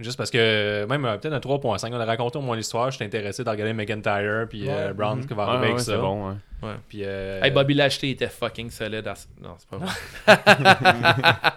[0.00, 2.90] Juste parce que, même euh, peut-être un 3.5, on a raconté au moins l'histoire.
[2.90, 4.92] J'étais intéressé de regarder McIntyre puis euh.
[4.92, 5.98] Brown qui va arriver ouais, avec c'est ça.
[5.98, 6.30] bon,
[6.62, 6.72] ouais.
[6.88, 9.06] Puis, euh, Hey, Bobby Lashley était fucking solide.
[9.06, 11.52] à ce- Non, c'est pas vrai.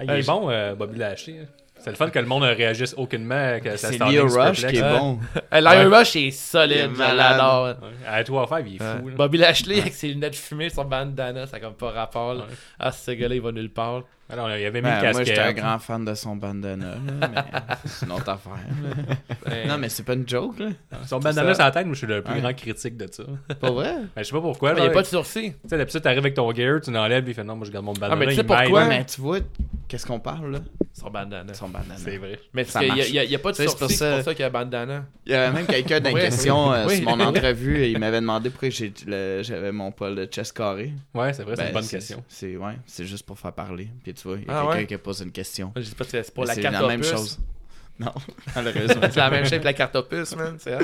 [0.00, 1.46] il est bon, euh, Bobby Lashley.
[1.78, 3.58] C'est le fun que le monde ne réagisse aucunement.
[3.62, 5.18] Que ça C'est Leo Rush qui est bon.
[5.52, 5.84] Ouais.
[5.84, 7.74] Rush est solide, je l'adore.
[8.06, 9.10] À toi à faire, il est fou.
[9.16, 12.36] Bobby Lashley avec ses lunettes fumées, son bandana, ça a comme pas rapport.
[12.78, 14.02] Ah, ce gars-là, il va nulle part.
[14.30, 17.26] Alors, il avait mis Ben, le moi, j'étais un grand fan de son bandana, mais
[17.84, 18.52] c'est une autre affaire.
[19.44, 20.68] Ben, Non, mais c'est pas une joke, là.
[21.06, 21.54] Son bandana ça.
[21.54, 22.40] sur la tête, moi, je suis le plus Ouais.
[22.40, 23.22] grand critique de ça.
[23.60, 23.94] Pas vrai?
[24.16, 24.72] Ben, je sais pas pourquoi.
[24.72, 25.52] il n'y a pas de sourcil.
[25.52, 27.84] Tu sais, d'habitude, t'arrives avec ton gear, tu l'enlèves, il fait non, moi je garde
[27.84, 28.14] mon bandana.
[28.14, 28.84] Ah, mais tu sais il pourquoi?
[28.86, 29.38] Mais tu vois,
[29.88, 30.58] qu'est-ce qu'on parle, là?
[30.94, 31.52] Son bandana.
[31.54, 31.96] Son bandana.
[31.98, 32.38] C'est vrai.
[32.54, 33.10] Mais marche.
[33.10, 34.46] n'y a, y a pas de c'est sourcil, pour c'est ça- pour ça qu'il y
[34.46, 35.04] a bandana.
[35.26, 36.22] Il y avait même quelqu'un dans une Ouais.
[36.22, 40.92] question euh, sur mon entrevue, il m'avait demandé pourquoi j'avais mon poil de chest carré.
[41.12, 42.22] Ouais, c'est vrai, c'est Ben, une bonne question.
[42.28, 43.88] C'est ouais, c'est juste pour faire parler.
[44.02, 44.86] Puis tu vois, il y a Ah, quelqu'un ouais?
[44.86, 45.72] qui pose une question.
[45.76, 47.10] Je sais pas si c'est pour la c'est carte la même opus.
[47.10, 47.38] chose.
[47.96, 48.10] Non,
[48.56, 49.02] malheureusement.
[49.02, 50.56] C'est la même shape que la carte opus, man.
[50.58, 50.80] C'est hot.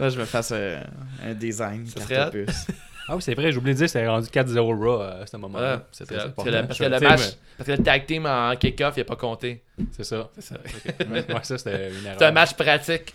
[0.00, 0.80] Là, je me fasse euh,
[1.24, 1.86] un design.
[1.86, 2.66] Ça carte serait opus.
[3.08, 5.76] Ah oui, c'est vrai, j'ai oublié de dire, c'était rendu 4-0 Raw à ce moment-là.
[5.76, 6.08] Ouais, c'est.
[6.08, 7.20] Parce que le- parce que le Tu sais, match,
[7.58, 9.64] parce que le tag team en kick-off, il n'a pas compté.
[9.90, 10.30] C'est ça.
[10.38, 10.54] C'est ça.
[11.10, 12.16] ouais, ça, c'était une erreur.
[12.18, 13.12] C'est un match pratique.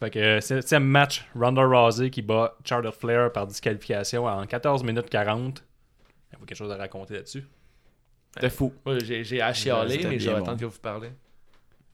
[0.00, 4.82] Fait que, euh, septième match, Ronda Rousey qui bat Charlotte Flair par disqualification en 14
[4.82, 5.62] minutes 40.
[6.50, 7.46] Y quelque chose à raconter là-dessus.
[8.34, 8.72] C'était fou.
[8.84, 10.42] Moi, j'ai j'ai à chialer, mais je vais bon.
[10.42, 11.10] attendre que vous parlez.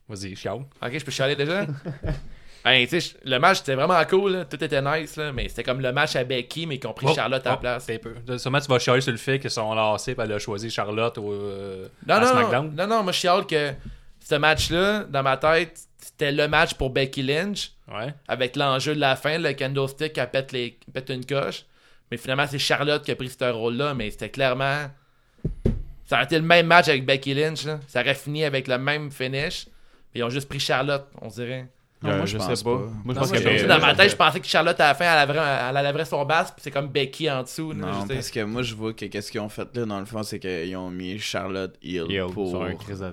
[0.09, 0.61] Vas-y, chiale.
[0.81, 1.65] Ok, je peux chialer déjà?
[2.63, 2.87] ben,
[3.25, 4.31] le match, c'était vraiment cool.
[4.31, 4.45] là.
[4.45, 7.05] Tout était nice, là, mais c'était comme le match à Becky, mais qu'ils ont pris
[7.09, 7.83] Oh, Charlotte à la oh, place.
[7.85, 8.15] c'est un peu.
[8.25, 10.69] Là, Sûrement, tu vas chialer sur le fait qu'ils sont lancés, puis elle a choisi
[10.69, 12.75] Charlotte au, euh, Non, à non, SmackDown.
[12.75, 13.73] non, non, moi, je chiale que
[14.19, 18.13] ce match-là, dans ma tête, c'était le match pour Becky Lynch, Ouais.
[18.27, 21.65] avec l'enjeu de la fin, le candlestick qui pète, les, pète une coche.
[22.11, 24.85] Mais finalement, c'est Charlotte qui a pris ce rôle-là, mais c'était clairement.
[26.05, 27.79] Ça aurait été le même match avec Becky Lynch, là.
[27.87, 29.67] ça aurait fini avec le même finish.
[30.13, 31.67] Mais ils ont juste pris Charlotte, on dirait.
[32.01, 32.75] Non, moi, Euh, je je pense sais pas.
[32.75, 32.77] pas.
[32.77, 34.87] Moi, je Non, pense moi, que Euh, dans ma tête, je pensais que Charlotte, à
[34.89, 37.71] la fin, elle lèverait son basse, puis c'est comme Becky en dessous.
[37.73, 40.05] là, Non, parce que moi, je vois que qu'est-ce qu'ils ont fait là, dans le
[40.05, 42.65] fond, c'est qu'ils ont mis Charlotte Hill Hill pour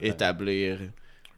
[0.03, 0.79] établir.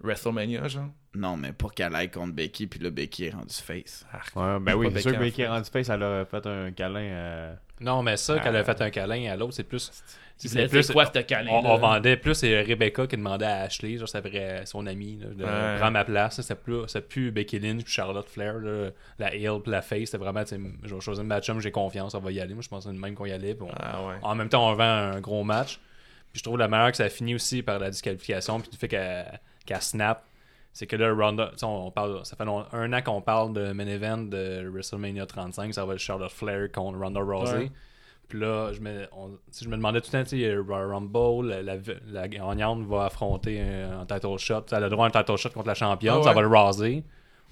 [0.02, 0.88] WrestleMania, genre?
[1.14, 4.06] Non, mais pour qu'elle aille contre Becky, puis là, Becky est rendu face.
[4.34, 7.52] Ouais, ben oui, c'est sûr que Becky est face, elle a fait un câlin à.
[7.80, 9.90] Non, mais ça, qu'elle Euh, a fait un câlin à l'autre, c'est plus.
[10.38, 10.90] C'est plus.
[10.90, 14.20] quoi ce câlin on, on vendait plus, c'est Rebecca qui demandait à Ashley, genre, ça
[14.20, 15.76] vrai son amie, là, de Ouais.
[15.78, 16.40] prendre ma place.
[16.42, 20.06] C'était plus, plus Becky Lynch puis Charlotte Flair, là, la Hill puis la Face.
[20.06, 22.52] C'était vraiment, tu sais, je vais choisir une match j'ai confiance, on va y aller.
[22.52, 23.56] Moi, je pense que c'est le même qu'on y allait.
[23.58, 24.14] on- Ah ouais.
[24.22, 25.80] En même temps, on vend un gros match.
[26.32, 28.76] Puis je trouve la meilleure que ça a fini aussi par la disqualification, puis du
[28.76, 30.24] fait qu'elle qu'elle snap.
[30.72, 34.18] C'est que là, Ronda, on parle, ça fait un an qu'on parle de main event
[34.18, 37.56] de WrestleMania 35, ça va être Charlotte Flair contre Ronda Rousey.
[37.56, 37.70] Ouais.
[38.28, 41.48] Puis là, je me, on- je me demandais tout le temps, tu sais, Royal Rumble,
[41.48, 41.76] la, la,
[42.08, 44.64] la gagnante va affronter un, un title shot.
[44.72, 46.48] Elle a le droit à un title shot contre la championne, Ah ça va le
[46.48, 47.04] Rousey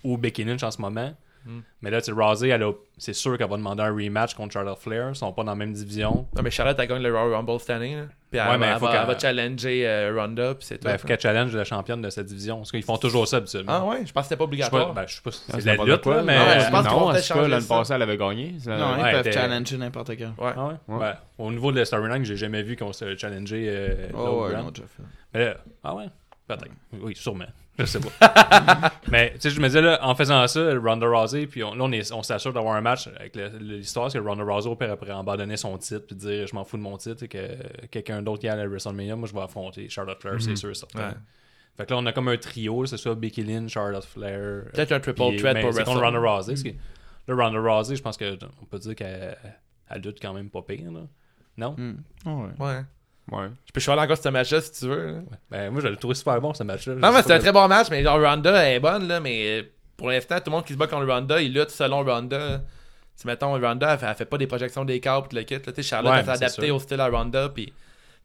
[0.03, 1.15] ou Becky Lynch en ce moment.
[1.47, 1.61] Hmm.
[1.81, 2.65] Mais là, tu Rousey, elle
[2.99, 5.11] c'est sûr qu'elle va demander un rematch contre Charlotte Flair.
[5.11, 6.27] Ils sont pas dans la même division.
[6.37, 7.97] Non, mais Charlotte, elle gagne le Royal Rumble cette année.
[7.97, 8.07] là.
[8.35, 10.79] Puis elle, Ouais, mais elle faut va, qu'elle- elle va challenger euh, Ronda, puis c'est
[10.79, 10.87] tout.
[10.89, 12.57] Ben, il faut qu'elle challenge la championne de cette division.
[12.57, 13.71] Parce qu'ils font toujours ça habituellement.
[13.73, 14.93] Ah ouais, je pense que c'était pas Je sais pas, obligatoire.
[14.93, 16.37] ben, je sais pas si c'est de la lutte, quoi, là, mais.
[16.37, 18.55] Non, je pense non, peut-être changer l'année passée, elle avait gagné.
[18.67, 20.33] Non, ouais, ils peuvent challenger n'importe quel.
[20.37, 20.53] Ouais.
[20.57, 20.75] Ah ouais?
[20.89, 20.99] Ouais.
[20.99, 21.13] Ouais.
[21.39, 24.87] Au niveau de la storyline, j'ai jamais vu qu'on se challengeait euh, Oh, ouais, déjà
[24.89, 25.03] fait.
[25.33, 25.55] Mais
[25.85, 26.07] ah ouais?
[26.49, 26.67] Peut-être.
[26.93, 27.45] Oui, sûrement.
[27.79, 28.93] Je sais pas.
[29.11, 31.85] mais tu sais, je me disais, là, en faisant ça, Ronda Rousey, puis on, là,
[31.85, 34.77] on, est- on s'assure d'avoir un match avec le- l'histoire, c'est que Ronda Rousey, au
[34.77, 37.87] pire, après abandonner son titre, puis dire, je m'en fous de mon titre, et que
[37.91, 41.09] quelqu'un d'autre qui a à WrestleMania, moi, je vais affronter Charlotte Flair, c'est sûr, certain.
[41.09, 41.15] Ouais.
[41.77, 44.67] Fait que là, on a comme un trio, c'est soit Becky Lynch, Charlotte Flair.
[44.73, 46.19] Peut-être un triple puis- threat mais pour contre WrestleMania.
[46.21, 46.55] Ronda Rousey.
[46.73, 46.77] que
[47.33, 49.37] Là, Ronda Rousey, je pense que on peut dire qu'elle
[49.91, 51.01] elle lutte quand même pas pire, là.
[51.57, 51.75] Non?
[52.27, 52.31] Oh,
[52.61, 52.65] ouais.
[52.67, 52.81] Ouais.
[53.33, 53.47] Ouais.
[53.67, 55.07] Je peux choisir encore ce match-là si tu veux.
[55.13, 55.19] là.
[55.51, 56.95] Ben, moi, je l'ai trouvé super bon, ce match-là.
[56.97, 59.61] Non, mais c'est un très bon match, mais genre Ronda elle est bonne, là, mais
[59.61, 59.63] euh,
[59.97, 62.63] pour l'instant, tout le monde qui se bat contre Ronda, il lutte selon Ronda.
[63.17, 65.55] Si mettons, Ronda, elle fait, elle fait pas des projections des câbles pis le kit.
[65.55, 66.77] Là, Tu sais, Charlotte, Ouais, elle s'est c'est adaptée sûr.
[66.77, 67.73] au style à Ronda, puis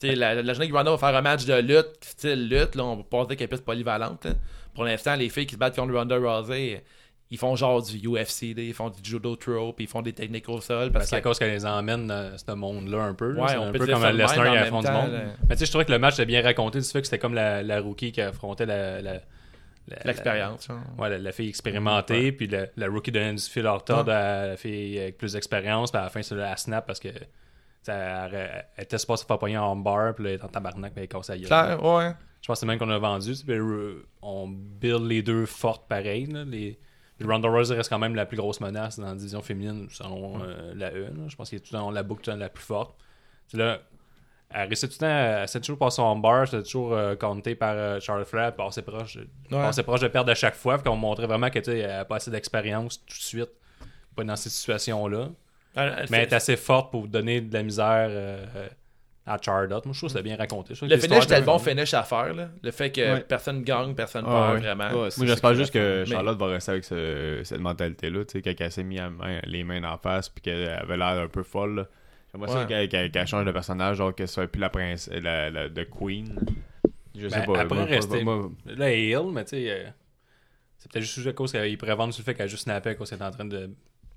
[0.01, 2.75] tu sais, la, la journée que Ronda va faire un match de lutte, style lutte,
[2.75, 4.25] là, on va pas dire qu'elle est plus polyvalente.
[4.25, 4.31] là.
[4.73, 6.83] Pour l'instant, les filles qui se battent contre Ronda Rousey,
[7.31, 10.13] ils font genre du UFC, là, ils font du judo throw, puis ils font des
[10.13, 10.87] techniques au sol.
[10.89, 13.31] Ben, Parce c'est à cause qu'elle les emmène dans ce monde-là un peu.
[13.33, 13.41] là.
[13.43, 15.11] Ouais, c'est on un peu comme Lesnar qui en affronte du monde.
[15.11, 15.21] là.
[15.47, 17.19] Mais tu sais, je trouvais que le match était bien raconté du fait que c'était
[17.19, 19.01] comme la, la rookie qui affrontait la.
[20.05, 20.67] l'expérience.
[20.69, 24.47] la- ouais, la, la fille expérimentée, puis la, rookie donnait du fil à retordre à
[24.47, 27.09] la fille avec plus d'expérience, puis à la fin, c'est la snap parce que.
[27.83, 30.47] ça, Elle, elle était supposée se faire pogner en bar, puis là, elle est en
[30.47, 31.37] tabarnak, puis elle casse la.
[31.37, 32.11] Claire, ouais.
[32.41, 33.33] Je pense que c'est même qu'on a vendu.
[33.45, 36.25] puis, euh, on build les deux fortes pareil.
[36.27, 36.79] Là, les, les
[37.25, 40.73] Ronda Rousey reste quand même la plus grosse menace dans la division féminine selon euh,
[40.75, 41.07] la E.
[41.27, 42.95] Je pense qu'il est tout dans la boucle la plus forte.
[43.53, 43.79] Là,
[44.51, 47.53] elle restait tout le temps, elle s'est toujours passée en bar, c'était toujours euh, compté
[47.55, 49.83] par euh, Charlotte Flair, puis passait proche, de- Ouais.
[49.83, 52.99] proche de perdre à chaque fois, puis qu'on montrait vraiment qu'elle n'a pas assez d'expérience
[53.05, 53.49] tout de suite,
[54.15, 55.29] pas dans ces situations-là.
[56.09, 58.45] Mais elle est assez forte pour donner de la misère euh,
[59.25, 59.85] à Charlotte.
[59.85, 60.73] Moi, je trouve que c'est bien raconté.
[60.81, 62.33] Le finish, c'était le bon finish à faire.
[62.33, 62.49] Là.
[62.63, 63.19] Le fait que Ouais.
[63.21, 64.59] personne gagne, personne Ah, perd ouais.
[64.73, 64.85] vraiment.
[65.03, 68.41] Ouais, Moi, j'espère juste que Mais- Charlotte va rester avec ce- cette mentalité-là, tu sais,
[68.41, 71.43] quand elle s'est mis main- les mains en face, puis qu'elle avait l'air un peu
[71.43, 71.87] folle.
[72.33, 75.49] J'aimerais ça qu'elle qu'elle- qu'elle change de personnage, genre qu'elle soit plus la prince, la,
[75.85, 76.39] Queen.
[77.17, 77.59] Je sais Ben, pas.
[77.61, 79.83] après rester- moi- Là, elle est ill, mais tu sais, euh,
[80.77, 82.95] c'est peut-être juste à cause qu'il pourrait vendre sur le fait qu'elle a juste snappé
[82.95, 83.69] cause qu'elle est en train de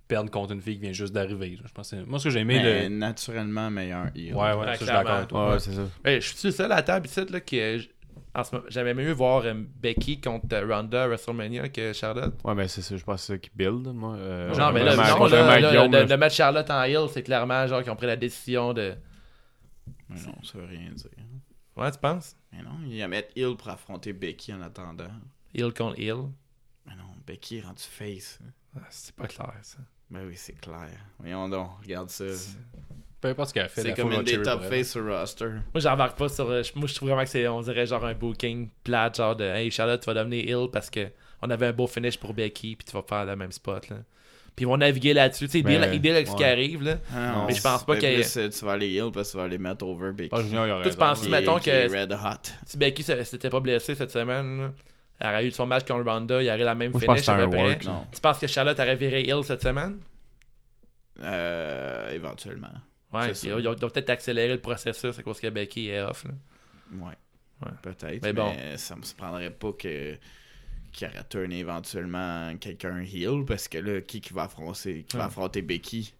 [0.09, 1.59] perdre contre une fille qui vient juste d'arriver.
[1.65, 2.95] Je pense Moi, ce que j'ai aimé, Mais le...
[2.95, 4.35] naturellement meilleur heel.
[4.35, 5.53] Ouais, ouais, Ouais, ça, je suis d'accord avec toi.
[5.53, 5.83] Ouais, c'est ça.
[6.05, 7.91] Je suis le seul à la table ici là, que j-
[8.35, 12.35] en ce moment- j'avais mieux voir euh, Becky contre euh, Ronda à WrestleMania que Charlotte.
[12.45, 14.15] Ouais, mais c'est ça, je pense que c'est ça qui build, moi.
[14.17, 17.09] euh, non, mais là, vraiment- non, là, là, Guillaume, le, le match Charlotte en heel,
[17.13, 18.95] c'est clairement genre qu'ils ont pris la décision de.
[20.09, 21.09] Mais non, ça veut rien dire.
[21.77, 22.37] Ouais, tu penses?
[22.53, 25.09] Mais non, il va mettre heel pour affronter Becky en attendant.
[25.55, 26.17] Heel contre heel.
[26.87, 28.39] Mais non, Becky est rendu face.
[28.43, 28.49] Ah,
[28.91, 29.79] c'est pas clair ça.
[30.11, 30.89] Ben oui, c'est clair.
[31.19, 32.25] Voyons donc, regarde ça.
[33.21, 33.83] Peu importe ce qu'elle fait.
[33.83, 35.47] C'est comme une des top face sur roster.
[35.47, 36.51] Moi, j'embarque pas sur.
[36.51, 39.45] euh, Moi, je trouve vraiment que c'est, on dirait genre un booking plate, genre de
[39.45, 41.09] Hey Charlotte, tu vas devenir heel parce que
[41.41, 43.97] on avait un beau finish pour Becky, puis tu vas faire le même spot, là.
[44.55, 45.47] Puis ils vont naviguer là-dessus.
[45.47, 46.99] Tu sais, Mais- deal- avec ce qui arrive, là.
[47.15, 49.33] Ah non, Mais je pense pas ait- plus, euh, Tu vas aller heel parce que
[49.33, 50.31] tu vas aller mettre over Becky.
[50.35, 50.43] Ah,
[50.83, 52.51] tu penses- mettons que- Red Hot.
[52.67, 54.73] Si Becky s'était pas blessée cette semaine, là,
[55.25, 57.51] aurait eu son match contre Ronda, il aurait la même Moi, finish à c'est peu
[57.51, 57.79] près.
[57.85, 58.07] Non.
[58.13, 60.01] Tu penses que Charlotte aurait viré heel cette semaine?
[61.21, 62.73] Euh, éventuellement.
[63.13, 66.25] Ouais, C'est ils ils ont peut-être accéléré le processus à cause que Becky est off.
[66.25, 66.31] Là.
[66.95, 67.15] Ouais.
[67.65, 67.73] Ouais.
[67.83, 68.03] Peut-être.
[68.05, 68.53] Mais Mais, bon.
[68.77, 70.17] ça me surprendrait pas que
[70.93, 75.63] qu'il aurait éventuellement quelqu'un heel parce que là, qui, qui va affronter, qui va affronter
[75.63, 76.15] Becky?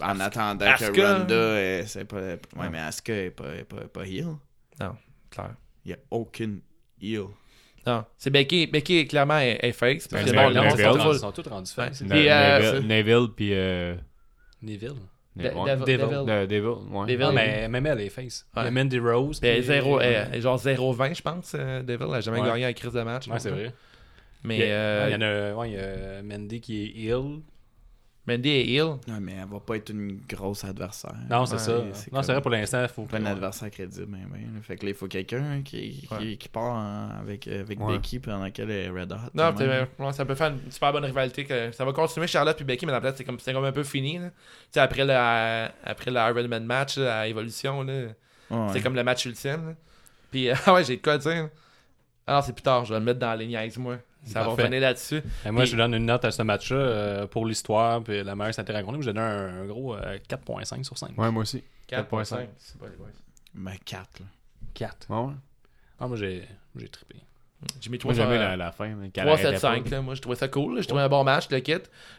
[0.00, 0.92] En attendant Asuka.
[0.92, 2.20] que Ronda, euh, c'est pas.
[2.56, 4.36] Ouais, mais Asuka est pas, est pas, est pas heel.
[5.30, 5.54] Clair.
[5.84, 6.60] Il y a aucune
[7.00, 7.26] heel.
[7.86, 8.66] Non, c'est Becky.
[8.66, 10.08] Becky, clairement, est, est face.
[10.08, 11.10] Parce que Ben, bon, Neville- sont, Neville.
[11.14, 11.72] ils sont tous rendus.
[11.78, 13.50] Ne- Puis, euh, Neville, Neville, puis.
[13.54, 13.94] Euh,
[14.62, 14.92] Neville.
[15.36, 15.54] Devil-
[15.86, 15.96] Devil.
[15.96, 16.24] Devil.
[16.26, 17.06] De- Devil, ouais.
[17.06, 17.30] Devil.
[17.32, 18.44] Mais même elle est face.
[18.56, 18.70] Ouais.
[18.72, 19.38] Mandy Rose.
[19.40, 22.06] Puis puis- zéro, elle est genre 0-20, je pense, euh, Devil.
[22.08, 22.46] Elle a jamais Ouais.
[22.48, 23.28] gagné un crise de match.
[23.28, 23.72] Ouais, c'est vrai.
[24.42, 26.82] Mais Il y a- euh, Il y en a, ouais, il y a Mandy qui
[26.84, 27.40] est ill.
[28.28, 28.96] Mandy est heel.
[29.08, 31.14] Non, mais elle va pas être une grosse adversaire.
[31.30, 31.82] Non, c'est Ouais, ça.
[31.94, 34.76] c'est Non, c'est vrai pour l'instant, il faut Pas un adversaire crédible, mais ben, Fait
[34.76, 36.36] que là, il faut quelqu'un qui, qui, Ouais.
[36.36, 37.94] qui part en- avec, avec Ouais.
[37.96, 39.16] Becky pendant qu'elle est Red Hot.
[39.34, 41.44] Non, ouais, ça peut faire une super bonne rivalité.
[41.44, 43.72] Que, ça va continuer Charlotte puis Becky, mais la tête, c'est comme, c'est comme un
[43.72, 44.18] peu fini.
[44.18, 44.28] là.
[44.30, 44.34] Tu
[44.72, 48.08] sais, après le, après le Iron Man match là, à Evolution, là,
[48.50, 48.68] Ouais.
[48.72, 49.68] c'est comme le match ultime.
[49.68, 49.74] là.
[50.30, 51.48] Puis, euh, ah ouais, j'ai de quoi dire.
[52.26, 53.96] Alors, c'est plus tard, je vais le mettre dans les niaises, moi.
[54.24, 54.56] Ça Parfait.
[54.56, 55.22] va revenir là-dessus.
[55.46, 58.34] Et moi, Puis- je donne une note à ce match-là euh, pour l'histoire puis la
[58.34, 58.98] meilleure c'était racontée.
[59.00, 61.16] Je donne un, un gros euh, 4.5 sur 5.
[61.16, 61.62] Ouais, moi aussi.
[61.88, 62.46] 4.5.
[62.58, 63.06] C'est pas les boys.
[63.54, 64.20] Ben, 4.
[64.20, 64.26] Là.
[64.74, 65.06] 4.
[65.08, 65.32] Ouais, ouais?
[66.00, 66.42] Ah, moi, j'ai
[66.76, 67.16] j'ai trippé.
[67.80, 68.88] J'ai mis Moi, 3 j'aimais sur- la, la fin.
[68.88, 69.90] mais qu'elle 3 arrêtait 7 5 pas.
[69.96, 70.00] là.
[70.02, 71.72] moi je trouvais ça cool j'ai trouvé un bon match le kit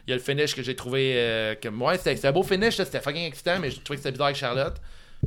[0.06, 2.76] il y a le finish que j'ai trouvé euh, que ouais c'était un beau finish
[2.76, 2.84] là.
[2.84, 4.76] c'était fucking excitant mais j'ai trouvé que c'était bizarre avec Charlotte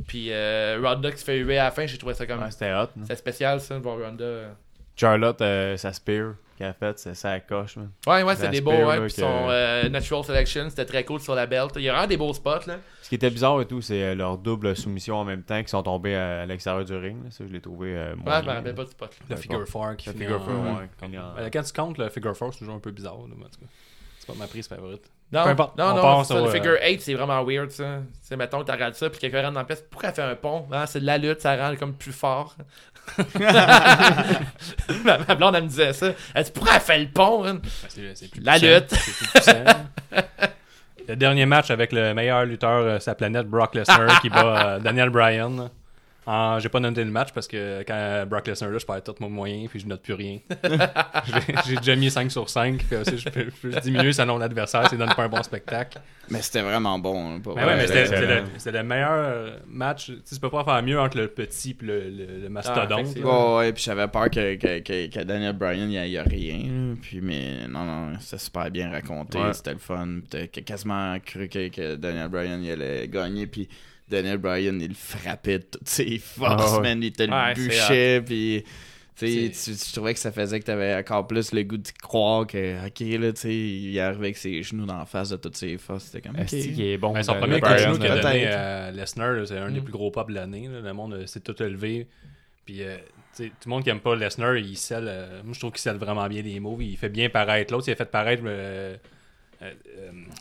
[0.06, 2.50] puis euh, Ronda qui se fait huer à la fin j'ai trouvé ça comme Ouais,
[2.52, 2.90] c'était hot.
[3.00, 4.52] c'était spécial ça de voir Ronda euh.
[4.94, 7.90] Charlotte, euh, sa spear qu'elle a faite, c'est ça coche, man.
[8.06, 10.84] ouais ouais c'était La des beaux ouais là, puis que- son euh, natural selection c'était
[10.84, 13.14] très cool sur la belt il y a vraiment des beaux spots là Ce qui
[13.16, 16.14] était bizarre et tout, c'est euh, leur double soumission en même temps qui sont tombés
[16.14, 17.22] à, l'extérieur du ring.
[17.24, 17.30] là.
[17.30, 19.26] Ça, je l'ai trouvé euh, ouais je me rappelle pas du spot là.
[19.30, 19.64] Le figure.
[19.64, 20.88] 4 qui Le finit figure en- four, ouais.
[21.00, 23.16] quand il y a- Quand tu comptes, le figure 4, c'est toujours un peu bizarre.
[23.16, 23.66] Là, en tout cas.
[24.26, 25.02] C'est pas ma prise favorite.
[25.32, 27.70] non Peu importe, non on non ça, au, le euh, figure 8 c'est vraiment weird
[27.70, 30.14] ça c'est mettons que tu regardes ça puis quelqu'un rentre dans la pièce pourquoi elle
[30.14, 30.66] fait un pont?
[30.72, 32.56] Hein, c'est de la lutte ça rend comme plus fort
[35.04, 37.54] ma, ma blonde elle me disait ça elle dit pourquoi elle fait le pont hein?
[37.54, 38.74] Ben, c'est- c'est plus La puissant.
[38.74, 38.90] lutte.
[38.90, 39.64] C'est plus puissant.
[41.06, 44.66] Le dernier match avec le meilleur lutteur euh, sur la planète, Brock Lesnar, qui bat
[44.76, 45.68] euh, Daniel Bryan.
[46.26, 49.14] Ah, j'ai pas noté le match parce que quand Brock Lesnar là, je perds tout
[49.20, 50.38] mon moyen puis je note plus rien.
[51.26, 52.82] J'ai- J'ai déjà mis 5 sur 5.
[52.84, 55.98] Puis aussi, je peux, je peux diminuer selon l'adversaire, ça donne pas un bon spectacle.
[56.30, 57.36] Mais c'était vraiment bon.
[57.36, 57.72] hein, pour Mais vrai.
[57.74, 60.06] ouais, mais c'était le, c'était le meilleur match.
[60.06, 63.00] Tu sais, tu peux pas faire mieux entre le petit et le, le, le mastodonte.
[63.00, 63.56] effectivement.
[63.58, 66.24] Ouais, ouais, puis j'avais peur que, que, que, que Daniel Bryan, il y, a- a
[66.24, 66.94] rien.
[67.02, 69.38] Puis, mais non, non, c'était super bien raconté.
[69.38, 69.52] Ouais.
[69.52, 70.20] C'était le fun.
[70.30, 73.46] T'as quasiment cru que, que Daniel Bryan, il allait gagner.
[73.46, 73.68] Puis
[74.14, 76.82] Daniel Bryan, il frappait de toutes ses forces, Ah ouais.
[76.94, 77.02] man.
[77.02, 78.22] Il te le Ouais, bûchait.
[78.24, 78.64] Puis.
[79.16, 79.52] Tu
[79.94, 83.32] trouvais que ça faisait que t'avais encore plus le goût de croire que, ok, là,
[83.32, 86.06] tu sais, il arrivait avec ses genoux dans la face de toutes ses forces.
[86.06, 86.52] C'était comme, ok.
[86.52, 87.12] Est-ce qu'il est bon?
[87.12, 88.22] Ben, son premier coup de genou qu'il a là.
[88.22, 89.84] donné à Lesnar, c'est un des Mm.
[89.84, 90.68] plus gros pops de l'année.
[90.68, 92.08] Le monde euh, s'est tout élevé.
[92.66, 92.96] Puis, euh,
[93.36, 95.06] tu sais, tout le monde qui aime pas Lesnar, il scelle.
[95.06, 96.82] euh, moi, je trouve qu'il scelle vraiment bien les moves.
[96.82, 97.84] Il fait bien paraître l'autre.
[97.88, 98.42] Il a fait paraître.
[98.46, 98.96] euh,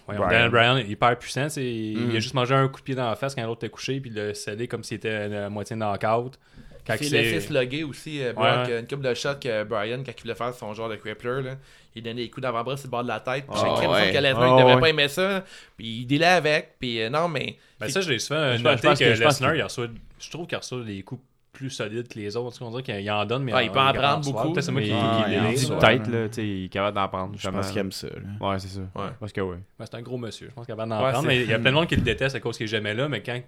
[0.05, 0.29] voyons, Bryan.
[0.31, 1.47] Daniel Bryan, il est hyper puissant.
[1.57, 2.09] Il, Mm.
[2.11, 3.99] il a juste mangé un coup de pied dans la face quand l'autre était couché.
[3.99, 6.39] Puis il l'a scellé comme s'il était à moitié knockout.
[6.85, 8.79] Quand Il il s'est laissé slugger aussi, euh, Brock, Ouais, ouais.
[8.81, 11.51] une couple de shots que Brian, quand il voulait faire son genre de crippler, là,
[11.95, 13.45] il donnait des coups d'avant-bras sur le bord de la tête.
[13.49, 14.11] Puis j'ai cru ouais.
[14.11, 14.81] que Lesnar, il devait ouais.
[14.81, 15.45] pas aimer ça.
[15.77, 16.75] Puis il dealait avec.
[16.79, 17.55] Puis euh, non, mais.
[17.79, 19.87] Ben, ça, je l'ai souvent noté que, que- Lesnar, que- il reçoit,
[20.19, 21.21] je trouve qu'il reçoit des coups
[21.53, 22.57] plus solides que les autres.
[22.61, 24.81] On dirait qu'il en donne, mais Ah, il peut en prendre beaucoup, Peut-être c'est moi
[24.81, 25.37] qui, Ah, Ouais.
[25.37, 26.27] là.
[26.37, 27.35] il est capable d'en prendre.
[27.37, 28.07] Je pense qu'il aime ça.
[28.07, 28.47] là.
[28.49, 28.81] Ouais, c'est ça.
[28.95, 29.09] Ouais.
[29.19, 29.57] Parce que oui.
[29.79, 30.47] Ouais, c'est un gros monsieur.
[30.49, 31.27] Je pense qu'il va d'en Ouais, prendre.
[31.27, 32.93] Mais il y a plein de monde qui le déteste à cause qu'il est jamais
[32.93, 33.07] là.
[33.07, 33.39] Mais quand,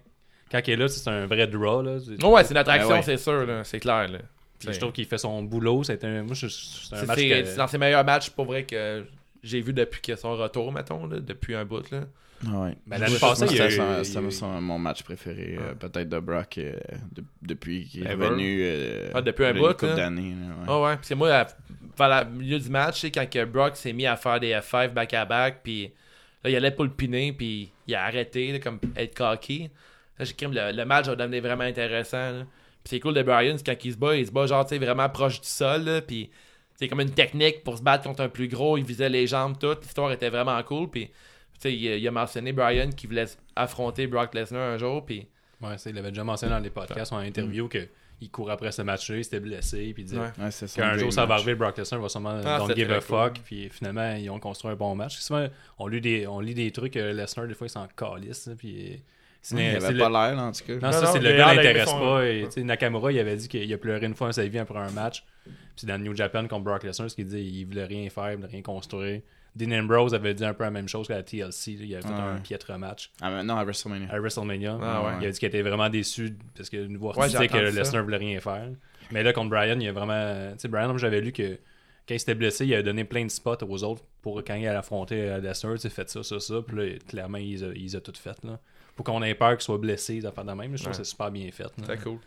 [0.52, 1.82] quand il est là, c'est un vrai draw.
[1.82, 1.98] Là.
[2.00, 3.02] C'est- Oh, ouais, c'est une attraction, Ben ouais.
[3.02, 4.08] c'est sûr, là, c'est clair.
[4.08, 4.20] Là.
[4.60, 5.84] Puis je trouve qu'il fait son boulot.
[5.84, 8.30] C'est un, moi, je- c'est un C'est match c'est- que- c'est dans ses meilleurs matchs,
[8.30, 9.04] pour vrai, que
[9.44, 11.90] j'ai vu depuis son retour, mettons, là, depuis un bout.
[11.92, 12.02] Là.
[12.44, 12.76] Ouais.
[12.86, 14.22] Ben, l'année passée, c'était
[14.62, 16.74] mon match préféré, euh, peut-être de Brock, euh,
[17.14, 18.60] de- depuis qu'il est revenu.
[18.62, 19.96] euh, Ah, depuis un bout, couple là.
[19.96, 20.34] d'années.
[20.68, 20.98] là, ouais.
[21.00, 21.48] Ah moi, à-
[21.98, 24.94] vers le milieu du match, c'est quand que Brock s'est mis à faire des F5
[24.94, 25.92] back-à-back, puis
[26.44, 29.70] là, il allait pour le piner, puis il a arrêté, là, comme être cocky.
[30.20, 32.18] Là, j'ai cru que le, le match a devenu vraiment intéressant.
[32.32, 32.44] là.
[32.84, 34.78] Puis c'est cool de Brian, c'est quand il se bat, il se bat genre, tu
[34.78, 36.30] vraiment proche du sol, là, puis
[36.76, 39.58] c'est comme une technique pour se battre contre un plus gros, il visait les jambes,
[39.58, 39.76] tout.
[39.82, 41.10] L'histoire était vraiment cool, puis
[41.64, 43.26] il, a- il a mentionné Brian qui voulait
[43.56, 45.28] affronter Brock Lesnar un jour, puis
[45.62, 48.72] Ouais, c'est- il avait déjà mentionné dans les podcasts ou en interview qu'il courait après
[48.74, 49.92] ce match-là, il s'était blessé.
[49.94, 50.50] Puis il disait Ouais.
[50.76, 53.02] Qu'un jour ça va arriver, Brock Lesnar va sûrement Ah, don't give a cool.
[53.02, 53.40] fuck.
[53.46, 55.18] Puis finalement, ils ont construit un bon match.
[55.18, 55.48] Souvent,
[55.80, 58.50] on lit des, on lit des trucs, euh, Lesnar, des fois, il s'en calisse.
[58.58, 59.02] Puis
[59.42, 60.74] c'est Il avait pas l'air, là, en tout cas.
[60.74, 62.26] Non, Non, ça, c'est le gars il l'intéresse son- pas.
[62.28, 64.60] Et, tu sais, Nakamura, il avait dit qu'il a pleuré une fois dans sa vie
[64.60, 65.24] après un match.
[65.78, 68.36] Puis dans New Japan contre Brock Lesnar, ce qu'il dit, il voulait rien faire, il
[68.38, 69.22] voulait rien construire.
[69.56, 71.78] Dean Ambrose avait dit un peu la même chose qu'à la TLC.
[71.78, 71.86] là.
[71.86, 72.20] Il avait fait Ouais.
[72.20, 74.08] un piètre match Ah, mais non, à WrestleMania.
[74.12, 74.78] à WrestleMania.
[74.82, 75.12] Ah ouais.
[75.22, 77.72] Il a dit qu'il était vraiment déçu parce que nous voir Ouais, disait j'ai que
[77.72, 77.80] ça.
[77.80, 78.70] Lesnar voulait rien faire.
[79.12, 80.52] Mais là, contre Brian, il a vraiment.
[80.54, 81.58] Tu sais, Brian, j'avais lu que
[82.08, 84.68] quand il s'était blessé, il a donné plein de spots aux autres pour quand il
[84.68, 85.74] allait affronter euh, Lesnar.
[85.76, 86.56] Tu sais, fait ça, ça, ça.
[86.68, 88.44] Puis là, clairement, il les a, il les a toutes faites.
[88.44, 88.60] Là.
[88.96, 90.72] Pour qu'on ait peur qu'il soit blessé, des affaires de même.
[90.76, 91.00] Je trouve Ouais.
[91.00, 91.64] que c'est super bien fait.
[91.64, 91.70] là.
[91.78, 92.20] c'était cool.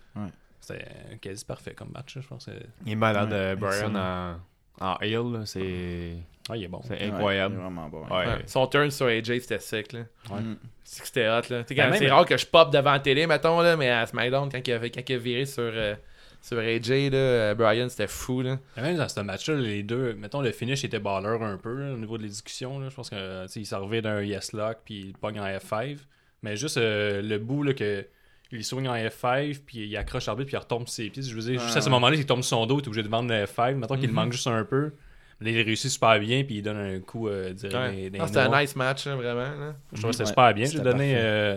[0.61, 2.47] C'était euh, quasi parfait comme match, je pense.
[2.47, 2.51] que-
[2.85, 4.37] Il est malade, Ouais, euh, Brian, en,
[4.81, 6.15] en heel, là, c'est
[6.49, 6.81] Ah, il est bon.
[6.85, 7.55] c'est Ouais, incroyable.
[7.55, 8.03] il est vraiment bon.
[8.05, 8.27] Ouais.
[8.27, 8.43] Ouais.
[8.47, 9.93] Son turn sur AJ, c'était sick.
[9.93, 10.01] Là.
[10.31, 10.41] Ouais.
[10.41, 10.57] Mm.
[10.85, 11.43] C'est que c'était hot.
[11.51, 11.63] Là.
[11.69, 14.49] Ben, même- c'est rare que je pop devant la télé, mettons, là, mais à SmackDown,
[14.51, 15.95] quand il a, quand il a viré sur, euh,
[16.41, 18.41] sur AJ, là, euh, Brian, c'était fou.
[18.43, 18.59] Là.
[18.77, 21.93] Mais Même dans ce match-là, les deux, mettons, le finish était baller un peu là,
[21.93, 22.79] au niveau discussions.
[22.79, 22.89] Là.
[22.89, 25.99] Je pense que tu sais, il servait d'un yes lock puis il pogne en F5.
[26.43, 28.07] Mais juste euh, le bout là, que
[28.51, 31.23] il swing en F5 puis il accroche l'arbitre puis il retombe sur ses pieds.
[31.23, 33.03] Je veux dire, juste à ce moment-là, il tombe sur son dos, il est obligé
[33.03, 33.75] de vendre le F5.
[33.75, 34.15] Mettons qu'il Mhm.
[34.15, 34.93] manque juste un peu.
[35.41, 38.11] Là, il réussit super bien puis il donne un coup euh, Ouais.
[38.11, 39.41] les c'était un nice match, là, vraiment.
[39.59, 39.77] Là.
[39.93, 40.65] Je trouve que c'était Ouais, super bien.
[40.67, 41.15] J'ai donné.
[41.17, 41.57] euh,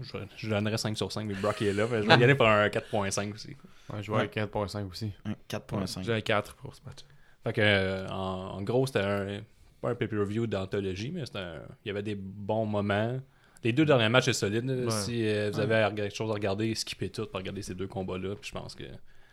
[0.00, 1.86] je, je donnerais 5 sur 5, mais Brock est là.
[1.90, 3.56] mais Je vais y aller pour un 4.5 aussi.
[3.92, 5.12] Ouais, je vois avec 4.5 aussi.
[5.26, 6.04] Ouais, 4.5.
[6.04, 6.98] J'ai un 4 pour ce match.
[7.44, 9.40] Fait que, euh, en, en gros, c'était un,
[9.82, 13.18] pas un pay-per-view d'anthologie, mais c'était un- il y avait des bons moments.
[13.64, 14.70] Les deux derniers matchs sont solides.
[14.70, 14.90] Ouais.
[14.90, 18.36] Si euh, vous avez quelque chose à regarder, skippez tout pour regarder ces deux combats-là.
[18.40, 18.84] Puis je pense que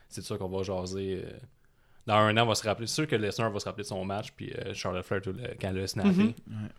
[0.09, 1.21] c'est de ça qu'on va jaser.
[1.23, 1.29] euh,
[2.07, 2.87] dans un an, on va se rappeler.
[2.87, 5.31] C'est sûr que Lesnar va se rappeler de son match, puis euh, Charlotte Flair tout
[5.33, 6.09] le- quand elle a snappé.
[6.09, 6.25] Mhm.
[6.27, 6.69] Ouais.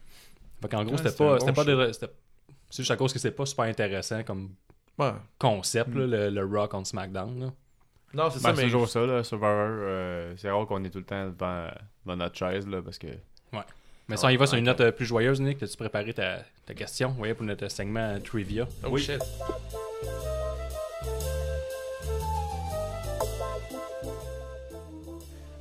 [0.62, 1.64] Fait qu'en gros, Ouais, c'était pas, bon pas
[2.70, 4.50] C'est juste à cause que c'est pas super intéressant comme
[4.98, 5.12] Ouais.
[5.38, 7.38] concept, là, le, le Raw contre SmackDown.
[7.40, 7.52] là.
[8.14, 9.50] Non, c'est Ben, ça, c'est toujours ça, là, Survivor.
[9.50, 11.68] euh, c'est rare qu'on est tout le temps devant,
[12.04, 13.08] devant notre chaise, là, parce que.
[14.08, 16.38] Mais si on y va sur une note euh, plus joyeuse, Nick, as-tu préparé ta,
[16.64, 17.14] ta question?
[17.18, 18.66] Ouais, pour notre segment trivia?
[18.88, 19.20] Oh shit.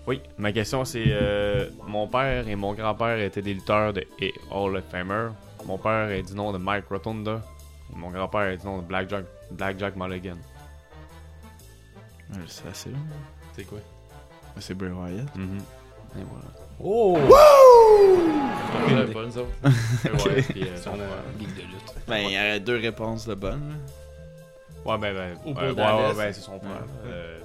[0.07, 4.33] Oui, ma question c'est euh, mon père et mon grand-père étaient des lutteurs de et
[4.51, 5.29] Hall of Famer.
[5.65, 7.41] Mon père est du nom de Mike Rotunda
[7.91, 10.37] et mon grand-père est du nom de Blackjack Blackjack Mulligan.
[12.47, 12.97] C'est assez long.
[13.55, 13.79] C'est quoi?
[14.59, 15.35] C'est Bray Wyatt.
[15.35, 15.59] Mhm.
[16.19, 16.45] Et voilà.
[16.83, 17.17] Oh!
[18.87, 19.49] On autres.
[20.49, 21.95] Puis, euh, de lutte.
[22.07, 23.77] Ben, il y aurait deux réponses de bonnes.
[24.85, 26.83] Ouais, ben, ben, Ou ouais, Bo ouais, ouais, ben, c'est son père.
[27.05, 27.39] Euh,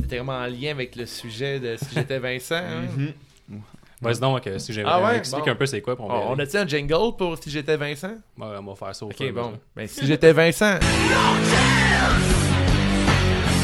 [0.00, 2.54] C'était vraiment en lien avec le sujet de si j'étais Vincent.
[2.56, 2.86] hein?
[4.00, 5.50] Vas-y donc, euh, si j'ai Ah ouais, explique bon.
[5.52, 5.96] un peu c'est quoi.
[5.96, 8.12] Pour Oh, on a-tu un jingle pour si j'étais Vincent?
[8.38, 9.58] Ouais, on va faire ça au Ok, bon.
[9.74, 10.78] Ben, si j'étais Vincent.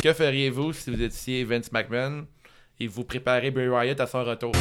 [0.03, 2.27] Que feriez-vous si vous étiez Vince McMahon
[2.81, 4.53] et vous préparez Bray Wyatt à son retour?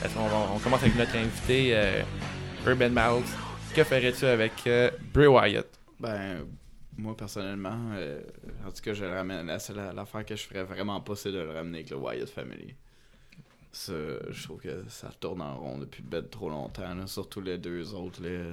[0.00, 2.02] Parce qu'on va- on commence avec notre invité, euh,
[2.66, 3.24] Urban Miles.
[3.74, 5.66] Que ferais-tu avec euh, Bray Wyatt?
[6.00, 6.38] Ben,
[6.96, 8.22] moi personnellement, euh,
[8.66, 9.46] en tout cas, je le ramène.
[9.46, 12.28] La seule l'affaire que je ferais vraiment pas, c'est de le ramener avec le Wyatt
[12.28, 12.74] Family.
[13.72, 13.92] Ça,
[14.28, 16.94] je trouve que ça tourne en rond depuis ben trop longtemps.
[16.94, 17.06] là.
[17.06, 18.22] Surtout les deux autres.
[18.22, 18.52] Là.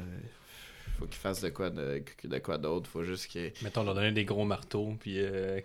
[0.97, 2.89] Faut qu'ils fassent de quoi de, de quoi d'autre.
[2.89, 3.51] Faut juste qu'ils.
[3.61, 5.59] Mettons, leur donner des gros marteaux, puis euh,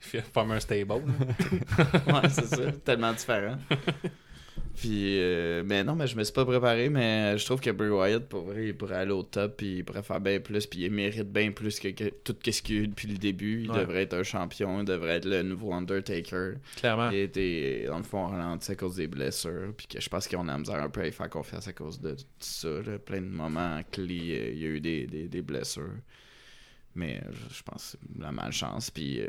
[0.32, 0.92] former un stable.
[0.92, 2.72] ouais, c'est ça.
[2.84, 3.56] Tellement différent.
[4.76, 7.90] Puis, euh, mais non, mais je me suis pas préparé, mais je trouve que Bray
[7.90, 10.84] Wyatt, pour vrai, il pourrait aller au top, puis il pourrait faire bien plus, puis
[10.84, 13.62] il mérite bien plus que, que tout ce qu'il a eu depuis le début.
[13.64, 13.80] Il Ouais.
[13.80, 16.54] devrait être un champion, il devrait être le nouveau Undertaker.
[16.76, 17.10] Clairement.
[17.10, 20.48] Il été, dans le fond, ralenti à cause des blessures, puis que je pense qu'on
[20.48, 22.68] a misère un peu à y faire confiance à cause de tout ça.
[22.68, 22.98] là.
[22.98, 25.92] Plein de moments clés, euh, il y a eu des, des, des blessures.
[26.94, 29.20] Mais euh, je je pense que c'est la malchance, puis.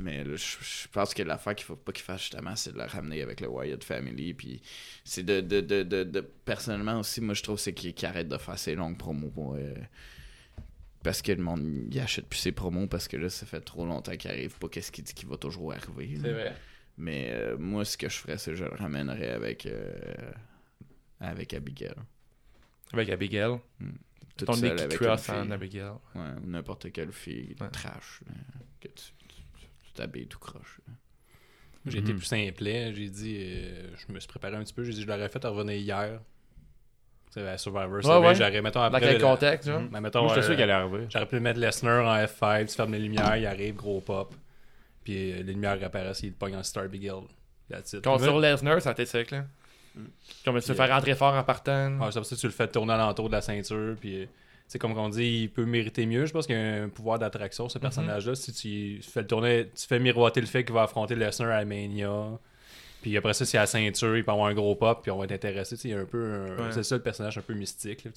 [0.00, 2.78] Mais là, je, je pense que l'affaire qu'il faut pas qu'il fasse justement, c'est de
[2.78, 4.34] le ramener avec le Wyatt Family.
[4.34, 4.60] Puis
[5.04, 8.38] c'est de, de, de, de, de- Personnellement aussi, moi je trouve c'est qu'il arrête de
[8.38, 9.54] faire ses longues promos pour.
[9.54, 9.74] euh,
[11.02, 13.86] parce que le monde il achète plus ses promos parce que là ça fait trop
[13.86, 16.18] longtemps qu'il arrive pas qu'est-ce qu'il dit qu'il va toujours arriver.
[16.20, 16.54] C'est vrai.
[16.98, 20.32] Mais euh, moi ce que je ferais c'est que je le ramènerais avec euh,
[21.20, 21.94] avec Abigail.
[22.92, 23.58] Avec Abigail.
[24.36, 25.50] Toute Ton seule nez qui avec en.
[25.50, 25.92] Abigail.
[26.14, 27.68] Ouais, ou n'importe quelle fille Ouais.
[27.70, 28.34] trash là,
[28.80, 29.04] que tu
[29.90, 30.80] tu- tu t'habilles tout croche.
[31.86, 32.18] J'ai été Mhm.
[32.18, 32.92] plus simplet.
[32.94, 34.84] J'ai dit, euh, je me suis préparé un petit peu.
[34.84, 36.20] J'ai dit, je l'aurais fait revenir hier.
[37.30, 37.90] C'est à Survivor.
[37.92, 38.26] Ouais, Series.
[38.26, 38.34] ouais.
[38.34, 39.82] J'aurais, mettons, Dans quel contexte, genre?
[39.90, 41.06] Ben, mettons, Moi, j'étais sûr euh, qu'elle allait arriver.
[41.08, 44.34] J'aurais pu mettre Lesnar en F5, tu fermes les lumières, il arrive, gros pop.
[45.04, 46.84] Puis euh, les lumières apparaissent, il pogne en Star.
[48.02, 49.44] Quand Ouais, sur Lesnar, ça t'est sec, là.
[49.94, 50.04] Comme
[50.44, 51.98] tu veux Puis, faire rentrer fort en partant.
[51.98, 53.96] Ouais, c'est pour ça que tu le fais tourner alentour de la ceinture.
[54.00, 54.26] Puis, euh,
[54.72, 56.26] c'est comme on dit, il peut mériter mieux.
[56.26, 58.36] Je pense qu'il y a un pouvoir d'attraction, ce personnage-là.
[58.36, 61.64] Si tu fais le tourner, tu fais miroiter le fait qu'il va affronter Lesnar à
[61.64, 62.38] Mania.
[63.02, 65.18] Puis après ça, c'est à la ceinture, il peut avoir un gros pop, puis on
[65.18, 65.74] va être intéressé.
[65.74, 66.22] Tu sais, il y a un peu.
[66.22, 66.70] un- Ouais.
[66.72, 68.04] C'est ça le personnage un peu mystique.
[68.04, 68.10] là.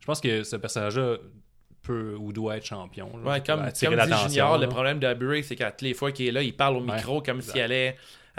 [0.00, 1.16] Je pense que ce personnage-là
[1.82, 3.10] peut ou doit être champion.
[3.24, 3.32] là.
[3.32, 4.64] Ouais, comme, comme dit l'attention, Junior, là.
[4.66, 6.94] le problème de c'est qu'à toutes les fois qu'il est là, il parle au Ouais,
[6.96, 7.52] micro comme exact.
[7.52, 7.96] s'il allait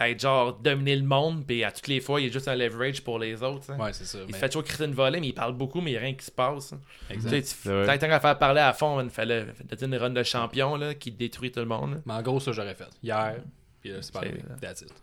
[0.08, 3.04] être genre dominer le monde, puis à toutes les fois, il est juste un leverage
[3.04, 3.74] pour les autres.
[3.78, 4.20] Ouais, c'est ça.
[4.26, 6.02] Il mais- fait toujours crier une volée, mais il parle beaucoup, mais il n'y a
[6.02, 6.74] rien qui se passe.
[7.10, 7.30] Exact.
[7.30, 7.98] Tu sais, tu- C'est vrai.
[8.00, 9.46] Tant qu'à faire parler à fond, il fallait
[9.82, 11.96] une run de champion là, qui détruit tout le monde.
[11.96, 11.98] là.
[12.06, 12.88] Mais en gros, ça, j'aurais fait.
[13.04, 13.36] Hier,
[13.82, 14.22] puis là, c'est pas.
[14.62, 14.94] That's it.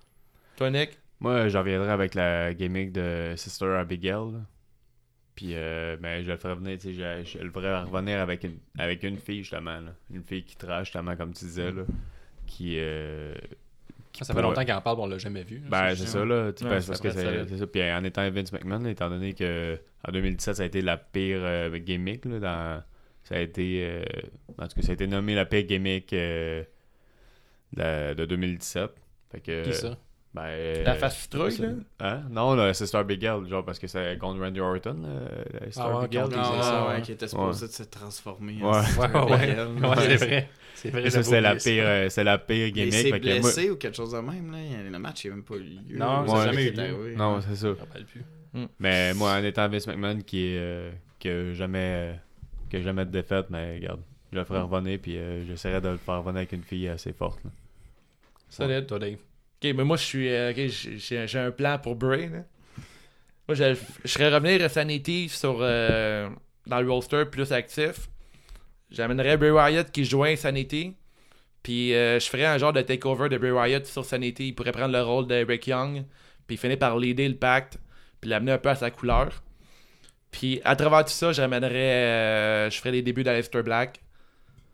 [0.57, 0.99] Toi, Nick?
[1.21, 4.33] Moi, j'en reviendrai avec la gimmick de Sister Abigail.
[4.33, 4.41] là.
[5.35, 8.45] Puis, euh, ben, je le ferais venir, tu sais, je, je le ferais revenir avec
[8.45, 9.81] une, avec une fille, justement.
[9.81, 9.93] là.
[10.11, 11.83] Une fille qui trash, justement, comme tu disais, là.
[12.47, 12.77] Qui.
[12.79, 13.66] euh, qui
[14.25, 15.63] Ça fait longtemps qu'il en parle, mais on l'a jamais vu.
[15.69, 16.53] Ben, c'est ça, là.
[16.53, 17.67] tu sais, Ouais, parce que c'est ça.
[17.67, 20.97] Puis, en étant Vince McMahon, là, étant donné que en 2017, ça a été la
[20.97, 22.39] pire euh, gimmick, là.
[22.39, 22.83] Dans,
[23.25, 23.81] ça a été.
[23.85, 24.03] euh,
[24.59, 26.63] en tout cas, ça a été nommé la pire gimmick euh,
[27.73, 28.91] de, de 2017.
[29.33, 29.65] Fait que.
[29.65, 29.97] Qui ça?
[30.37, 31.63] Ben, La euh, face citrouille, ça.
[31.65, 31.73] là?
[32.01, 32.23] Hein?
[32.31, 35.89] Non, là, c'est Star Big Girl, genre parce que c'est contre Randy Orton, euh, Star
[35.91, 36.31] Ah ouais, Big Girl.
[36.33, 36.87] ça.
[36.89, 37.03] ouais, ouais.
[37.03, 38.59] qui était supposé de se transformer.
[38.61, 38.65] Ouais.
[38.65, 39.39] en Ouais, Star ouais.
[39.39, 39.69] Big L.
[39.83, 40.49] Ouais, c'est vrai.
[40.75, 42.93] C'est vrai, Ça, j'avais c'est la pire, euh, c'est la pire Mais gimmick.
[42.93, 44.53] il s'est moi- blessé ou quelque chose de même.
[44.53, 44.59] Là.
[44.91, 45.97] Le match n'a même pas eu lieu.
[45.99, 47.15] Non, ça jamais eu lieu.
[47.17, 47.69] Non, c'est ça.
[47.69, 48.23] Je me rappelle plus.
[48.79, 51.79] Mais moi, en étant Vince McMahon qui est euh, jamais
[52.13, 52.13] euh,
[52.69, 54.01] qui a jamais de défaite, mais regarde,
[54.33, 57.13] je le ferai revenir puis euh, j'essaierai de le faire revenir avec une fille assez
[57.15, 57.41] forte.
[58.51, 58.87] Solide.
[58.87, 59.17] Toi, Dave.
[59.63, 60.29] Ok, mais moi, je suis.
[60.29, 62.29] euh, ok, j'ai- un plan pour Bray.
[62.29, 62.45] là.
[63.49, 63.75] Moi, je,
[64.05, 66.29] je serais revenir à Sanity sur, euh,
[66.67, 68.09] dans le roster plus actif.
[68.91, 70.95] J'amènerais Bray Wyatt qui joint Sanity.
[71.63, 74.49] Puis euh, je ferais un genre de takeover de Bray Wyatt sur Sanity.
[74.49, 76.05] Il pourrait prendre le rôle de Rick Young.
[76.47, 77.79] Puis finir par l'aider le pacte.
[78.21, 79.43] Puis l'amener un peu à sa couleur.
[80.31, 82.69] Puis à travers tout ça, j'amènerais.
[82.71, 84.01] je ferais les débuts d'Aleister Black.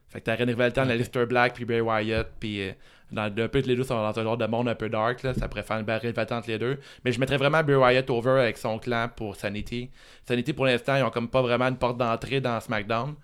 [0.08, 2.30] Fait que t'aurais une rivalité entre Aleister Black puis Bray Wyatt.
[2.40, 2.70] Puis
[3.12, 5.22] dans, un peu les deux sont dans un genre de monde un peu dark.
[5.22, 6.78] Là, ça pourrait faire une rivalité entre les deux.
[7.04, 9.90] Mais je mettrais vraiment Bray Wyatt over avec son clan pour Sanity.
[10.26, 13.14] Sanity, pour l'instant, ils ont comme pas vraiment une porte d'entrée dans SmackDown.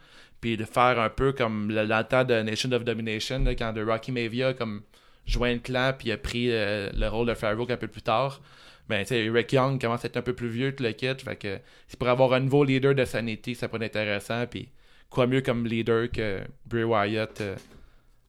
[0.41, 3.83] Puis de faire un peu comme le, le de Nation of Domination, là, quand de
[3.83, 4.83] Rocky Mavia comme
[5.27, 8.41] joint le clan puis a pris euh, le rôle de Farouk un peu plus tard.
[8.89, 11.15] Ben, tu sais, Rick Young commence à être un peu plus vieux que le kit.
[11.23, 11.59] Fait que
[11.89, 14.47] c'est pour avoir un nouveau leader de Sanity, ça pourrait être intéressant.
[14.47, 14.69] Puis
[15.11, 17.57] quoi mieux comme leader que Bray Wyatt euh,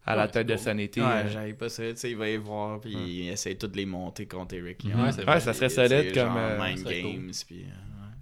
[0.09, 0.55] à la tête de.
[0.57, 0.99] Sanity.
[1.01, 1.29] Ouais, euh.
[1.29, 1.83] j'avais pas ça.
[1.83, 4.91] Tu sais, il va y voir, puis il essaie toutes les monter contre Eric Ouais,
[4.91, 5.11] Young.
[5.39, 6.35] ça serait solide comme.
[6.35, 7.01] euh, Mind ça serait.
[7.01, 7.65] Games, puis...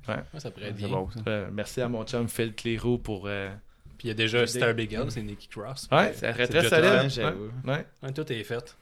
[0.10, 0.40] euh, ouais.
[0.40, 0.88] Ça pourrait être bien.
[0.90, 1.48] bon, ça.
[1.52, 3.24] Merci à mon chum Phil Clérou pour.
[3.98, 4.46] Puis il y a déjà.
[4.46, 5.88] Star Big L, c'est Nicky Cross.
[5.92, 6.70] Ouais, très, C'est très
[7.10, 7.34] solide.
[7.66, 8.78] Ouais, tout est fait.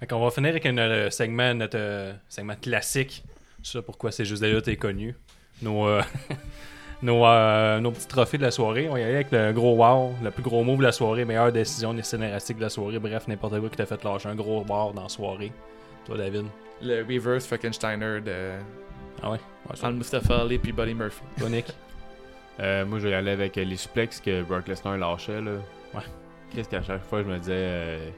[0.00, 3.24] Fait qu'on va finir avec un segment, notre segment classique.
[3.62, 5.16] Ça pourquoi c'est juste lutte est connu.
[5.60, 5.88] Nos,
[7.02, 8.88] nos, euh, nos petits trophées de la soirée.
[8.88, 11.52] On y aller avec le gros wow, le plus gros move de la soirée, meilleure
[11.52, 12.98] décision des scénaristiques de la soirée.
[12.98, 15.52] Bref, n'importe quoi qui t'a fait lâcher un gros wow dans la soirée.
[16.04, 16.46] Toi, David.
[16.82, 18.50] Le reverse Frankensteiner de
[19.22, 19.38] Ah ouais?
[19.82, 21.22] Ouais, Mustafa Ali puis Buddy Murphy.
[21.38, 21.66] Toi, Nick?
[22.60, 25.40] Euh, moi, je vais y aller avec les suplexes que Brock Lesnar lâchait.
[25.40, 25.52] Là.
[25.94, 26.00] Ouais.
[26.52, 28.10] Qu'est-ce qu'à chaque fois, je me disais, euh,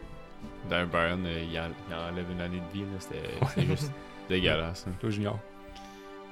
[0.86, 2.84] Bryan, euh, il, en- il enlève une année de vie.
[2.84, 2.96] là.
[3.00, 3.92] C'était juste
[4.30, 4.86] dégueulasse.
[4.88, 4.92] hein.
[4.98, 5.38] Toi, Junior.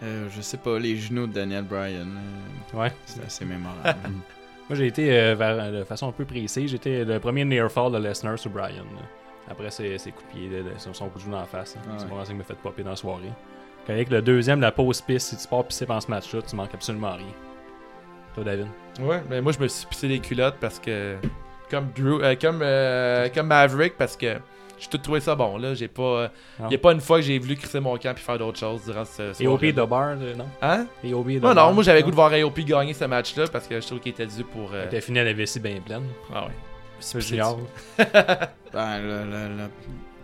[0.02, 2.06] Euh, je sais pas, les genoux de Daniel Bryan.
[2.74, 2.92] euh, Ouais.
[3.06, 3.82] C'est assez mémorable.
[4.68, 6.70] Moi, j'ai été euh, vers- de façon un peu précise.
[6.70, 8.84] J'étais le premier near fall de Lesnar sur Bryan.
[9.50, 11.74] Après, ses, ses coups de pied, son, son coup de genou dans la face.
[11.78, 12.08] Ah c'est ouais.
[12.08, 13.32] vraiment ça qui m'a fait popper dans la soirée.
[13.86, 16.54] Quand avec le deuxième, la pause pisse, si tu pars pisser pendant ce match-là, tu
[16.54, 17.26] manques absolument rien.
[18.34, 18.66] Toi, David?
[19.00, 21.16] Ouais, mais moi je me suis pissé les culottes parce que.
[21.70, 24.36] Comme Drew, euh, comme, euh, comme Maverick, parce que
[24.80, 25.56] j'ai tout trouvé ça bon.
[25.58, 26.02] là J'ai pas.
[26.02, 26.28] euh,
[26.60, 29.04] a pas une fois que j'ai voulu crisser mon camp puis faire d'autres choses durant
[29.04, 29.32] ce.
[29.32, 29.82] ce Et OP soirée-là.
[29.82, 30.46] de bar, euh, non?
[30.62, 30.86] Hein?
[31.04, 33.66] Et OP de Non, non, moi j'avais goût de voir AOP gagner ce match-là parce
[33.66, 34.70] que je trouve qu'il était dû pour.
[34.72, 36.04] euh, T'as fini à la vessie bien pleine.
[36.34, 36.52] Ah ouais.
[37.12, 37.58] Toi, Junior.
[38.72, 39.70] Ben, le, le- le-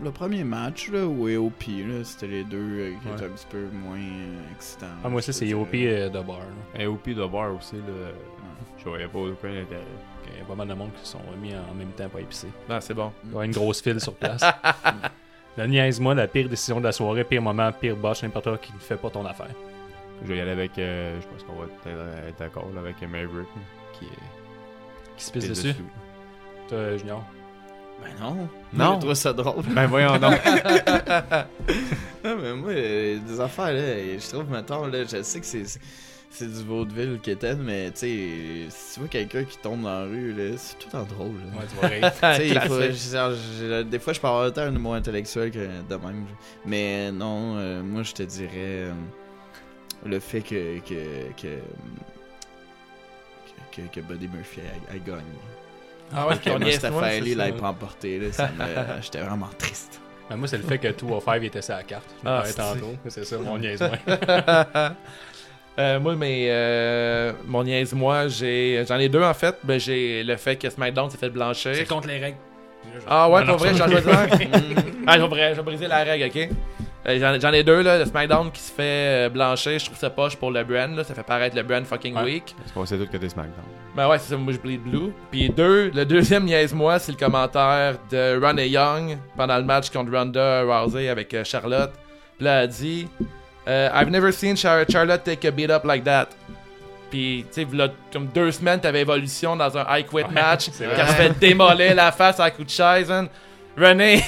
[0.03, 3.13] le premier match, là, ou AOP, là, c'était les deux euh, qui Ouais.
[3.15, 4.85] étaient un petit peu moins euh, excitants.
[5.03, 6.01] Ah, moi aussi, c'est te OP dirais.
[6.01, 6.39] euh, de bar.
[6.39, 6.81] là.
[6.83, 8.11] Et OP de bar aussi, là,
[8.77, 9.81] je voyais pas aucun intérêt.
[10.35, 12.19] Il y a pas mal de monde qui se sont mis en même temps pour
[12.19, 12.49] épicer.
[12.69, 13.11] Non, c'est bon.
[13.25, 14.41] Il y a une grosse file sur place.
[15.57, 18.73] Le niaise-moi, la pire décision de la soirée, pire moment, pire botch, n'importe quoi qui
[18.73, 19.51] ne fait pas ton affaire.
[20.21, 23.01] Je vais y aller avec, euh, je pense qu'on va peut-être être d'accord là, avec
[23.01, 23.47] Maverick.
[23.93, 25.75] Qui est Qui se pisse pisse dessus.
[26.67, 27.23] Toi, Junior?
[28.03, 28.49] Ben non.
[28.73, 28.95] Non.
[28.95, 29.63] Je trouve ça drôle.
[29.69, 30.33] Ben voyons donc.
[32.25, 35.65] Non, mais moi, euh, des affaires, là, je trouve, mettons, là, je sais que c'est.
[35.65, 35.79] C'est
[36.43, 40.05] du vaudeville qui était, mais tu sais, si tu vois quelqu'un qui tombe dans la
[40.05, 41.35] rue, là, c'est tout temps drôle.
[41.35, 41.59] là.
[41.59, 42.11] Ouais, tu rire.
[43.59, 46.25] J'ai- des fois, je peux avoir autant un humour intellectuel que de même.
[46.65, 48.93] Mais non, euh, moi, je te dirais euh,
[50.05, 51.59] le fait que que, que,
[53.71, 55.21] que, que Buddy Murphy a, a gagné.
[56.13, 56.91] Ah ouais, Que niaise, c'est
[57.35, 57.45] ça.
[57.45, 59.99] l'ait pas emporté, là, ça me- j'étais vraiment triste.
[60.29, 62.05] Ben, moi, c'est le fait que 205 était la carte.
[62.23, 62.95] Je Ah, c'est- tantôt.
[63.07, 63.89] C'est ça, mon niaise-moi.
[65.77, 69.55] Euh, moi, mais euh, mon niaise-moi, j'ai, j'en ai deux en fait.
[69.63, 71.75] Ben, j'ai le fait que SmackDown s'est fait blanchir.
[71.75, 72.37] C'est contre les règles.
[73.07, 74.09] Ah ouais, pour vrai, ça- j'en ai deux.
[75.07, 76.49] ah, je vais briser la règle, ok?
[77.07, 77.99] Euh, J'en, j'en ai deux, là.
[77.99, 81.03] Le SmackDown qui se fait euh, blanchir, je trouve ça poche pour le brand, là.
[81.03, 82.23] Ça fait paraître le brand fucking Ouais.
[82.23, 82.55] weak.
[82.57, 83.63] Parce qu'on sait tous que t'es SmackDown.
[83.95, 85.11] Ben ouais, c'est ça, moi je bleed blue.
[85.29, 90.11] Puis deux, le deuxième niaise-moi, c'est le commentaire de Ronnie Young pendant le match contre
[90.17, 91.91] Ronda Rousey avec euh, Charlotte.
[92.37, 93.07] Puis là, elle a dit
[93.67, 96.27] euh, I've never seen Char- Charlotte take a beat up like that.
[97.09, 97.67] Puis, tu sais,
[98.11, 100.69] comme deux semaines, t'avais évolution dans un high quit Ouais, match.
[100.77, 101.07] Qu'elle vrai.
[101.07, 103.27] se fait démolir la face à coup de chaise, man.
[103.77, 104.23] René,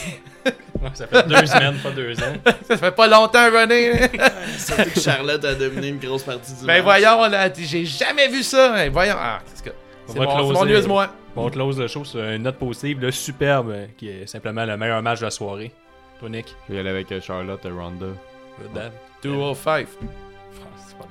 [0.79, 2.35] Ouais, ça fait deux semaines, pas deux ans.
[2.67, 3.93] ça fait pas longtemps, René.
[4.57, 6.83] Surtout que Charlotte a dominé une grosse partie du ben match.
[6.83, 8.69] voyons, là, j'ai jamais vu ça.
[8.73, 9.15] Ben voyons.
[9.17, 9.69] Ah, c'est ce que-
[10.09, 14.27] On c'est mon, close le show sur une note positive, là, superbe, euh, qui est
[14.27, 15.71] simplement le meilleur match de la soirée.
[16.19, 16.55] Toi, Nick?
[16.67, 18.05] Je vais y aller avec euh, Charlotte et Ronda.
[18.61, 18.91] Good dad.
[19.23, 19.87] 205.
[20.77, 21.05] C'est pas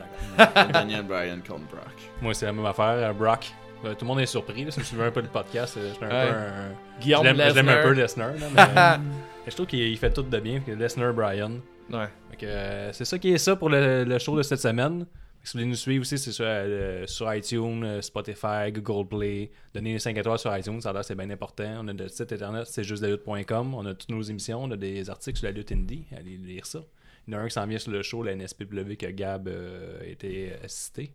[0.44, 0.72] d'accord.
[0.72, 1.94] Daniel Bryan contre Brock.
[2.22, 2.84] Moi, c'est la même affaire.
[2.84, 3.52] euh, Brock.
[3.84, 4.64] Euh, tout le monde est surpris.
[4.64, 6.30] Là, si vous suivez un peu le podcast, euh, j'étais un Ouais.
[6.30, 7.00] peu un.
[7.00, 8.30] Guillaume je l'aime je l'aime un peu Lesnar.
[8.54, 10.60] mais, je trouve qu'il il fait tout de bien.
[10.60, 11.60] que Lesnar, Bryan.
[11.92, 12.08] Ouais.
[12.42, 15.06] Euh, c'est ça qui est ça pour le, le show de cette semaine.
[15.42, 19.50] Si vous voulez nous suivre aussi, c'est sur, euh, sur iTunes, Spotify, Google Play.
[19.72, 21.82] Donnez les 5 étoiles sur iTunes, ça a l'air c'est bien important.
[21.84, 25.08] On a notre site internet, c'est juste On a toutes nos émissions, on a des
[25.08, 26.04] articles sur la lutte indie.
[26.18, 26.80] Allez lire ça.
[27.26, 29.48] Il y en a un qui s'en vient sur le show, la NSPW, que Gab
[29.48, 31.12] euh, a été assisté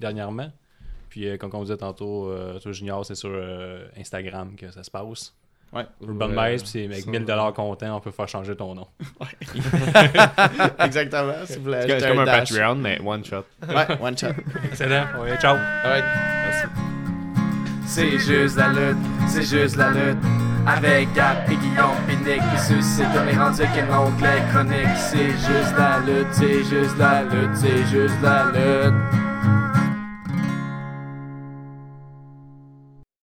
[0.00, 0.50] dernièrement.
[1.08, 4.82] Puis, euh, comme on disait tantôt, euh, toi, Junior, c'est sur euh, Instagram que ça
[4.82, 5.34] se passe.
[5.72, 5.84] Ouais.
[6.02, 7.10] Urban Ouais, Bass, puis c'est avec ça.
[7.10, 8.86] 1000$ comptant, on peut faire changer ton nom.
[10.78, 12.50] Exactement, si vous voulez C'est comme un dash.
[12.50, 13.44] Patreon, mais one shot.
[13.68, 14.28] Ouais, one shot.
[14.64, 15.04] Excellent.
[15.20, 15.56] Ouais, ciao.
[15.84, 16.04] Alright.
[17.86, 18.98] C'est juste la lutte,
[19.28, 20.51] c'est juste la lutte.
[20.66, 24.96] Avec Gab et Guillaume Pinique qui suscite mes rendus qu'un onglet chronique.
[24.96, 29.31] C'est juste la lutte, c'est juste la lutte, c'est juste la lutte.